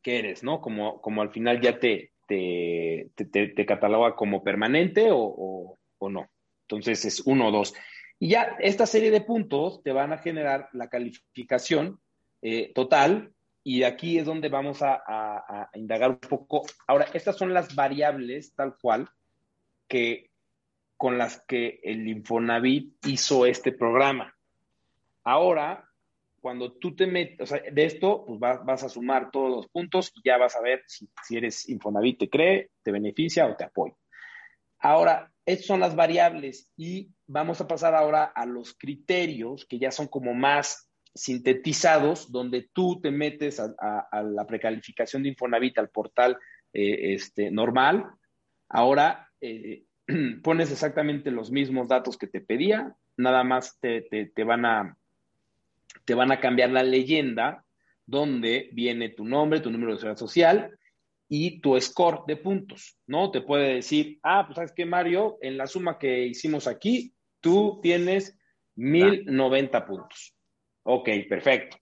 que 0.01 0.19
eres, 0.19 0.43
¿no? 0.43 0.61
Como, 0.61 1.01
como 1.01 1.21
al 1.21 1.31
final 1.31 1.59
ya 1.61 1.77
te, 1.79 2.13
te, 2.29 3.09
te, 3.25 3.65
cataloga 3.65 4.15
como 4.15 4.43
permanente 4.43 5.09
o, 5.11 5.75
no. 5.99 6.29
Entonces 6.61 7.03
es 7.05 7.21
uno 7.21 7.47
o 7.47 7.51
dos. 7.51 7.73
Y 8.19 8.29
ya 8.29 8.55
esta 8.59 8.85
serie 8.85 9.09
de 9.11 9.21
puntos 9.21 9.81
te 9.83 9.91
van 9.91 10.13
a 10.13 10.19
generar 10.19 10.69
la 10.73 10.89
calificación 10.89 11.99
eh, 12.41 12.71
total 12.75 13.33
y 13.63 13.83
aquí 13.83 14.19
es 14.19 14.25
donde 14.25 14.49
vamos 14.49 14.81
a, 14.81 15.01
a, 15.07 15.69
indagar 15.73 16.11
un 16.11 16.19
poco. 16.19 16.63
Ahora, 16.87 17.07
estas 17.13 17.37
son 17.37 17.53
las 17.53 17.75
variables 17.75 18.53
tal 18.53 18.77
cual 18.79 19.09
que, 19.87 20.29
con 20.95 21.17
las 21.17 21.43
que 21.47 21.79
el 21.83 22.07
Infonavit 22.07 23.05
hizo 23.07 23.45
este 23.45 23.71
programa. 23.71 24.35
Ahora, 25.23 25.88
cuando 26.39 26.73
tú 26.73 26.95
te 26.95 27.07
metes, 27.07 27.39
o 27.41 27.45
sea, 27.45 27.61
de 27.71 27.85
esto, 27.85 28.25
pues 28.25 28.39
vas, 28.39 28.83
a 28.83 28.89
sumar 28.89 29.31
todos 29.31 29.49
los 29.49 29.67
puntos 29.67 30.11
y 30.15 30.21
ya 30.27 30.37
vas 30.37 30.55
a 30.55 30.61
ver 30.61 30.83
si, 30.87 31.09
eres 31.35 31.67
Infonavit 31.69 32.19
te 32.19 32.29
cree, 32.29 32.69
te 32.83 32.91
beneficia 32.91 33.47
o 33.47 33.55
te 33.55 33.65
apoya. 33.65 33.95
Ahora, 34.79 35.31
estas 35.45 35.67
son 35.67 35.79
las 35.79 35.95
variables 35.95 36.71
y 36.77 37.09
vamos 37.27 37.59
a 37.59 37.67
pasar 37.67 37.95
ahora 37.95 38.23
a 38.23 38.45
los 38.45 38.73
criterios 38.77 39.65
que 39.65 39.79
ya 39.79 39.91
son 39.91 40.07
como 40.07 40.33
más 40.33 40.89
sintetizados, 41.13 42.31
donde 42.31 42.69
tú 42.71 43.01
te 43.01 43.11
metes 43.11 43.59
a, 43.59 44.23
la 44.23 44.45
precalificación 44.45 45.23
de 45.23 45.29
Infonavit, 45.29 45.77
al 45.79 45.89
portal 45.89 46.37
eh, 46.71 47.13
este, 47.13 47.51
normal. 47.51 48.05
Ahora 48.69 49.29
eh, 49.41 49.83
pones 50.43 50.71
exactamente 50.71 51.31
los 51.31 51.51
mismos 51.51 51.87
datos 51.87 52.17
que 52.17 52.27
te 52.27 52.41
pedía, 52.41 52.95
nada 53.17 53.43
más 53.43 53.79
te, 53.79 54.31
van 54.43 54.65
a, 54.65 54.97
te 56.05 56.13
van 56.13 56.31
a 56.31 56.39
cambiar 56.39 56.71
la 56.71 56.83
leyenda 56.83 57.65
donde 58.05 58.69
viene 58.73 59.09
tu 59.09 59.23
nombre, 59.23 59.59
tu 59.59 59.69
número 59.69 59.93
de 59.93 59.99
seguridad 59.99 60.17
social 60.17 60.79
y 61.27 61.61
tu 61.61 61.79
score 61.79 62.23
de 62.27 62.37
puntos, 62.37 62.97
¿no? 63.05 63.29
Te 63.29 63.41
puede 63.41 63.75
decir, 63.75 64.19
ah, 64.23 64.45
pues 64.47 64.55
sabes 64.55 64.71
que 64.71 64.85
Mario, 64.85 65.37
en 65.41 65.57
la 65.57 65.67
suma 65.67 65.99
que 65.99 66.25
hicimos 66.25 66.67
aquí, 66.67 67.13
tú 67.39 67.79
tienes 67.83 68.37
1090 68.75 69.85
puntos. 69.85 70.35
Ok, 70.83 71.09
perfecto. 71.29 71.77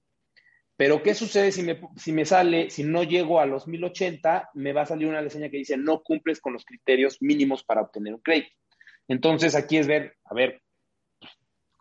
Pero, 0.76 1.02
¿qué 1.02 1.16
sucede 1.16 1.52
si 1.52 1.64
me, 1.64 1.80
si 1.96 2.12
me 2.12 2.26
sale, 2.26 2.70
si 2.70 2.84
no 2.84 3.04
llego 3.04 3.40
a 3.40 3.46
los 3.46 3.68
1080, 3.68 4.52
me 4.54 4.74
va 4.74 4.82
a 4.82 4.86
salir 4.86 5.08
una 5.08 5.22
reseña 5.22 5.50
que 5.50 5.58
dice 5.58 5.78
no 5.78 6.04
cumples 6.04 6.40
con 6.40 6.54
los 6.54 6.66
criterios 6.66 7.18
mínimos 7.22 7.64
para 7.64 7.82
obtener 7.82 8.14
un 8.14 8.22
crédito? 8.22 8.50
Entonces, 9.08 9.56
aquí 9.56 9.78
es 9.78 9.88
ver, 9.88 10.18
a 10.26 10.36
ver, 10.36 10.62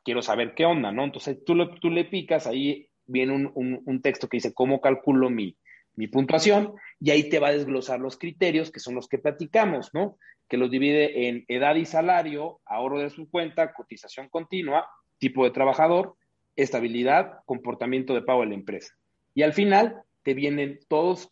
quiero 0.06 0.22
saber 0.22 0.54
qué 0.54 0.64
onda, 0.64 0.92
¿no? 0.92 1.02
Entonces, 1.02 1.44
tú, 1.44 1.68
tú 1.80 1.90
le 1.90 2.04
picas 2.04 2.46
ahí 2.46 2.88
viene 3.06 3.50
un, 3.52 4.02
texto 4.02 4.28
que 4.28 4.36
dice 4.36 4.54
cómo 4.54 4.80
calculo 4.80 5.30
mi, 5.30 5.56
mi 5.96 6.06
puntuación 6.06 6.74
y 7.00 7.10
ahí 7.10 7.28
te 7.28 7.40
va 7.40 7.48
a 7.48 7.52
desglosar 7.52 7.98
los 7.98 8.16
criterios 8.16 8.70
que 8.70 8.78
son 8.78 8.94
los 8.94 9.08
que 9.08 9.18
platicamos, 9.18 9.92
¿no? 9.92 10.16
Que 10.48 10.56
los 10.56 10.70
divide 10.70 11.28
en 11.28 11.44
edad 11.48 11.74
y 11.74 11.86
salario, 11.86 12.60
ahorro 12.64 13.00
de 13.00 13.10
su 13.10 13.28
cuenta, 13.28 13.72
cotización 13.72 14.28
continua, 14.28 14.88
tipo 15.18 15.42
de 15.42 15.50
trabajador, 15.50 16.14
estabilidad, 16.54 17.40
comportamiento 17.46 18.14
de 18.14 18.22
pago 18.22 18.42
de 18.42 18.48
la 18.48 18.54
empresa. 18.54 18.94
Y 19.34 19.42
al 19.42 19.54
final 19.54 20.02
te 20.22 20.34
vienen 20.34 20.78
todos 20.88 21.28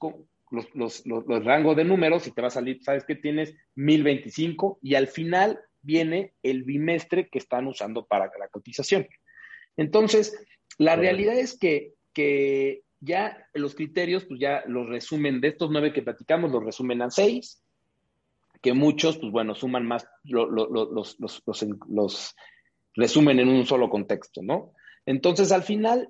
los, 0.50 1.04
los, 1.06 1.44
rangos 1.44 1.76
de 1.76 1.84
números 1.84 2.26
y 2.26 2.32
te 2.32 2.42
va 2.42 2.48
a 2.48 2.50
salir, 2.50 2.82
sabes 2.82 3.04
que 3.04 3.14
tienes 3.14 3.54
1025 3.76 4.80
y 4.82 4.96
al 4.96 5.06
final 5.06 5.60
viene 5.84 6.34
el 6.42 6.64
bimestre 6.64 7.28
que 7.28 7.38
están 7.38 7.66
usando 7.66 8.06
para 8.06 8.30
la 8.38 8.48
cotización. 8.48 9.06
Entonces, 9.76 10.36
la 10.78 10.96
realidad 10.96 11.38
es 11.38 11.58
que, 11.58 11.94
que 12.12 12.82
ya 13.00 13.48
los 13.52 13.74
criterios, 13.74 14.24
pues 14.24 14.40
ya 14.40 14.64
los 14.66 14.88
resumen, 14.88 15.40
de 15.40 15.48
estos 15.48 15.70
nueve 15.70 15.92
que 15.92 16.02
platicamos, 16.02 16.50
los 16.50 16.64
resumen 16.64 17.02
a 17.02 17.10
seis, 17.10 17.62
que 18.62 18.72
muchos, 18.72 19.18
pues 19.18 19.30
bueno, 19.30 19.54
suman 19.54 19.86
más, 19.86 20.08
los, 20.24 20.48
los, 20.50 21.16
los, 21.86 22.34
resumen 22.94 23.40
en 23.40 23.48
un 23.48 23.66
solo 23.66 23.90
contexto, 23.90 24.40
¿no? 24.42 24.72
Entonces, 25.04 25.52
al 25.52 25.64
final, 25.64 26.08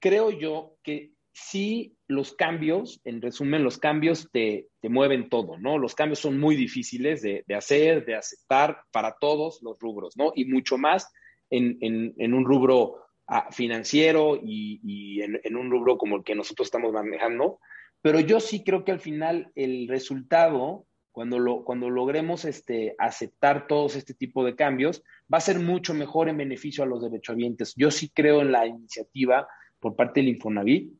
creo 0.00 0.30
yo 0.30 0.76
que 0.82 1.12
sí 1.32 1.94
los 2.14 2.34
cambios, 2.34 3.00
en 3.04 3.20
resumen, 3.20 3.64
los 3.64 3.78
cambios 3.78 4.28
te, 4.32 4.68
te 4.80 4.88
mueven 4.88 5.28
todo, 5.28 5.58
¿no? 5.58 5.78
Los 5.78 5.94
cambios 5.94 6.20
son 6.20 6.38
muy 6.38 6.56
difíciles 6.56 7.22
de, 7.22 7.44
de, 7.46 7.54
hacer, 7.54 8.04
de 8.04 8.14
aceptar 8.14 8.82
para 8.92 9.16
todos 9.20 9.60
los 9.62 9.78
rubros, 9.78 10.16
¿no? 10.16 10.32
Y 10.34 10.44
mucho 10.44 10.78
más 10.78 11.10
en, 11.50 11.78
en, 11.80 12.34
un 12.34 12.44
rubro 12.44 12.96
ah, 13.26 13.48
financiero 13.50 14.36
y, 14.42 14.80
y 14.84 15.22
en, 15.22 15.40
en, 15.42 15.56
un 15.56 15.70
rubro 15.70 15.98
como 15.98 16.16
el 16.16 16.24
que 16.24 16.34
nosotros 16.34 16.66
estamos 16.66 16.92
manejando. 16.92 17.58
Pero 18.00 18.20
yo 18.20 18.40
sí 18.40 18.64
creo 18.64 18.84
que 18.84 18.92
al 18.92 19.00
final 19.00 19.52
el 19.54 19.86
resultado, 19.88 20.86
cuando, 21.12 21.38
lo, 21.38 21.64
cuando 21.64 21.90
logremos 21.90 22.44
este, 22.44 22.94
aceptar 22.98 23.66
todos 23.66 23.96
este 23.96 24.14
tipo 24.14 24.44
de 24.44 24.56
cambios, 24.56 25.02
va 25.32 25.38
a 25.38 25.42
ser 25.42 25.58
mucho 25.60 25.94
mejor 25.94 26.28
en 26.28 26.38
beneficio 26.38 26.82
a 26.84 26.86
los 26.86 27.02
derechohabientes. 27.02 27.74
Yo 27.76 27.90
sí 27.90 28.10
creo 28.10 28.40
en 28.40 28.52
la 28.52 28.66
iniciativa 28.66 29.46
por 29.78 29.94
parte 29.94 30.20
del 30.20 30.30
Infonavit 30.30 30.92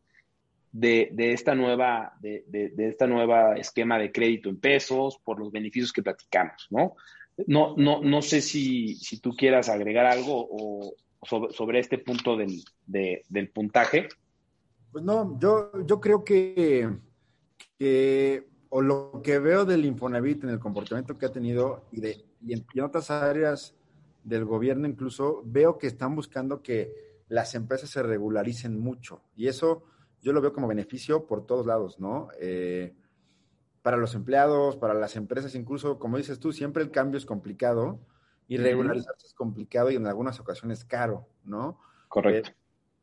de, 0.72 1.10
de, 1.12 1.32
esta 1.32 1.54
nueva, 1.54 2.14
de, 2.20 2.44
de, 2.48 2.88
esta 2.88 3.06
nueva 3.06 3.56
esquema 3.56 3.98
de 3.98 4.10
crédito 4.10 4.48
en 4.48 4.58
pesos 4.58 5.18
por 5.22 5.38
los 5.38 5.52
beneficios 5.52 5.92
que 5.92 6.02
platicamos, 6.02 6.66
¿no? 6.70 6.96
No, 7.46 7.74
no, 7.76 8.02
no 8.02 8.22
sé 8.22 8.40
si, 8.40 8.96
si 8.96 9.18
tú 9.18 9.34
quieras 9.36 9.68
agregar 9.68 10.06
algo 10.06 10.46
o, 10.50 10.94
sobre, 11.22 11.52
sobre, 11.52 11.78
este 11.78 11.98
punto 11.98 12.36
del, 12.36 12.62
del, 12.86 13.48
puntaje. 13.50 14.08
Pues 14.90 15.04
no, 15.04 15.38
yo, 15.38 15.70
yo 15.86 16.00
creo 16.00 16.24
que, 16.24 16.90
que, 17.78 18.48
o 18.68 18.82
lo 18.82 19.20
que 19.22 19.38
veo 19.38 19.64
del 19.64 19.84
Infonavit 19.84 20.44
en 20.44 20.50
el 20.50 20.58
comportamiento 20.58 21.16
que 21.16 21.26
ha 21.26 21.32
tenido 21.32 21.84
y, 21.90 22.00
de, 22.00 22.24
en, 22.46 22.66
y 22.72 22.78
en 22.78 22.84
otras 22.84 23.10
áreas 23.10 23.74
del 24.24 24.44
gobierno 24.44 24.86
incluso, 24.86 25.42
veo 25.44 25.78
que 25.78 25.86
están 25.86 26.14
buscando 26.14 26.62
que 26.62 26.92
las 27.28 27.54
empresas 27.54 27.90
se 27.90 28.02
regularicen 28.02 28.78
mucho. 28.78 29.22
Y 29.36 29.48
eso 29.48 29.84
yo 30.22 30.32
lo 30.32 30.40
veo 30.40 30.52
como 30.52 30.68
beneficio 30.68 31.26
por 31.26 31.44
todos 31.46 31.66
lados, 31.66 31.98
¿no? 31.98 32.28
Eh, 32.40 32.94
para 33.82 33.96
los 33.96 34.14
empleados, 34.14 34.76
para 34.76 34.94
las 34.94 35.16
empresas, 35.16 35.54
incluso, 35.56 35.98
como 35.98 36.16
dices 36.16 36.38
tú, 36.38 36.52
siempre 36.52 36.82
el 36.82 36.92
cambio 36.92 37.18
es 37.18 37.26
complicado 37.26 38.00
y 38.46 38.56
regularizarse 38.56 39.26
es 39.26 39.34
complicado 39.34 39.90
y 39.90 39.96
en 39.96 40.06
algunas 40.06 40.38
ocasiones 40.38 40.84
caro, 40.84 41.28
¿no? 41.44 41.80
Correcto. 42.08 42.50
Eh, 42.50 42.56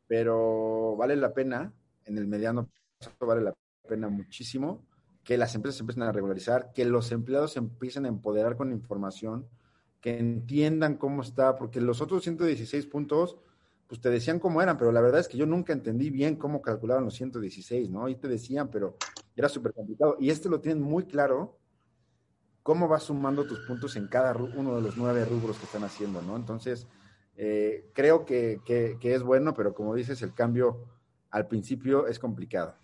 pero 0.06 0.96
vale 0.96 1.14
la 1.16 1.34
pena, 1.34 1.72
en 2.04 2.16
el 2.18 2.26
mediano 2.26 2.68
plazo 2.98 3.26
vale 3.26 3.42
la 3.42 3.54
pena 3.86 4.08
muchísimo 4.08 4.86
que 5.22 5.36
las 5.36 5.54
empresas 5.54 5.80
empiecen 5.80 6.02
a 6.04 6.12
regularizar, 6.12 6.72
que 6.72 6.84
los 6.84 7.12
empleados 7.12 7.56
empiecen 7.56 8.06
a 8.06 8.08
empoderar 8.08 8.56
con 8.56 8.72
información, 8.72 9.46
que 10.00 10.18
entiendan 10.18 10.96
cómo 10.96 11.22
está, 11.22 11.56
porque 11.56 11.80
los 11.80 12.00
otros 12.00 12.22
116 12.22 12.86
puntos 12.86 13.36
pues 13.90 14.00
te 14.00 14.08
decían 14.08 14.38
cómo 14.38 14.62
eran, 14.62 14.78
pero 14.78 14.92
la 14.92 15.00
verdad 15.00 15.18
es 15.18 15.26
que 15.26 15.36
yo 15.36 15.46
nunca 15.46 15.72
entendí 15.72 16.10
bien 16.10 16.36
cómo 16.36 16.62
calculaban 16.62 17.04
los 17.04 17.14
116, 17.14 17.90
¿no? 17.90 18.08
Y 18.08 18.14
te 18.14 18.28
decían, 18.28 18.70
pero 18.70 18.96
era 19.34 19.48
súper 19.48 19.72
complicado. 19.72 20.16
Y 20.20 20.30
este 20.30 20.48
lo 20.48 20.60
tienen 20.60 20.80
muy 20.80 21.06
claro, 21.06 21.58
cómo 22.62 22.86
vas 22.86 23.02
sumando 23.02 23.48
tus 23.48 23.58
puntos 23.66 23.96
en 23.96 24.06
cada 24.06 24.32
uno 24.36 24.76
de 24.76 24.82
los 24.82 24.96
nueve 24.96 25.24
rubros 25.24 25.58
que 25.58 25.64
están 25.64 25.82
haciendo, 25.82 26.22
¿no? 26.22 26.36
Entonces, 26.36 26.86
eh, 27.34 27.90
creo 27.92 28.24
que, 28.24 28.60
que, 28.64 28.96
es 29.02 29.24
bueno, 29.24 29.54
pero 29.54 29.74
como 29.74 29.92
dices, 29.96 30.22
el 30.22 30.34
cambio 30.34 30.86
al 31.32 31.48
principio 31.48 32.06
es 32.06 32.20
complicado. 32.20 32.76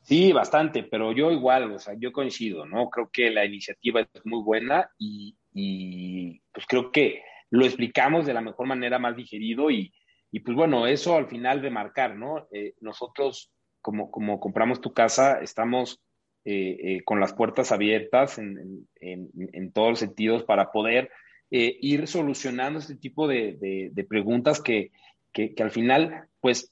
Sí, 0.00 0.32
bastante, 0.32 0.82
pero 0.84 1.12
yo 1.12 1.30
igual, 1.30 1.72
o 1.72 1.78
sea, 1.78 1.92
yo 1.92 2.10
coincido, 2.10 2.64
¿no? 2.64 2.88
Creo 2.88 3.10
que 3.12 3.30
la 3.30 3.44
iniciativa 3.44 4.00
es 4.00 4.24
muy 4.24 4.42
buena 4.42 4.88
y, 4.96 5.36
y 5.52 6.40
pues 6.54 6.64
creo 6.66 6.90
que 6.90 7.20
lo 7.50 7.66
explicamos 7.66 8.24
de 8.24 8.32
la 8.32 8.40
mejor 8.40 8.66
manera, 8.66 8.98
más 8.98 9.14
digerido 9.14 9.70
y, 9.70 9.92
y 10.36 10.40
pues 10.40 10.54
bueno, 10.54 10.86
eso 10.86 11.16
al 11.16 11.28
final 11.28 11.62
de 11.62 11.70
marcar, 11.70 12.14
¿no? 12.14 12.46
Eh, 12.52 12.74
nosotros, 12.82 13.50
como, 13.80 14.10
como 14.10 14.38
compramos 14.38 14.82
tu 14.82 14.92
casa, 14.92 15.40
estamos 15.40 16.02
eh, 16.44 16.76
eh, 16.78 17.04
con 17.04 17.20
las 17.20 17.32
puertas 17.32 17.72
abiertas 17.72 18.36
en, 18.36 18.86
en, 19.00 19.72
todos 19.72 19.88
los 19.88 19.98
sentidos 19.98 20.44
para 20.44 20.72
poder 20.72 21.10
ir 21.48 22.06
solucionando 22.06 22.80
este 22.80 22.96
tipo 22.96 23.26
de, 23.26 23.90
de, 23.90 24.04
preguntas 24.04 24.60
que, 24.60 24.90
que, 25.32 25.54
que, 25.54 25.62
al 25.62 25.70
final, 25.70 26.28
pues 26.40 26.70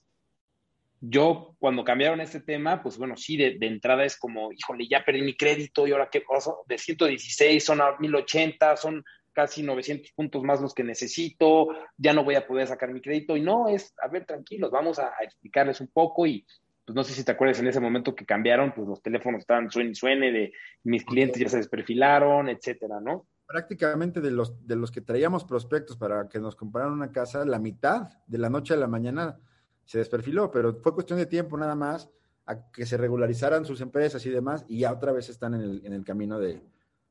yo 1.01 1.57
cuando 1.59 1.85
cambiaron 1.85 2.21
este 2.21 2.41
tema, 2.41 2.83
pues 2.83 2.99
bueno, 2.99 3.17
sí, 3.17 3.39
de, 3.39 3.57
de, 3.59 3.67
entrada 3.67 4.05
es 4.05 4.19
como, 4.19 4.53
híjole, 4.53 4.87
ya 4.87 5.07
perdí 5.07 5.23
mi 5.23 5.39
crédito 5.39 5.87
y 5.87 5.93
ahora 5.93 6.11
qué 6.13 6.23
cosa, 6.23 6.53
de 6.67 6.77
116 6.77 7.65
son 7.65 7.81
a 7.81 7.97
1080, 7.99 8.77
son 8.77 9.03
casi 9.35 9.63
900 9.63 10.13
puntos 10.13 10.43
más 10.43 10.61
los 10.63 10.73
que 10.73 10.85
necesito, 10.85 11.69
ya 11.99 12.15
no 12.15 12.25
voy 12.25 12.37
a 12.37 12.47
poder 12.47 12.67
sacar 12.67 12.93
mi 12.93 13.03
crédito. 13.03 13.37
Y 13.37 13.43
no, 13.43 13.69
es, 13.69 13.95
a 14.03 14.09
ver, 14.09 14.25
tranquilos, 14.25 14.71
vamos 14.71 14.99
a, 14.99 15.13
explicarles 15.21 15.81
un 15.81 15.89
poco 15.89 16.27
y 16.27 16.47
pues 16.87 16.95
no 16.95 17.03
sé 17.03 17.15
si 17.15 17.25
te 17.25 17.33
acuerdas 17.33 17.61
en 17.61 17.67
ese 17.67 17.81
momento 17.81 18.15
que 18.15 18.27
cambiaron, 18.27 18.73
pues 18.75 18.87
los 18.87 19.03
teléfonos 19.03 19.41
estaban 19.41 19.71
suene 19.71 19.91
y 19.91 19.95
suene, 19.95 20.33
de 20.33 20.53
mis 20.85 21.05
clientes 21.05 21.41
ya 21.41 21.49
se 21.49 21.57
desperfilaron, 21.57 22.49
etcétera, 22.49 23.01
¿no? 23.01 23.27
Prácticamente 23.47 24.21
de 24.21 24.31
los, 24.31 24.67
de 24.67 24.77
los 24.77 24.91
que 24.91 25.01
traíamos 25.01 25.45
prospectos 25.45 25.97
para 25.97 26.29
que 26.29 26.39
nos 26.39 26.57
compraran 26.57 26.93
una 26.93 27.11
casa, 27.11 27.45
la 27.45 27.59
mitad 27.59 28.09
de 28.27 28.39
la 28.39 28.51
noche 28.51 28.75
a 28.75 28.77
la 28.77 28.87
mañana 28.87 29.39
se 29.85 29.99
desperfiló, 29.99 30.51
pero 30.51 30.75
fue 30.83 30.95
cuestión 30.95 31.19
de 31.19 31.27
tiempo 31.27 31.57
nada 31.57 31.75
más 31.75 32.11
a 32.47 32.71
que 32.71 32.85
se 32.85 32.99
regularizaran 32.99 33.65
sus 33.65 33.81
empresas 33.81 34.25
y 34.27 34.31
demás, 34.31 34.67
y 34.69 34.81
ya 34.81 34.93
otra 34.93 35.13
vez 35.13 35.31
están 35.31 35.55
en 35.55 35.63
el, 35.63 35.87
en 35.87 35.95
el 35.95 36.05
camino 36.05 36.39
de, 36.39 36.61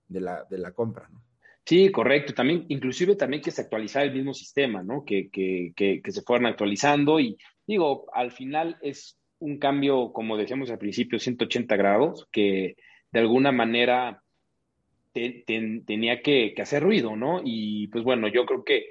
de, 0.08 0.22
la, 0.22 0.44
de 0.44 0.60
la 0.60 0.72
compra, 0.72 1.10
¿no? 1.12 1.33
Sí, 1.66 1.92
correcto. 1.92 2.34
También, 2.34 2.66
inclusive 2.68 3.16
también 3.16 3.42
que 3.42 3.52
se 3.52 3.62
actualizara 3.62 4.06
el 4.06 4.14
mismo 4.14 4.34
sistema, 4.34 4.84
¿no? 4.84 5.06
Que, 5.06 5.30
que, 5.30 5.72
que, 5.76 6.02
que, 6.02 6.12
se 6.12 6.22
fueran 6.22 6.48
actualizando 6.48 7.20
y 7.20 7.38
digo, 7.66 8.06
al 8.14 8.32
final 8.32 8.78
es 8.82 9.18
un 9.40 9.60
cambio, 9.60 10.12
como 10.12 10.38
decíamos 10.38 10.70
al 10.72 10.78
principio, 10.78 11.20
180 11.20 11.76
grados, 11.76 12.28
que 12.32 12.76
de 13.12 13.20
alguna 13.20 13.52
manera 13.52 14.22
tenía 15.14 16.22
que, 16.22 16.54
hacer 16.60 16.84
ruido, 16.84 17.16
¿no? 17.16 17.42
Y 17.44 17.88
pues 17.88 18.04
bueno, 18.04 18.28
yo 18.28 18.46
creo 18.46 18.64
que 18.64 18.88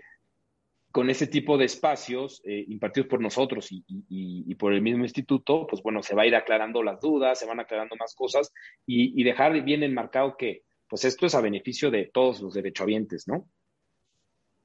con 0.92 1.10
ese 1.10 1.26
tipo 1.26 1.56
de 1.58 1.64
espacios 1.64 2.42
eh, 2.44 2.64
impartidos 2.68 3.08
por 3.08 3.20
nosotros 3.20 3.72
y, 3.72 3.84
y, 3.88 4.44
y, 4.46 4.54
por 4.54 4.72
el 4.74 4.82
mismo 4.82 5.04
instituto, 5.04 5.66
pues 5.66 5.82
bueno, 5.82 6.02
se 6.02 6.14
va 6.14 6.22
a 6.22 6.26
ir 6.26 6.36
aclarando 6.36 6.82
las 6.82 7.00
dudas, 7.00 7.38
se 7.38 7.46
van 7.46 7.60
aclarando 7.60 7.96
más 7.96 8.14
cosas 8.14 8.52
y, 8.86 9.18
y 9.20 9.24
dejar 9.24 9.60
bien 9.62 9.82
enmarcado 9.82 10.36
que 10.36 10.62
pues 10.92 11.06
esto 11.06 11.24
es 11.24 11.34
a 11.34 11.40
beneficio 11.40 11.90
de 11.90 12.10
todos 12.12 12.42
los 12.42 12.52
derechohabientes, 12.52 13.26
¿no? 13.26 13.48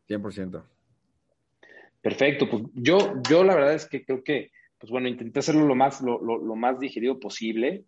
100%. 0.09 0.61
Perfecto, 2.01 2.49
pues 2.49 2.63
yo, 2.73 3.13
yo 3.29 3.45
la 3.45 3.55
verdad 3.55 3.75
es 3.75 3.85
que 3.85 4.03
creo 4.03 4.25
que, 4.25 4.51
pues 4.77 4.91
bueno, 4.91 5.07
intenté 5.07 5.39
hacerlo 5.39 5.65
lo 5.65 5.73
más, 5.73 6.01
lo, 6.01 6.19
más 6.57 6.81
digerido 6.81 7.17
posible 7.17 7.85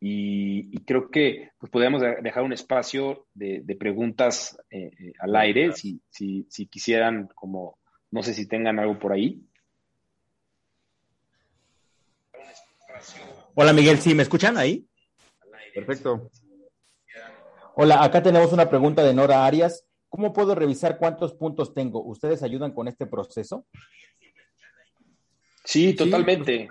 y, 0.00 0.82
creo 0.86 1.10
que 1.10 1.50
pues 1.58 1.70
podríamos 1.70 2.00
dejar 2.22 2.44
un 2.44 2.54
espacio 2.54 3.26
de, 3.34 3.76
preguntas 3.78 4.58
eh, 4.70 4.90
eh, 4.98 5.12
al 5.18 5.36
aire, 5.36 5.72
si, 5.72 6.00
si, 6.08 6.46
si 6.48 6.68
quisieran, 6.68 7.28
como, 7.34 7.78
no 8.10 8.22
sé 8.22 8.32
si 8.32 8.48
tengan 8.48 8.78
algo 8.78 8.98
por 8.98 9.12
ahí. 9.12 9.38
Hola 13.54 13.74
Miguel, 13.74 13.98
¿sí 13.98 14.14
me 14.14 14.22
escuchan 14.22 14.56
ahí? 14.56 14.88
Perfecto. 15.74 16.30
Hola, 17.74 18.04
acá 18.04 18.22
tenemos 18.22 18.52
una 18.52 18.68
pregunta 18.68 19.02
de 19.02 19.14
Nora 19.14 19.46
Arias. 19.46 19.86
¿Cómo 20.10 20.34
puedo 20.34 20.54
revisar 20.54 20.98
cuántos 20.98 21.32
puntos 21.32 21.72
tengo? 21.72 22.04
¿Ustedes 22.04 22.42
ayudan 22.42 22.72
con 22.72 22.86
este 22.86 23.06
proceso? 23.06 23.64
Sí, 25.64 25.94
totalmente. 25.94 26.68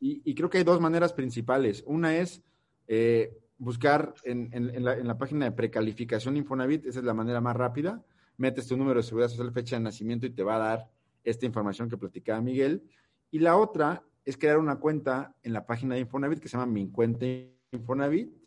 y, 0.00 0.34
creo 0.34 0.48
que 0.48 0.58
hay 0.58 0.64
dos 0.64 0.80
maneras 0.80 1.12
principales. 1.12 1.84
Una 1.86 2.16
es 2.16 2.42
eh, 2.88 3.36
buscar 3.58 4.14
en, 4.24 4.84
la, 4.84 5.18
página 5.18 5.44
de 5.44 5.52
precalificación 5.52 6.38
Infonavit, 6.38 6.86
esa 6.86 7.00
es 7.00 7.04
la 7.04 7.12
manera 7.12 7.42
más 7.42 7.54
rápida. 7.54 8.02
Metes 8.38 8.66
tu 8.66 8.78
número 8.78 9.00
de 9.00 9.06
seguridad 9.06 9.28
social, 9.28 9.52
fecha 9.52 9.76
de 9.76 9.82
nacimiento 9.82 10.26
y 10.26 10.30
te 10.30 10.42
va 10.42 10.56
a 10.56 10.58
dar 10.58 10.90
esta 11.24 11.44
información 11.44 11.90
que 11.90 11.98
platicaba 11.98 12.40
Miguel. 12.40 12.82
Y 13.30 13.38
la 13.38 13.58
otra 13.58 14.02
es 14.24 14.38
crear 14.38 14.56
una 14.56 14.76
cuenta 14.76 15.34
en 15.42 15.52
la 15.52 15.66
página 15.66 15.94
de 15.94 16.00
Infonavit 16.00 16.40
que 16.40 16.48
se 16.48 16.56
llama 16.56 16.72
Mi 16.72 16.88
Cuenta 16.90 17.26
Infonavit, 17.70 18.43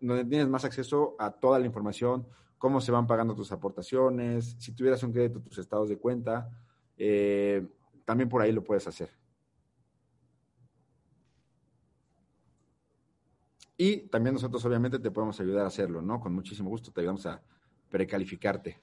donde 0.00 0.24
tienes 0.24 0.48
más 0.48 0.64
acceso 0.64 1.16
a 1.18 1.30
toda 1.30 1.58
la 1.58 1.66
información, 1.66 2.26
cómo 2.58 2.80
se 2.80 2.92
van 2.92 3.06
pagando 3.06 3.34
tus 3.34 3.52
aportaciones, 3.52 4.56
si 4.58 4.72
tuvieras 4.72 5.02
un 5.02 5.12
crédito, 5.12 5.40
tus 5.40 5.58
estados 5.58 5.88
de 5.88 5.98
cuenta, 5.98 6.50
eh, 6.96 7.66
también 8.04 8.28
por 8.28 8.42
ahí 8.42 8.52
lo 8.52 8.64
puedes 8.64 8.86
hacer. 8.86 9.10
Y 13.76 14.08
también 14.08 14.34
nosotros 14.34 14.64
obviamente 14.64 14.98
te 14.98 15.10
podemos 15.10 15.38
ayudar 15.38 15.64
a 15.64 15.68
hacerlo, 15.68 16.00
¿no? 16.00 16.18
Con 16.18 16.34
muchísimo 16.34 16.70
gusto 16.70 16.90
te 16.90 17.00
ayudamos 17.00 17.26
a 17.26 17.42
precalificarte. 17.90 18.80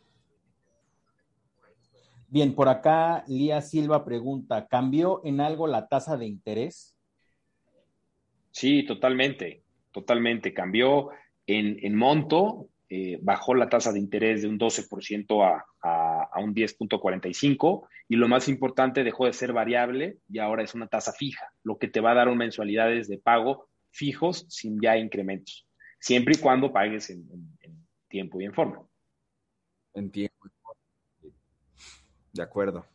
Bien, 2.28 2.54
por 2.54 2.68
acá 2.68 3.24
Lía 3.28 3.62
Silva 3.62 4.06
pregunta, 4.06 4.68
¿cambió 4.68 5.22
en 5.24 5.40
algo 5.40 5.68
la 5.68 5.88
tasa 5.88 6.18
de 6.18 6.26
interés? 6.26 6.96
Sí, 8.52 8.86
totalmente, 8.86 9.63
totalmente. 9.94 10.54
Cambió 10.54 11.12
en, 11.48 11.96
monto, 11.96 12.68
eh, 12.90 13.18
bajó 13.22 13.56
la 13.56 13.70
tasa 13.70 13.94
de 13.94 14.00
interés 14.00 14.42
de 14.42 14.50
un 14.50 14.60
12% 14.60 15.46
a, 15.46 15.66
a, 15.82 16.30
a 16.34 16.40
un 16.42 16.54
10.45 16.54 17.88
y 18.10 18.16
lo 18.18 18.28
más 18.28 18.50
importante, 18.50 19.04
dejó 19.04 19.26
de 19.26 19.34
ser 19.34 19.54
variable 19.54 20.18
y 20.30 20.40
ahora 20.40 20.64
es 20.64 20.76
una 20.76 20.88
tasa 20.88 21.14
fija, 21.14 21.52
lo 21.64 21.78
que 21.78 21.88
te 21.88 22.02
va 22.02 22.12
a 22.12 22.16
dar 22.16 22.36
mensualidades 22.36 23.08
de 23.08 23.18
pago 23.18 23.70
fijos 23.94 24.46
sin 24.50 24.82
ya 24.82 24.98
incrementos, 24.98 25.68
siempre 26.00 26.36
y 26.36 26.40
cuando 26.40 26.74
pagues 26.74 27.10
en, 27.10 27.28
tiempo 28.10 28.42
y 28.42 28.46
en 28.46 28.54
forma. 28.54 28.86
En 29.94 30.12
tiempo. 30.12 30.50
De 32.32 32.44
acuerdo. 32.44 32.86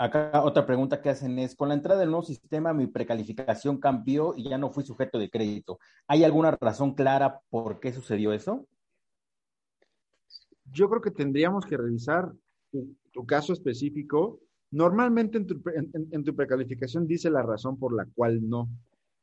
Acá 0.00 0.42
otra 0.44 0.64
pregunta 0.64 1.02
que 1.02 1.10
hacen 1.10 1.38
es, 1.38 1.54
con 1.54 1.68
la 1.68 1.74
entrada 1.74 2.00
del 2.00 2.10
nuevo 2.10 2.24
sistema 2.24 2.72
mi 2.72 2.86
precalificación 2.86 3.78
cambió 3.78 4.34
y 4.34 4.48
ya 4.48 4.56
no 4.56 4.70
fui 4.70 4.82
sujeto 4.82 5.18
de 5.18 5.28
crédito. 5.28 5.78
¿Hay 6.06 6.24
alguna 6.24 6.52
razón 6.52 6.94
clara 6.94 7.40
por 7.50 7.80
qué 7.80 7.92
sucedió 7.92 8.32
eso? 8.32 8.66
Yo 10.72 10.88
creo 10.88 11.02
que 11.02 11.10
tendríamos 11.10 11.66
que 11.66 11.76
revisar 11.76 12.32
tu 13.12 13.26
caso 13.26 13.52
específico 13.52 14.40
Normalmente 14.70 15.38
en 15.38 16.24
tu, 16.24 16.36
precalificación 16.36 17.06
dice 17.06 17.28
la 17.28 17.42
razón 17.42 17.76
por 17.76 17.92
la 17.92 18.06
cual 18.06 18.48
no 18.48 18.68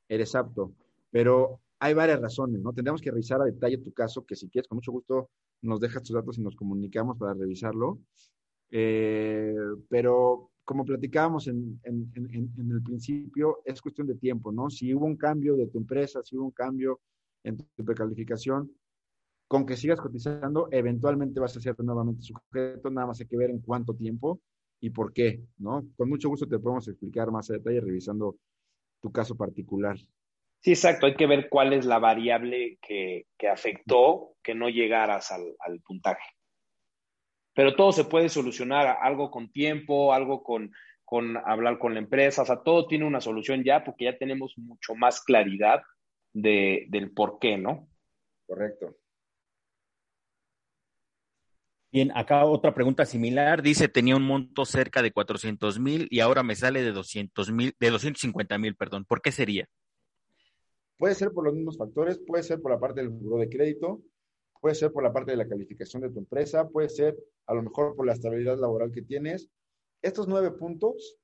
eres 0.10 0.36
apto, 0.36 0.74
pero 1.10 1.62
hay 1.80 1.94
varias 1.94 2.20
razones, 2.20 2.62
¿no? 2.62 2.74
Tendríamos 2.74 3.02
que 3.02 3.12
revisar 3.12 3.42
a 3.42 3.46
detalle 3.46 3.78
tu 3.78 3.94
caso, 3.94 4.26
que 4.26 4.36
si 4.36 4.50
quieres, 4.50 4.68
con 4.68 4.78
mucho 4.78 4.92
gusto 4.92 5.30
nos 5.62 5.80
dejas 5.80 6.04
tus 6.04 6.16
datos 6.16 6.38
y 6.38 6.42
nos 6.42 6.56
comunicamos 6.56 7.18
para 7.18 7.34
revisarlo. 7.34 8.00
Eh, 8.72 9.56
pero 9.90 10.52
como 10.68 10.84
platicábamos 10.84 11.48
en, 11.48 11.80
en, 11.84 12.12
en, 12.14 12.72
el 12.72 12.84
principio, 12.84 13.62
es 13.64 13.82
cuestión 13.82 14.06
de 14.06 14.16
tiempo, 14.16 14.52
¿no? 14.52 14.70
Si 14.70 14.94
hubo 14.94 15.06
un 15.06 15.16
cambio 15.16 15.56
de 15.56 15.68
tu 15.68 15.78
empresa, 15.78 16.20
si 16.26 16.36
hubo 16.36 16.44
un 16.44 16.52
cambio 16.52 17.00
en 17.46 17.56
tu 17.56 17.86
precalificación, 17.86 18.70
con 19.48 19.66
que 19.66 19.78
sigas 19.78 20.02
cotizando, 20.02 20.68
eventualmente 20.70 21.40
vas 21.40 21.56
a 21.56 21.62
ser 21.62 21.74
nuevamente 21.80 22.22
sujeto, 22.22 22.90
nada 22.90 23.08
más 23.08 23.22
hay 23.22 23.28
que 23.28 23.38
ver 23.38 23.50
en 23.50 23.60
cuánto 23.60 23.96
tiempo 23.96 24.42
y 24.82 24.90
por 24.90 25.14
qué, 25.14 25.42
¿no? 25.58 25.88
Con 25.96 26.10
mucho 26.10 26.28
gusto 26.28 26.46
te 26.46 26.60
podemos 26.60 26.86
explicar 26.90 27.32
más 27.32 27.50
a 27.50 27.54
detalle 27.54 27.80
revisando 27.80 28.36
tu 29.02 29.10
caso 29.10 29.38
particular. 29.38 29.98
Sí, 30.60 30.72
exacto. 30.72 31.06
Hay 31.06 31.16
que 31.16 31.28
ver 31.28 31.48
cuál 31.48 31.72
es 31.72 31.86
la 31.86 32.00
variable 32.00 32.78
que, 32.82 33.26
afectó 33.50 34.34
que 34.44 34.54
no 34.54 34.68
llegaras 34.68 35.32
al, 35.32 35.80
puntaje. 35.80 36.28
Pero 37.58 37.76
todo 37.76 37.92
se 37.92 38.06
puede 38.06 38.30
solucionar, 38.30 39.00
algo 39.02 39.32
con 39.32 39.52
tiempo, 39.52 40.14
algo 40.14 40.44
con, 40.44 40.72
con 41.04 41.38
hablar 41.38 41.80
con 41.80 41.96
la 41.96 42.00
empresa, 42.00 42.44
o 42.44 42.46
sea, 42.46 42.62
todo 42.62 42.86
tiene 42.86 43.04
una 43.04 43.20
solución 43.20 43.64
ya 43.64 43.84
porque 43.84 44.06
ya 44.06 44.16
tenemos 44.16 44.54
mucho 44.60 44.94
más 44.94 45.24
claridad 45.24 45.82
de, 46.34 46.86
del 46.90 47.10
por 47.10 47.40
qué, 47.40 47.58
¿no? 47.58 47.90
Correcto. 48.46 48.96
Bien, 51.92 52.12
acá 52.14 52.46
otra 52.46 52.76
pregunta 52.76 53.08
similar. 53.08 53.64
Dice, 53.64 53.88
tenía 53.88 54.16
un 54.16 54.28
monto 54.28 54.64
cerca 54.64 55.02
de 55.02 55.12
400 55.12 55.80
mil 55.80 56.08
y 56.12 56.20
ahora 56.20 56.44
me 56.44 56.56
sale 56.56 56.84
de 56.84 56.92
200 56.92 57.52
mil, 57.52 57.74
de 57.80 57.90
250 57.90 58.56
mil, 58.60 58.76
perdón. 58.76 59.04
¿Por 59.04 59.20
qué 59.20 59.32
sería? 59.32 59.68
Puede 60.96 61.16
ser 61.16 61.32
por 61.32 61.44
los 61.44 61.56
mismos 61.56 61.76
factores, 61.76 62.20
puede 62.20 62.44
ser 62.44 62.62
por 62.62 62.72
la 62.72 62.80
parte 62.80 63.02
del 63.02 63.10
buro 63.10 63.40
de 63.40 63.50
crédito, 63.50 64.04
puede 64.62 64.76
ser 64.76 64.92
por 64.92 65.04
la 65.04 65.14
parte 65.14 65.32
de 65.32 65.38
la 65.38 65.48
calificación 65.48 66.02
de 66.02 66.10
tu 66.10 66.20
empresa, 66.20 66.68
puede 66.68 66.90
ser 66.90 67.18
a 67.46 67.54
lo 67.54 67.64
mejor 67.64 67.96
por 67.96 68.06
la 68.06 68.14
estabilidad 68.14 68.58
laboral 68.58 68.92
que 68.92 69.02
tienes. 69.02 69.50
Estos 70.02 70.28
nueve 70.28 70.52
puntos 70.52 71.18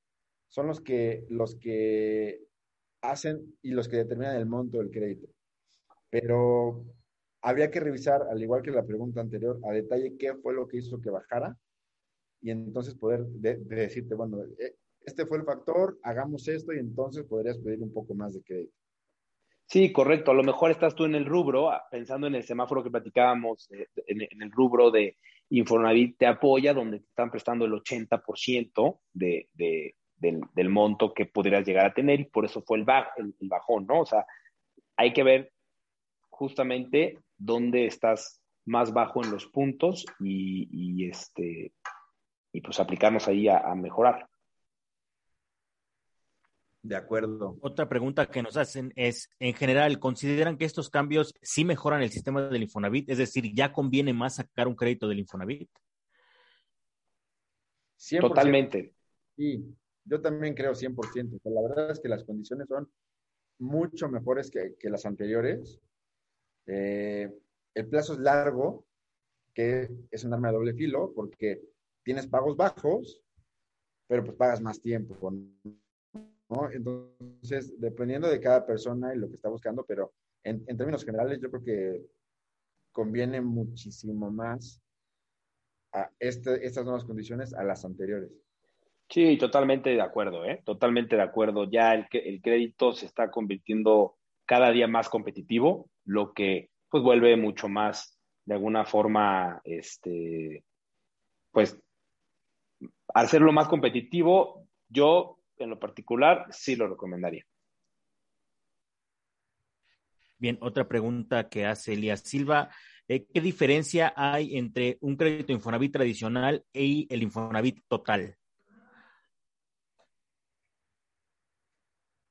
son 0.47 0.67
los 0.67 0.81
que, 0.81 1.25
los 1.29 1.55
que 1.55 2.41
hacen 3.01 3.57
y 3.61 3.71
los 3.71 3.88
que 3.88 3.97
determinan 3.97 4.36
el 4.36 4.45
monto 4.45 4.77
del 4.77 4.91
crédito. 4.91 5.27
Pero 6.09 6.86
habría 7.41 7.69
que 7.69 7.79
revisar, 7.79 8.21
al 8.29 8.41
igual 8.41 8.61
que 8.61 8.71
la 8.71 8.86
pregunta 8.86 9.21
anterior, 9.21 9.59
a 9.63 9.71
detalle 9.73 10.17
qué 10.17 10.36
fue 10.36 10.53
lo 10.53 10.67
que 10.67 10.77
hizo 10.77 11.01
que 11.01 11.09
bajara 11.09 11.57
y 12.41 12.51
entonces 12.51 12.95
poder 12.95 13.25
decirte, 13.25 14.15
bueno, 14.15 14.43
eh, 14.59 14.75
este 15.01 15.25
fue 15.25 15.38
el 15.38 15.43
factor, 15.43 15.97
hagamos 16.03 16.47
esto 16.47 16.73
y 16.73 16.79
entonces 16.79 17.23
podrías 17.25 17.57
pedir 17.57 17.81
un 17.81 17.91
poco 17.91 18.13
más 18.13 18.34
de 18.34 18.43
crédito. 18.43 18.73
Sí, 19.66 19.91
correcto. 19.91 20.32
A 20.32 20.36
lo 20.36 20.43
mejor 20.43 20.72
estás 20.72 20.95
tú 20.95 21.05
en 21.05 21.16
el 21.16 21.26
rubro, 21.26 21.72
ah, 21.72 21.84
pensando 21.89 22.28
en 22.28 22.36
el 22.36 22.43
semáforo 22.43 22.84
que 22.84 22.91
platicábamos, 22.91 23.70
eh, 23.72 23.88
en, 24.07 24.41
el 24.41 24.51
rubro 24.51 24.91
de 24.91 25.18
Infonavit 25.49 26.18
te 26.18 26.28
apoya, 26.28 26.74
donde 26.74 26.99
te 26.99 27.05
están 27.05 27.32
prestando 27.32 27.66
el 27.66 27.74
80% 27.74 28.99
de, 29.14 29.49
de, 29.53 29.95
del, 30.18 30.70
monto 30.70 31.14
que 31.14 31.26
podrías 31.26 31.66
llegar 31.66 31.88
a 31.88 31.93
tener 31.93 32.20
y 32.20 32.26
por 32.26 32.45
eso 32.45 32.61
fue 32.61 32.78
el, 32.78 32.86
el 33.18 33.49
bajón, 33.49 33.88
¿no? 33.88 34.01
O 34.01 34.05
sea, 34.05 34.26
hay 34.95 35.14
que 35.14 35.24
ver 35.24 35.51
justamente 36.30 37.20
dónde 37.38 37.86
estás 37.86 38.41
más 38.66 38.93
bajo 38.93 39.24
en 39.24 39.32
los 39.32 39.45
puntos 39.47 40.05
y, 40.20 41.07
este 41.09 41.74
y 42.51 42.61
pues 42.61 42.80
aplicarnos 42.80 43.28
ahí 43.28 43.47
a, 43.47 43.74
mejorar. 43.76 44.28
De 46.84 46.97
acuerdo. 46.97 47.57
Otra 47.61 47.88
pregunta 47.88 48.29
que 48.29 48.43
nos 48.43 48.57
hacen 48.57 48.91
es, 48.97 49.29
en 49.39 49.53
general, 49.53 49.99
¿consideran 49.99 50.57
que 50.57 50.65
estos 50.65 50.89
cambios 50.89 51.34
sí 51.41 51.63
mejoran 51.63 52.01
el 52.01 52.11
sistema 52.11 52.41
del 52.49 52.63
Infonavit? 52.63 53.09
Es 53.09 53.17
decir, 53.17 53.53
¿ya 53.55 53.71
conviene 53.71 54.11
más 54.11 54.36
sacar 54.36 54.67
un 54.67 54.75
crédito 54.75 55.07
del 55.07 55.19
Infonavit? 55.19 55.69
Totalmente. 58.19 58.93
Sí, 59.38 59.63
yo 60.03 60.19
también 60.21 60.53
creo 60.55 60.73
100%. 60.73 61.39
la 61.45 61.61
verdad 61.61 61.91
es 61.91 62.01
que 62.01 62.09
las 62.09 62.25
condiciones 62.25 62.67
son 62.67 62.91
mucho 63.59 64.09
mejores 64.09 64.51
que, 64.51 64.75
que 64.77 64.89
las 64.89 65.05
anteriores. 65.05 65.79
Eh, 66.65 67.34
el 67.75 67.88
plazo 67.88 68.13
es 68.13 68.19
largo, 68.19 68.86
que 69.53 69.89
es 70.11 70.23
un 70.25 70.34
arma 70.34 70.49
de 70.49 70.55
doble 70.55 70.73
filo, 70.73 71.13
porque 71.15 71.61
tienes 72.03 72.27
pagos 72.27 72.57
bajos, 72.57 73.21
pero 74.05 74.25
pues 74.25 74.36
pagas 74.36 74.59
más 74.59 74.81
tiempo, 74.81 75.31
¿no? 75.31 75.82
Entonces, 76.72 77.80
dependiendo 77.80 78.30
de 78.30 78.39
cada 78.39 78.66
persona 78.66 79.14
y 79.14 79.18
lo 79.18 79.28
que 79.28 79.36
está 79.36 79.49
buscando, 79.49 79.84
pero 79.86 80.14
en, 80.43 80.66
términos 80.66 81.06
generales 81.06 81.39
yo 81.41 81.49
creo 81.49 81.64
que 81.64 82.01
conviene 82.91 83.41
muchísimo 83.41 84.32
más 84.32 84.82
a 85.93 86.10
este, 86.20 86.66
estas 86.66 86.84
nuevas 86.84 87.06
condiciones 87.06 87.54
a 87.54 87.64
las 87.64 87.86
anteriores. 87.86 88.32
Sí, 89.10 89.38
totalmente 89.38 89.91
de 89.91 90.01
acuerdo, 90.01 90.45
¿eh? 90.45 90.62
Totalmente 90.66 91.16
de 91.16 91.22
acuerdo. 91.22 91.70
Ya 91.70 91.93
el, 91.93 92.08
crédito 92.08 92.93
se 92.93 93.06
está 93.06 93.30
convirtiendo 93.30 94.16
cada 94.45 94.72
día 94.72 94.88
más 94.88 95.10
competitivo, 95.10 95.89
lo 96.06 96.34
que 96.34 96.70
pues 96.89 97.04
vuelve 97.04 97.36
mucho 97.38 97.70
más, 97.70 98.18
de 98.45 98.56
alguna 98.56 98.86
forma, 98.86 99.62
este, 99.64 100.64
pues, 101.51 101.80
hacerlo 103.14 103.51
más 103.51 103.68
competitivo, 103.68 104.68
yo 104.89 105.38
en 105.58 105.70
lo 105.70 105.80
particular 105.80 106.47
sí 106.51 106.76
lo 106.76 106.88
recomendaría. 106.88 107.45
Bien, 110.38 110.58
otra 110.62 110.88
pregunta 110.88 111.47
que 111.47 111.66
hace 111.66 111.93
Elías 111.93 112.22
Silva. 112.22 112.70
Eh, 113.08 113.26
¿Qué 113.34 113.39
diferencia 113.39 114.14
hay 114.16 114.58
entre 114.58 114.97
un 115.01 115.16
crédito 115.16 115.54
Infonavit 115.54 115.93
tradicional 115.93 116.66
y 116.74 117.08
el 117.14 117.24
Infonavit 117.24 117.80
total? 117.88 118.36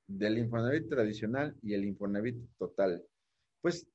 Del 0.07 0.39
Infonavit 0.39 0.89
tradicional 0.89 1.57
y 1.63 1.73
el 1.73 1.85
Infonavit 1.85 2.37
total. 2.59 3.03
Pues 3.63 3.87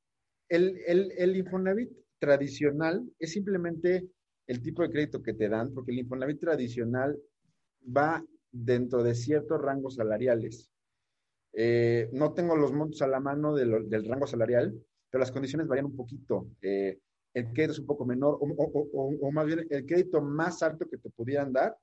el, 0.49 0.77
el, 0.87 1.11
el 1.15 1.35
Infonavit 1.35 1.91
tradicional 2.17 3.03
es 3.19 3.33
simplemente 3.33 4.07
el 4.47 4.61
tipo 4.63 4.81
de 4.81 4.89
crédito 4.89 5.21
que 5.21 5.33
te 5.33 5.49
dan, 5.49 5.73
porque 5.73 5.91
el 5.91 5.99
Infonavit 5.99 6.39
tradicional 6.39 7.15
va 7.85 8.23
dentro 8.51 9.03
de 9.03 9.15
ciertos 9.15 9.61
rangos 9.61 9.95
salariales. 9.95 10.69
Eh, 11.53 12.09
no 12.13 12.33
tengo 12.33 12.55
los 12.55 12.73
montos 12.73 13.01
a 13.01 13.07
la 13.07 13.19
mano 13.19 13.55
del 13.55 14.05
rango 14.07 14.27
salarial, 14.27 14.73
pero 15.09 15.19
las 15.19 15.31
condiciones 15.31 15.67
varían 15.67 15.85
un 15.85 15.95
poquito. 15.95 16.49
Eh, 16.61 16.99
el 17.33 17.53
crédito 17.53 17.73
es 17.73 17.79
un 17.79 17.85
poco 17.85 18.05
menor, 18.05 18.39
o, 18.41 19.31
más 19.31 19.45
bien 19.45 19.65
el 19.69 19.85
crédito 19.85 20.21
más 20.21 20.63
alto 20.63 20.87
que 20.89 20.97
te 20.97 21.09
pudieran 21.09 21.53
dar 21.53 21.77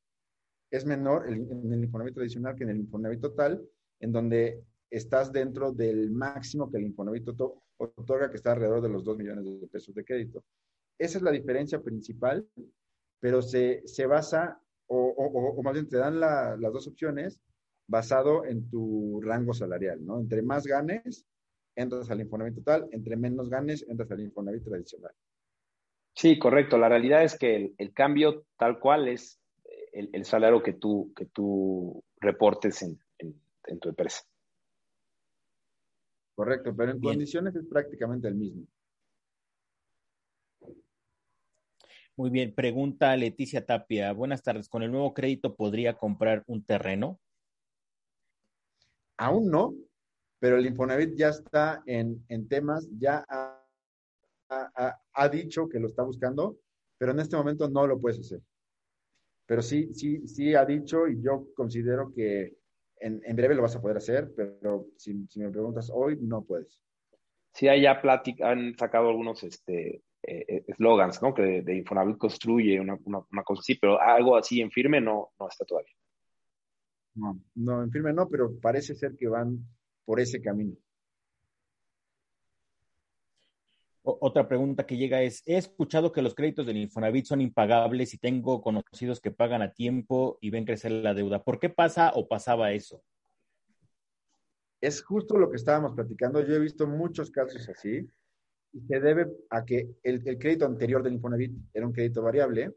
es 0.70 0.84
menor 0.84 1.28
en 1.28 1.72
el 1.72 1.84
Infonavit 1.84 2.14
tradicional 2.14 2.56
que 2.56 2.64
en 2.64 2.70
el 2.70 2.78
Infonavit 2.78 3.20
total, 3.20 3.64
en 4.00 4.12
donde 4.12 4.64
estás 4.90 5.32
dentro 5.32 5.70
del 5.70 6.10
máximo 6.10 6.70
que 6.70 6.78
el 6.78 6.84
Infonavit 6.84 7.28
otorga, 7.78 8.30
que 8.30 8.36
está 8.36 8.52
alrededor 8.52 8.82
de 8.82 8.88
los 8.88 9.04
2 9.04 9.18
millones 9.18 9.44
de 9.60 9.66
pesos 9.68 9.94
de 9.94 10.04
crédito. 10.04 10.42
Esa 10.98 11.18
es 11.18 11.22
la 11.22 11.30
diferencia 11.30 11.80
principal, 11.80 12.46
pero 13.20 13.40
se, 13.42 13.82
basa, 14.08 14.60
o, 14.86 15.62
más 15.62 15.74
bien 15.74 15.88
te 15.88 15.96
dan 15.96 16.20
las 16.20 16.72
dos 16.72 16.86
opciones 16.86 17.40
basado 17.86 18.44
en 18.44 18.68
tu 18.70 19.20
rango 19.22 19.52
salarial, 19.52 20.04
¿no? 20.04 20.18
Entre 20.18 20.42
más 20.42 20.66
ganes, 20.66 21.26
entras 21.76 22.10
al 22.10 22.20
Infonavit 22.20 22.56
total, 22.56 22.88
entre 22.92 23.16
menos 23.16 23.50
ganes, 23.50 23.84
entras 23.88 24.10
al 24.10 24.20
Infonavit 24.20 24.64
tradicional. 24.64 25.12
Sí, 26.14 26.38
correcto. 26.38 26.78
La 26.78 26.88
realidad 26.88 27.24
es 27.24 27.36
que 27.38 27.74
el, 27.76 27.92
cambio 27.92 28.46
tal 28.56 28.78
cual 28.78 29.08
es 29.08 29.40
el, 29.92 30.24
salario 30.24 30.62
que 30.62 30.74
tú, 30.74 31.12
que 31.14 31.26
tú 31.26 32.02
reportes 32.20 32.82
en, 32.82 32.98
en 33.18 33.80
tu 33.80 33.88
empresa. 33.88 34.22
Correcto, 36.34 36.74
pero 36.76 36.92
en 36.92 37.00
condiciones 37.00 37.54
es 37.54 37.64
prácticamente 37.66 38.26
el 38.28 38.34
mismo. 38.34 38.66
Muy 42.16 42.30
bien, 42.30 42.54
pregunta 42.54 43.16
Leticia 43.16 43.66
Tapia. 43.66 44.12
Buenas 44.12 44.40
tardes. 44.40 44.68
¿Con 44.68 44.84
el 44.84 44.92
nuevo 44.92 45.12
crédito 45.14 45.56
podría 45.56 45.96
comprar 45.96 46.44
un 46.46 46.64
terreno? 46.64 47.18
Aún 49.16 49.50
no, 49.50 49.74
pero 50.38 50.56
el 50.56 50.66
Infonavit 50.66 51.16
ya 51.16 51.30
está 51.30 51.82
en, 51.86 52.24
temas, 52.48 52.88
ya 52.98 53.24
ha, 54.48 55.28
dicho 55.28 55.68
que 55.68 55.80
lo 55.80 55.88
está 55.88 56.04
buscando, 56.04 56.56
pero 56.98 57.10
en 57.10 57.18
este 57.18 57.36
momento 57.36 57.68
no 57.68 57.84
lo 57.84 58.00
puedes 58.00 58.20
hacer. 58.20 58.40
Pero 59.46 59.60
sí, 59.60 59.92
sí, 59.92 60.28
sí 60.28 60.54
ha 60.54 60.64
dicho 60.64 61.08
y 61.08 61.20
yo 61.20 61.48
considero 61.56 62.12
que 62.14 62.56
en, 63.00 63.20
breve 63.34 63.56
lo 63.56 63.62
vas 63.62 63.74
a 63.74 63.82
poder 63.82 63.96
hacer, 63.96 64.32
pero 64.36 64.86
si, 64.96 65.26
me 65.34 65.50
preguntas 65.50 65.90
hoy, 65.92 66.16
no 66.20 66.44
puedes. 66.44 66.80
Sí, 67.54 67.66
hay 67.66 67.82
ya 67.82 68.00
plática, 68.00 68.50
han 68.50 68.76
sacado 68.78 69.08
algunos 69.08 69.42
este, 69.42 70.02
eh, 70.26 70.64
eslogans, 70.68 71.20
¿no? 71.22 71.34
Que 71.34 71.62
de, 71.62 71.76
Infonavit 71.76 72.16
construye 72.16 72.80
una, 72.80 72.98
cosa 73.44 73.60
así, 73.60 73.74
pero 73.76 74.00
algo 74.00 74.36
así 74.36 74.60
en 74.60 74.70
firme 74.70 75.00
no, 75.00 75.32
no 75.38 75.48
está 75.48 75.64
todavía. 75.64 75.92
No, 77.14 77.40
no, 77.54 77.82
en 77.82 77.90
firme 77.90 78.12
no, 78.12 78.28
pero 78.28 78.58
parece 78.60 78.94
ser 78.94 79.16
que 79.16 79.28
van 79.28 79.58
por 80.04 80.20
ese 80.20 80.40
camino. 80.40 80.76
otra 84.06 84.46
pregunta 84.46 84.84
que 84.84 84.98
llega 84.98 85.22
es, 85.22 85.42
he 85.46 85.56
escuchado 85.56 86.12
que 86.12 86.20
los 86.20 86.34
créditos 86.34 86.66
del 86.66 86.76
Infonavit 86.76 87.24
son 87.24 87.40
impagables 87.40 88.12
y 88.12 88.18
tengo 88.18 88.60
conocidos 88.60 89.18
que 89.18 89.30
pagan 89.30 89.62
a 89.62 89.72
tiempo 89.72 90.36
y 90.42 90.50
ven 90.50 90.66
crecer 90.66 90.92
la 90.92 91.14
deuda. 91.14 91.42
¿Por 91.42 91.58
qué 91.58 91.70
pasa 91.70 92.12
o 92.14 92.28
pasaba 92.28 92.72
eso? 92.72 93.02
Es 94.82 95.02
justo 95.02 95.38
lo 95.38 95.48
que 95.48 95.56
estábamos 95.56 95.94
platicando. 95.94 96.44
Yo 96.46 96.54
he 96.54 96.58
visto 96.58 96.86
muchos 96.86 97.30
casos 97.30 97.66
así 97.70 98.06
se 98.88 99.00
debe 99.00 99.30
a 99.50 99.64
que 99.64 99.88
el, 100.02 100.22
crédito 100.22 100.66
anterior 100.66 101.02
del 101.02 101.14
Infonavit 101.14 101.52
era 101.72 101.86
un 101.86 101.92
crédito 101.92 102.22
variable 102.22 102.72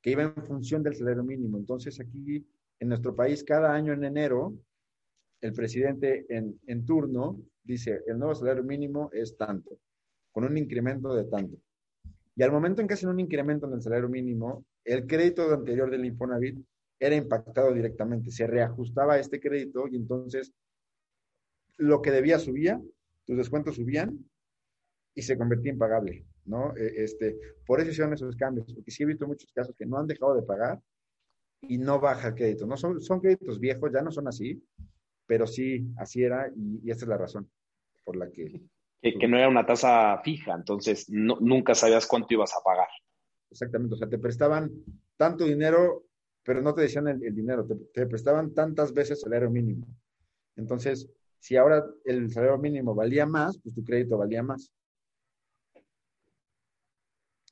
que 0.00 0.10
iba 0.10 0.22
en 0.22 0.46
función 0.46 0.82
del 0.82 0.94
salario 0.94 1.24
mínimo. 1.24 1.58
Entonces 1.58 1.98
aquí 2.00 2.46
en 2.78 2.88
nuestro 2.88 3.14
país 3.14 3.42
cada 3.42 3.72
año 3.74 3.92
en 3.92 4.04
enero 4.04 4.54
el 5.40 5.52
presidente 5.52 6.26
en, 6.28 6.58
en 6.66 6.86
turno 6.86 7.40
dice 7.62 8.02
el 8.06 8.18
nuevo 8.18 8.34
salario 8.34 8.62
mínimo 8.62 9.10
es 9.12 9.36
tanto 9.36 9.78
con 10.32 10.44
un 10.44 10.56
incremento 10.56 11.14
de 11.14 11.24
tanto. 11.24 11.56
Y 12.36 12.42
al 12.42 12.50
momento 12.50 12.80
en 12.80 12.88
que 12.88 12.94
hacen 12.94 13.08
un 13.08 13.20
incremento 13.20 13.66
en 13.66 13.74
el 13.74 13.82
salario 13.82 14.08
mínimo, 14.08 14.64
el 14.84 15.06
crédito 15.06 15.52
anterior 15.54 15.90
del 15.90 16.04
Infonavit 16.04 16.58
era 16.98 17.14
impactado 17.14 17.72
directamente, 17.72 18.30
se 18.30 18.46
reajustaba 18.46 19.18
este 19.18 19.40
crédito 19.40 19.86
y 19.88 19.96
entonces 19.96 20.52
lo 21.76 22.02
que 22.02 22.10
debía 22.10 22.38
subía, 22.38 22.80
tus 23.24 23.36
descuentos 23.36 23.76
subían 23.76 24.18
y 25.14 25.22
se 25.22 25.38
convertía 25.38 25.72
en 25.72 25.78
pagable, 25.78 26.26
¿no? 26.44 26.76
E, 26.76 27.04
este, 27.04 27.38
por 27.66 27.80
eso 27.80 27.90
hicieron 27.90 28.14
esos 28.14 28.36
cambios, 28.36 28.72
porque 28.72 28.90
sí 28.90 29.02
he 29.02 29.06
visto 29.06 29.26
muchos 29.26 29.52
casos 29.52 29.74
que 29.76 29.86
no 29.86 29.98
han 29.98 30.06
dejado 30.06 30.34
de 30.34 30.42
pagar 30.42 30.80
y 31.62 31.78
no 31.78 32.00
baja 32.00 32.28
el 32.28 32.34
crédito, 32.34 32.66
no 32.66 32.76
son, 32.76 33.00
son 33.00 33.20
créditos 33.20 33.58
viejos, 33.60 33.90
ya 33.92 34.02
no 34.02 34.10
son 34.10 34.28
así, 34.28 34.62
pero 35.26 35.46
sí, 35.46 35.86
así 35.96 36.22
era 36.22 36.48
y, 36.54 36.80
y 36.84 36.90
esta 36.90 37.04
es 37.04 37.08
la 37.08 37.18
razón 37.18 37.50
por 38.04 38.16
la 38.16 38.30
que 38.30 38.60
que, 39.12 39.28
no 39.28 39.36
era 39.36 39.48
una 39.48 39.66
tasa 39.66 40.18
fija, 40.24 40.54
entonces 40.54 41.06
nunca 41.10 41.74
sabías 41.74 42.06
cuánto 42.06 42.32
ibas 42.32 42.52
a 42.54 42.62
pagar. 42.64 42.88
Exactamente, 43.50 43.94
o 43.94 43.98
sea, 43.98 44.08
te 44.08 44.18
prestaban 44.18 44.70
tanto 45.16 45.44
dinero, 45.44 46.06
pero 46.42 46.62
no 46.62 46.74
te 46.74 46.82
decían 46.82 47.08
el, 47.08 47.34
dinero, 47.34 47.66
te, 47.92 48.06
prestaban 48.06 48.54
tantas 48.54 48.92
veces 48.92 49.18
el 49.18 49.24
salario 49.24 49.50
mínimo. 49.50 49.86
Entonces, 50.56 51.08
si 51.38 51.56
ahora 51.56 51.84
el 52.04 52.30
salario 52.30 52.56
mínimo 52.58 52.94
valía 52.94 53.26
más, 53.26 53.58
pues 53.58 53.74
tu 53.74 53.84
crédito 53.84 54.16
valía 54.16 54.42
más. 54.42 54.72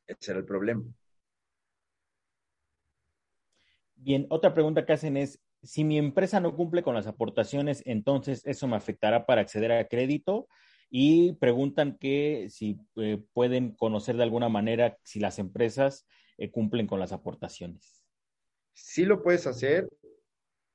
Ese 0.06 0.32
era 0.32 0.40
el 0.40 0.46
problema. 0.46 0.84
Bien, 3.94 4.26
otra 4.30 4.52
pregunta 4.52 4.84
que 4.84 4.92
hacen 4.92 5.16
es, 5.16 5.40
si 5.62 5.84
mi 5.84 5.96
empresa 5.96 6.40
no 6.40 6.56
cumple 6.56 6.82
con 6.82 6.94
las 6.94 7.06
aportaciones, 7.06 7.82
entonces 7.86 8.42
eso 8.46 8.66
me 8.66 8.76
afectará 8.76 9.26
para 9.26 9.42
acceder 9.42 9.70
a 9.70 9.86
crédito 9.86 10.48
y 10.90 11.34
preguntan 11.34 11.96
que 11.98 12.48
si 12.50 12.78
eh, 12.96 13.22
pueden 13.32 13.74
conocer 13.76 14.16
de 14.16 14.24
alguna 14.24 14.48
manera 14.48 14.98
si 15.04 15.20
las 15.20 15.38
empresas 15.38 16.06
eh, 16.36 16.50
cumplen 16.50 16.86
con 16.86 16.98
las 16.98 17.12
aportaciones. 17.12 18.02
Sí 18.74 19.04
lo 19.04 19.22
puedes 19.22 19.46
hacer. 19.46 19.88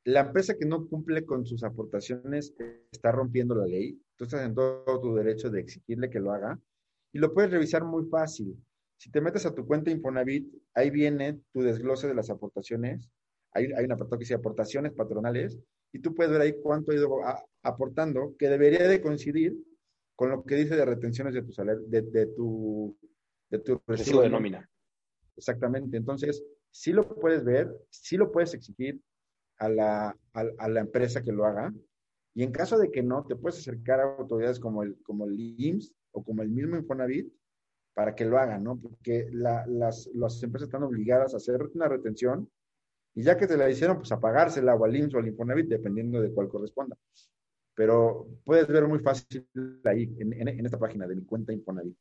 La 0.06 0.22
empresa 0.22 0.56
que 0.58 0.66
no 0.66 0.88
cumple 0.88 1.26
con 1.26 1.46
sus 1.46 1.64
aportaciones 1.64 2.56
está 2.92 3.12
rompiendo 3.12 3.56
la 3.56 3.66
ley. 3.66 4.00
Tú 4.16 4.24
estás 4.24 4.46
en 4.46 4.56
todo 4.56 5.02
tu 5.02 5.16
derecho 5.16 5.50
de 5.50 5.60
exigirle 5.60 6.10
que 6.10 6.20
lo 6.20 6.32
haga 6.32 6.58
y 7.12 7.20
lo 7.20 7.34
puedes 7.34 7.52
revisar 7.52 7.84
muy 7.84 8.06
fácil. 8.06 8.56
Si 8.98 9.12
te 9.12 9.22
metes 9.22 9.46
a 9.46 9.54
tu 9.54 9.66
cuenta 9.66 9.92
Infonavit, 9.92 10.52
ahí 10.74 10.90
viene 10.90 11.40
tu 11.54 11.62
desglose 11.62 12.08
de 12.08 12.16
las 12.16 12.30
aportaciones. 12.30 13.10
Hay, 13.54 13.66
hay 13.74 13.86
un 13.86 13.92
apartado 13.92 14.18
que 14.18 14.24
dice 14.24 14.34
aportaciones 14.34 14.92
patronales 14.94 15.60
y 15.94 16.00
tú 16.00 16.14
puedes 16.14 16.32
ver 16.32 16.42
ahí 16.42 16.54
cuánto 16.62 16.92
ha 16.92 16.96
ido 16.96 17.20
aportando, 17.64 18.36
que 18.38 18.50
debería 18.50 18.88
de 18.88 19.02
coincidir 19.02 19.56
con 20.16 20.32
lo 20.32 20.44
que 20.44 20.56
dice 20.56 20.76
de 20.76 20.86
retenciones 20.86 21.34
de 21.34 21.44
tu 21.44 21.52
salario, 21.52 21.84
de, 21.88 22.26
tu, 22.36 22.98
de 23.50 23.60
tu 23.60 23.80
recibo 23.86 24.22
de 24.22 24.30
nómina. 24.30 24.70
Exactamente. 25.36 25.96
Entonces, 25.96 26.44
sí 26.72 26.92
lo 26.92 27.08
puedes 27.08 27.44
ver, 27.44 27.72
sí 27.90 28.18
lo 28.18 28.32
puedes 28.32 28.54
exigir 28.54 29.00
a 29.60 29.70
la, 29.70 30.18
a, 30.34 30.70
la 30.70 30.80
empresa 30.80 31.22
que 31.22 31.32
lo 31.32 31.46
haga. 31.46 31.74
Y 32.34 32.44
en 32.44 32.52
caso 32.52 32.78
de 32.78 32.92
que 32.92 33.04
no, 33.04 33.26
te 33.26 33.36
puedes 33.36 33.60
acercar 33.60 34.00
a 34.00 34.18
autoridades 34.18 34.60
como 34.60 34.84
el, 34.84 34.98
como 35.04 35.26
el 35.26 35.36
IMSS 35.40 35.94
o 36.12 36.24
como 36.24 36.42
el 36.42 36.50
mismo 36.50 36.78
Infonavit 36.78 37.32
para 37.98 38.14
que 38.14 38.26
lo 38.26 38.38
hagan, 38.38 38.64
¿no? 38.64 38.80
Porque 38.80 39.28
las, 39.32 40.08
las 40.14 40.44
empresas 40.44 40.68
están 40.68 40.84
obligadas 40.84 41.34
a 41.34 41.38
hacer 41.38 41.60
una 41.74 41.88
retención 41.88 42.48
y 43.16 43.24
ya 43.24 43.36
que 43.36 43.48
te 43.48 43.58
la 43.58 43.68
hicieron, 43.68 43.98
pues 43.98 44.12
a 44.12 44.20
pagársela 44.20 44.76
o 44.76 44.86
al 44.86 44.96
IMSS 44.96 45.16
o 45.16 45.18
al 45.18 45.28
Infonavit, 45.28 45.68
dependiendo 45.68 46.22
de 46.22 46.32
cuál 46.32 46.48
corresponda 46.48 46.96
pero 47.78 48.28
puedes 48.44 48.68
ver 48.68 48.88
muy 48.88 48.98
fácil 48.98 49.48
ahí, 49.86 50.12
en, 50.18 50.66
esta 50.66 50.80
página 50.80 51.06
de 51.06 51.16
mi 51.16 51.24
cuenta 51.26 51.54
Infonavit. 51.54 51.96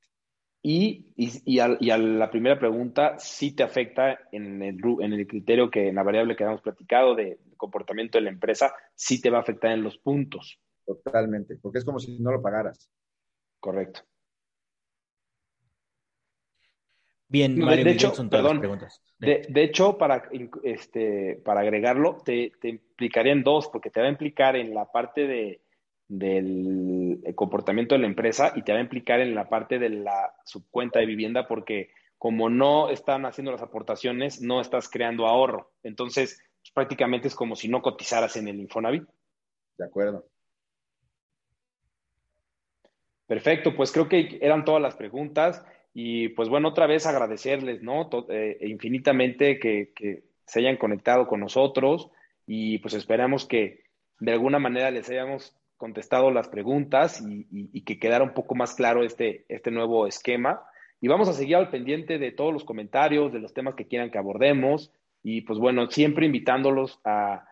Y, 0.63 1.13
y, 1.15 1.59
a, 1.59 1.69
la 1.69 2.31
primera 2.31 2.59
pregunta, 2.59 3.19
sí 3.19 3.55
te 3.55 3.63
afecta 3.63 4.19
en 4.33 4.63
el, 4.63 4.79
en 5.01 5.13
el 5.13 5.27
criterio 5.27 5.71
que 5.71 5.89
en 5.89 5.97
la 5.97 6.03
variable 6.03 6.35
que 6.35 6.45
habíamos 6.45 6.63
platicado 6.63 7.15
de 7.15 7.39
comportamiento 7.59 8.17
de 8.17 8.25
la 8.25 8.31
empresa, 8.31 8.73
sí 8.95 9.21
te 9.21 9.29
va 9.29 9.37
a 9.37 9.43
afectar 9.43 9.71
en 9.73 9.83
los 9.83 9.99
puntos. 9.99 10.59
Totalmente, 10.87 11.59
porque 11.61 11.79
es 11.79 11.85
como 11.85 11.99
si 11.99 12.19
no 12.21 12.33
lo 12.33 12.41
pagaras. 12.41 12.91
Correcto. 13.61 14.01
Bien, 17.29 17.59
Mario, 17.59 17.85
de, 17.85 17.91
hecho, 17.91 18.13
perdón, 18.31 18.61
de, 19.19 19.47
de, 19.49 19.63
hecho, 19.65 19.99
para, 19.99 20.29
este, 20.63 21.41
para 21.45 21.61
agregarlo, 21.61 22.19
te, 22.25 22.53
te 22.61 22.69
implicaría 22.69 23.33
en 23.33 23.43
dos, 23.43 23.69
porque 23.69 23.91
te 23.91 24.01
va 24.01 24.07
a 24.07 24.11
implicar 24.11 24.55
en 24.55 24.73
la 24.73 24.93
parte 24.93 25.27
de, 25.27 25.61
del 26.09 27.21
comportamiento 27.35 27.95
de 27.95 28.01
la 28.01 28.07
empresa 28.07 28.53
y 28.55 28.63
te 28.63 28.73
va 28.73 28.79
a 28.79 28.83
implicar 28.83 29.21
en 29.21 29.35
la 29.35 29.49
parte 29.49 29.79
de 29.79 29.91
la 29.91 30.35
subcuenta 30.45 31.01
de 31.01 31.07
vivienda 31.07 31.49
porque 31.49 31.91
como 32.19 32.49
no 32.49 32.89
están 32.91 33.27
haciendo 33.27 33.53
las 33.53 33.63
aportaciones, 33.63 34.41
no 34.41 34.61
estás 34.61 34.89
creando 34.89 35.27
ahorro. 35.27 35.73
Entonces, 35.83 36.41
prácticamente 36.73 37.29
es 37.29 37.35
como 37.35 37.57
si 37.57 37.69
no 37.69 37.83
cotizaras 37.83 38.37
en 38.37 38.49
el 38.49 38.61
Infonavit. 38.61 39.05
De 39.77 39.85
acuerdo. 39.85 40.27
Perfecto, 43.27 43.75
pues 43.75 43.93
creo 43.93 44.09
que 44.09 44.39
eran 44.41 44.65
todas 44.65 44.81
las 44.81 44.95
preguntas 44.95 45.65
y 45.99 46.29
pues 46.29 46.51
bueno, 46.51 46.69
otra 46.69 46.87
vez 46.87 47.07
agradecerles, 47.07 47.83
¿no? 47.83 48.11
Eh, 48.29 48.59
infinitamente 48.61 49.59
que, 49.59 49.93
que 49.97 50.25
se 50.45 50.61
hayan 50.61 50.77
conectado 50.77 51.27
con 51.27 51.41
nosotros 51.41 52.11
y 52.47 52.81
pues 52.81 52.93
esperamos 52.93 53.47
que 53.47 53.81
de 54.21 54.33
alguna 54.33 54.59
manera 54.59 54.91
les 54.91 55.09
hayamos 55.09 55.57
contestado 55.79 56.31
las 56.31 56.49
preguntas 56.49 57.25
y, 57.27 57.81
que 57.81 57.99
quedara 57.99 58.25
un 58.25 58.35
poco 58.35 58.55
más 58.55 58.75
claro 58.75 59.05
este, 59.05 59.47
este 59.49 59.71
nuevo 59.71 60.07
esquema. 60.07 60.61
Y 61.01 61.09
vamos 61.09 61.31
a 61.31 61.33
seguir 61.33 61.57
al 61.57 61.71
pendiente 61.71 62.19
de 62.19 62.31
todos 62.31 62.53
los 62.53 62.65
comentarios, 62.65 63.33
de 63.33 63.41
los 63.41 63.55
temas 63.55 63.75
que 63.75 63.87
quieran 63.87 64.11
que 64.11 64.19
abordemos. 64.19 64.93
y 65.23 65.41
pues 65.41 65.59
bueno, 65.59 65.91
siempre 65.91 66.27
invitándolos 66.27 67.01
a, 67.05 67.49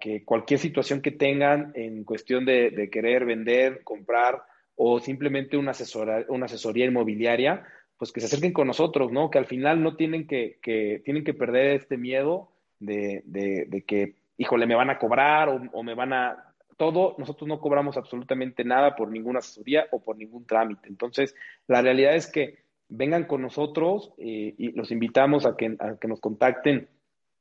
que 0.00 0.24
cualquier 0.24 0.60
situación 0.60 1.02
que 1.02 1.10
tengan 1.10 1.72
en 1.74 2.04
cuestión 2.04 2.44
de, 2.44 2.88
querer 2.92 3.24
vender, 3.24 3.82
comprar 3.82 4.42
o 4.76 5.00
simplemente 5.00 5.56
una, 5.56 5.72
asesora, 5.72 6.24
una 6.28 6.46
asesoría 6.46 6.86
inmobiliaria, 6.86 7.64
pues 7.98 8.12
que 8.12 8.20
se 8.20 8.26
acerquen 8.26 8.52
con 8.52 8.68
nosotros, 8.68 9.10
¿no? 9.10 9.30
Que 9.30 9.38
al 9.38 9.46
final 9.46 9.82
no 9.82 9.96
tienen 9.96 10.26
que, 10.26 10.58
que 10.62 11.02
tienen 11.04 11.24
que 11.24 11.34
perder 11.34 11.76
este 11.76 11.96
miedo 11.96 12.50
de, 12.78 13.22
de, 13.24 13.84
que, 13.86 14.14
híjole, 14.36 14.66
me 14.66 14.76
van 14.76 14.90
a 14.90 14.98
cobrar 14.98 15.48
o, 15.72 15.82
me 15.82 15.94
van 15.94 16.12
a... 16.12 16.44
Todo, 16.76 17.16
nosotros 17.18 17.48
no 17.48 17.60
cobramos 17.60 17.96
absolutamente 17.96 18.62
nada 18.62 18.94
por 18.94 19.10
ninguna 19.10 19.40
asesoría 19.40 19.86
o 19.90 20.00
por 20.00 20.16
ningún 20.16 20.46
trámite. 20.46 20.88
Entonces, 20.88 21.34
la 21.66 21.82
realidad 21.82 22.14
es 22.14 22.28
que 22.28 22.58
vengan 22.88 23.24
con 23.24 23.42
nosotros 23.42 24.12
eh, 24.16 24.54
y 24.56 24.70
los 24.72 24.92
invitamos 24.92 25.44
a 25.44 25.56
que, 25.56 25.76
a 25.80 25.96
que 25.96 26.06
nos 26.06 26.20
contacten. 26.20 26.88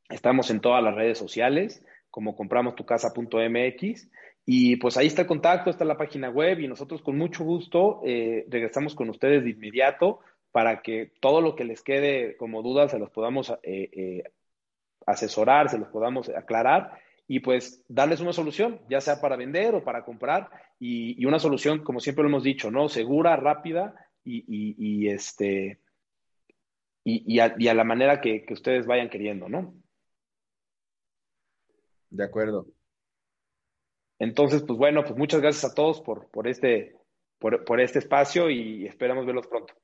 Estamos 0.10 0.49
en 0.49 0.60
todas 0.60 0.84
las 0.84 0.95
redes 0.95 1.20
sociales, 1.20 1.86
como 2.10 2.36
compramostucasa.mx. 2.36 4.10
Y 4.47 4.78
pues 4.78 4.97
ahí 4.97 5.05
está 5.05 5.22
el 5.22 5.28
contacto, 5.28 5.70
está 5.70 5.86
la 5.86 5.97
página 5.97 6.30
web 6.30 6.60
y 6.62 6.68
nosotros 6.68 7.03
con 7.03 7.16
mucho 7.16 7.43
gusto 7.43 8.01
eh, 8.05 8.45
regresamos 8.49 8.95
con 8.95 9.10
ustedes 9.10 9.43
de 9.43 9.51
inmediato 9.51 10.22
para 10.58 10.82
que 10.82 11.12
todo 11.20 11.39
lo 11.39 11.55
que 11.55 11.66
les 11.66 11.84
quede 11.84 12.36
como 12.36 12.64
dudas 12.64 12.89
se 12.89 12.97
los 12.97 13.12
podamos 13.12 13.51
eh, 13.62 13.91
eh, 13.93 14.24
asesorar, 15.05 15.70
se 15.70 15.78
los 15.78 15.88
podamos 15.89 16.30
aclarar 16.30 16.99
y 17.28 17.41
pues 17.41 17.86
darles 17.88 18.22
una 18.22 18.34
solución, 18.34 18.82
ya 18.89 18.99
sea 18.99 19.22
para 19.22 19.36
vender 19.36 19.76
o 19.76 19.84
para 19.84 20.03
comprar 20.03 20.49
y, 20.80 21.24
una 21.28 21.38
solución, 21.38 21.84
como 21.84 21.99
siempre 21.99 22.24
lo 22.24 22.30
hemos 22.30 22.41
dicho, 22.41 22.72
¿no? 22.72 22.89
Segura, 22.89 23.36
rápida 23.36 24.10
y, 24.24 25.08
este 25.08 25.80
y, 27.03 27.38
a, 27.38 27.53
la 27.76 27.84
manera 27.84 28.20
que, 28.20 28.43
que, 28.43 28.53
ustedes 28.55 28.88
vayan 28.88 29.12
queriendo, 29.12 29.47
¿no? 29.49 29.76
De 32.10 32.24
acuerdo. 32.24 32.66
Entonces, 34.18 34.64
pues 34.64 34.80
bueno, 34.80 35.03
pues 35.03 35.16
muchas 35.16 35.39
gracias 35.39 35.72
a 35.72 35.76
todos 35.76 36.01
por, 36.01 36.32
por 36.32 36.47
este, 36.47 36.95
por, 37.38 37.64
por 37.64 37.80
este 37.80 37.99
espacio 37.99 38.49
y 38.49 38.88
esperamos 38.88 39.24
verlos 39.28 39.45
pronto. 39.45 39.76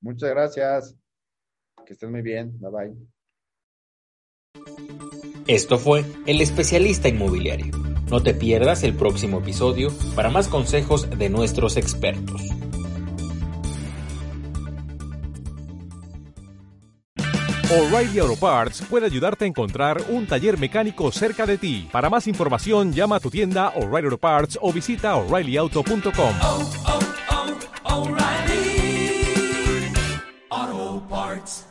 Muchas 0.00 0.30
gracias. 0.30 0.96
Que 1.84 1.92
estén 1.92 2.10
muy 2.10 2.22
bien. 2.22 2.58
Bye 2.58 2.70
bye. 2.70 2.96
Esto 5.46 5.78
fue 5.78 6.04
El 6.26 6.40
Especialista 6.40 7.08
Inmobiliario. 7.08 7.72
No 8.08 8.22
te 8.22 8.34
pierdas 8.34 8.82
el 8.82 8.94
próximo 8.94 9.38
episodio 9.38 9.90
para 10.14 10.30
más 10.30 10.48
consejos 10.48 11.08
de 11.10 11.28
nuestros 11.28 11.76
expertos. 11.76 12.42
O'Reilly 17.72 18.18
Auto 18.18 18.34
Parts 18.34 18.82
puede 18.90 19.06
ayudarte 19.06 19.44
a 19.44 19.48
encontrar 19.48 20.02
un 20.08 20.26
taller 20.26 20.58
mecánico 20.58 21.12
cerca 21.12 21.46
de 21.46 21.56
ti. 21.56 21.88
Para 21.92 22.10
más 22.10 22.26
información, 22.26 22.92
llama 22.92 23.14
a 23.16 23.20
tu 23.20 23.30
tienda 23.30 23.68
O'Reilly 23.76 24.06
Auto 24.06 24.18
Parts 24.18 24.58
o 24.60 24.72
visita 24.72 25.14
oreillyauto.com. 25.14 27.09
Parts. 31.30 31.69